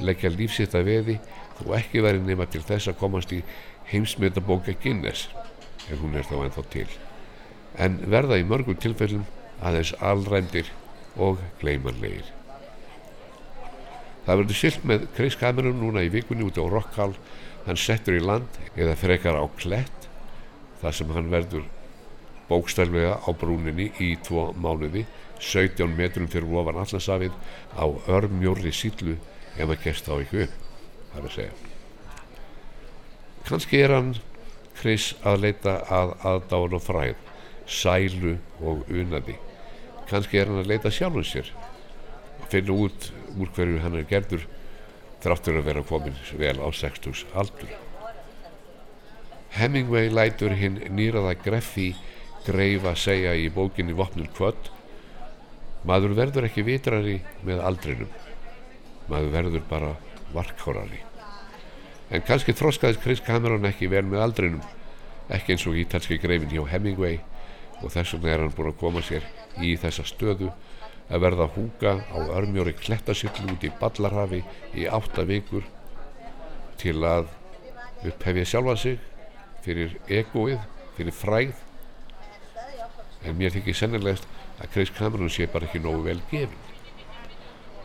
leggja 0.03 0.29
lífsitt 0.33 0.75
að 0.77 0.89
veði 0.89 1.15
þó 1.57 1.63
ekki 1.79 2.03
verið 2.05 2.27
nema 2.27 2.45
til 2.49 2.61
þess 2.65 2.91
að 2.91 2.99
komast 2.99 3.33
í 3.33 3.41
heimsmyndabóka 3.89 4.75
Guinness 4.83 5.29
ef 5.89 5.97
hún 5.99 6.15
er 6.17 6.27
þá 6.27 6.35
ennþá 6.43 6.65
til. 6.73 6.87
En 7.81 7.97
verða 8.09 8.37
í 8.37 8.45
mörgum 8.45 8.77
tilfellum 8.77 9.25
aðeins 9.63 9.93
allræmdir 9.99 10.69
og 11.17 11.41
gleimanlegir. 11.61 12.25
Það 14.23 14.39
verður 14.39 14.59
silt 14.59 14.85
með 14.87 15.07
Chris 15.17 15.35
Cameron 15.39 15.81
núna 15.81 16.03
í 16.05 16.11
vikunni 16.13 16.45
út 16.47 16.59
á 16.61 16.63
Rockhall. 16.63 17.15
Hann 17.65 17.79
settur 17.79 18.15
í 18.15 18.23
land 18.23 18.59
eða 18.75 18.95
frekar 18.99 19.39
á 19.39 19.45
klett 19.57 20.07
þar 20.81 20.95
sem 20.95 21.11
hann 21.15 21.31
verður 21.31 21.65
bókstælvega 22.49 23.19
á 23.23 23.29
brúninni 23.39 23.89
í 24.03 24.13
tvo 24.23 24.49
mánuði 24.59 25.05
17 25.43 25.95
metrum 25.97 26.29
fyrir 26.31 26.55
ofan 26.59 26.79
allansafið 26.81 27.35
á 27.75 27.85
örmjórri 28.17 28.73
sílu 28.75 29.17
ef 29.57 29.65
maður 29.67 29.83
gerst 29.83 30.09
á 30.09 30.15
ykkur 30.15 30.45
upp 30.47 30.59
þar 31.13 31.27
að 31.27 31.35
segja. 31.37 31.55
Kannski 33.43 33.81
er 33.83 33.95
hann 33.97 34.13
Chris 34.79 35.11
að 35.27 35.41
leita 35.45 35.77
að 35.91 36.13
aðdáðan 36.29 36.77
og 36.79 36.83
fræð 36.83 37.27
sælu 37.69 38.37
og 38.63 38.87
unaði 38.91 39.35
kannski 40.09 40.39
er 40.39 40.51
hann 40.51 40.61
að 40.63 40.71
leita 40.71 40.91
sjálfum 40.93 41.25
sér 41.27 41.49
að 42.41 42.49
finna 42.51 42.75
út 42.85 43.09
úr 43.39 43.51
hverju 43.55 43.81
hann 43.83 43.97
er 43.99 44.07
gerður 44.09 44.45
þráttur 45.23 45.59
að 45.59 45.67
vera 45.69 45.83
komin 45.87 46.17
vel 46.35 46.57
á 46.59 46.67
60s 46.67 47.23
aldur. 47.39 47.71
Hemingway 49.53 50.09
lætur 50.11 50.55
hinn 50.57 50.81
nýraða 50.97 51.35
greffi 51.39 51.93
greif 52.43 52.87
að 52.89 52.99
segja 52.99 53.35
í 53.37 53.47
bókinni 53.53 53.95
Vopnul 53.95 54.27
kvöld 54.35 54.71
maður 55.87 56.15
verður 56.17 56.47
ekki 56.47 56.65
vitrari 56.67 57.17
með 57.47 57.63
aldrinum. 57.67 58.11
Maður 59.09 59.33
verður 59.33 59.65
bara 59.69 59.91
varkhórari. 60.33 61.01
En 62.13 62.23
kannski 62.25 62.55
þróskaðist 62.55 63.01
Chris 63.03 63.23
Cameron 63.25 63.67
ekki 63.67 63.89
vel 63.91 64.05
með 64.07 64.25
aldrinum, 64.27 64.63
ekki 65.33 65.55
eins 65.55 65.67
og 65.67 65.79
ítalski 65.79 66.19
greifin 66.21 66.51
hjá 66.51 66.63
Hemingway. 66.71 67.19
Og 67.81 67.91
þess 67.91 68.15
vegna 68.15 68.31
er 68.31 68.43
hann 68.45 68.55
búin 68.55 68.71
að 68.71 68.79
koma 68.79 69.01
sér 69.03 69.25
í 69.59 69.73
þessa 69.79 70.05
stöðu 70.07 70.51
að 71.09 71.23
verða 71.25 71.47
húka 71.51 71.97
á 71.99 72.17
örmjóri 72.37 72.73
klettasyllu 72.79 73.53
út 73.53 73.65
í 73.65 73.71
Ballarhafi 73.79 74.43
í 74.79 74.85
átta 74.87 75.25
vikur 75.27 75.65
til 76.79 76.95
að 77.05 77.27
upphefja 78.07 78.45
sjálfa 78.53 78.75
sig 78.79 79.01
fyrir 79.63 79.97
egoið, 80.11 80.63
fyrir 80.97 81.15
fræð 81.15 81.53
en 83.23 83.37
mér 83.39 83.53
þykir 83.55 83.77
sennilegast 83.77 84.27
að 84.61 84.91
Cameron 84.97 85.29
sé 85.29 85.47
bara 85.47 85.69
ekki 85.69 85.81
nógu 85.83 86.03
vel 86.05 86.19
gefin. 86.31 86.59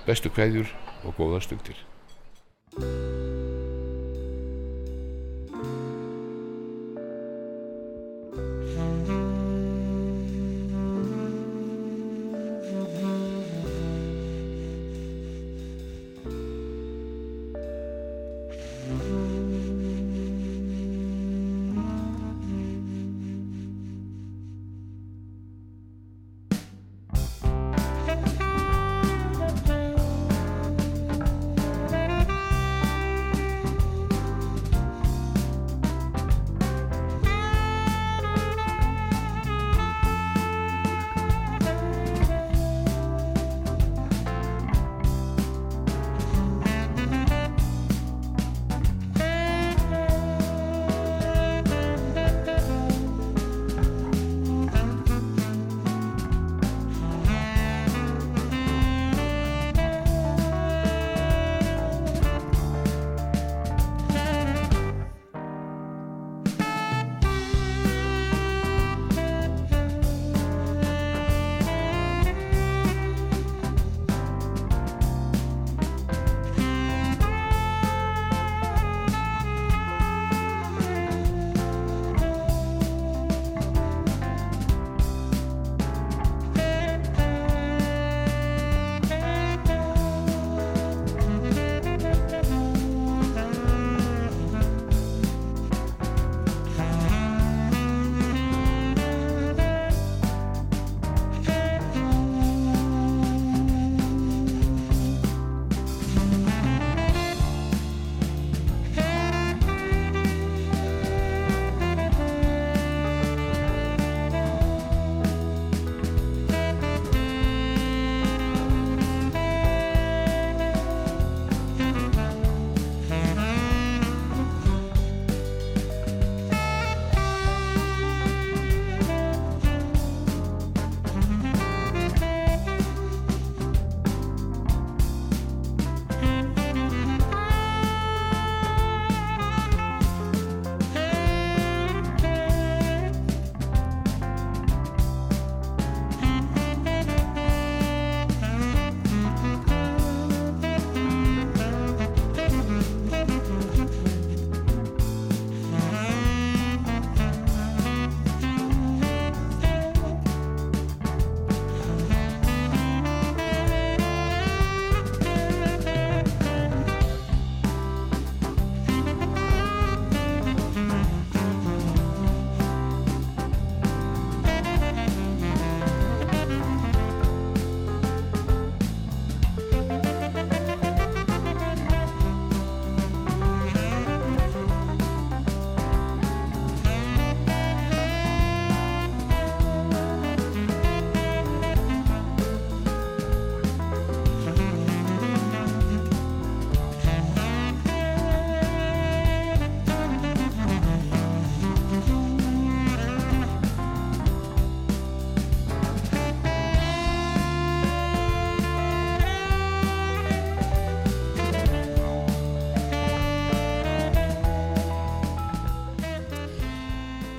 Bestu 0.06 0.32
hverjur 0.32 0.68
og 1.04 1.16
góða 1.18 1.42
stundir. 1.44 3.27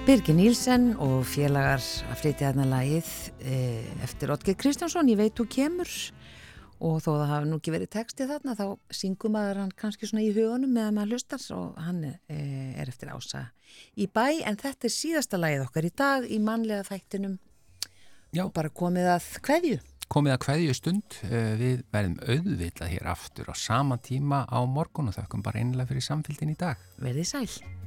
Birgir 0.09 0.33
Nílsen 0.33 0.95
og 1.05 1.19
félagar 1.29 1.83
að 2.09 2.15
flytja 2.17 2.47
þarna 2.47 2.63
lagið 2.65 3.09
eh, 3.45 3.83
eftir 4.01 4.31
Otger 4.33 4.55
Kristjánsson, 4.57 5.11
ég 5.11 5.19
veit 5.19 5.35
þú 5.37 5.43
kemur. 5.53 5.91
Og 6.81 6.95
þó 7.05 7.09
það 7.11 7.29
hafi 7.29 7.49
nú 7.51 7.59
ekki 7.59 7.73
verið 7.75 7.91
textið 7.93 8.31
þarna 8.31 8.55
þá 8.57 8.63
syngum 8.97 9.35
maður 9.35 9.59
hann 9.61 9.75
kannski 9.77 10.09
svona 10.09 10.23
í 10.25 10.31
hugunum 10.33 10.73
meðan 10.73 10.97
maður 10.97 11.13
hlustar 11.13 11.43
og 11.53 11.77
hann 11.85 11.99
eh, 12.09 12.71
er 12.81 12.89
eftir 12.89 13.11
ása 13.13 13.43
í 13.93 14.07
bæ. 14.09 14.39
En 14.49 14.57
þetta 14.57 14.89
er 14.89 14.95
síðasta 14.95 15.37
lagið 15.43 15.67
okkar 15.67 15.85
í 15.85 15.93
dag 16.01 16.25
í 16.25 16.39
manlega 16.41 16.87
þættinum. 16.89 17.37
Já. 18.33 18.47
og 18.47 18.53
bara 18.57 18.73
komið 18.73 19.11
að 19.13 19.27
hverju 19.45 19.77
komið 20.09 20.33
að 20.33 20.45
hverju 20.47 20.77
stund 20.79 21.19
eh, 21.29 21.53
við 21.59 21.83
verðum 21.93 22.17
auðvitað 22.25 22.95
hér 22.95 23.11
aftur 23.13 23.53
á 23.53 23.53
sama 23.53 24.01
tíma 24.01 24.41
á 24.49 24.57
morgun 24.65 25.13
og 25.13 25.19
þakkum 25.21 25.45
bara 25.45 25.61
einlega 25.61 25.91
fyrir 25.93 26.07
samfélgin 26.07 26.55
í 26.55 26.57
dag. 26.57 26.81
Verðið 26.97 27.29
sæl 27.29 27.78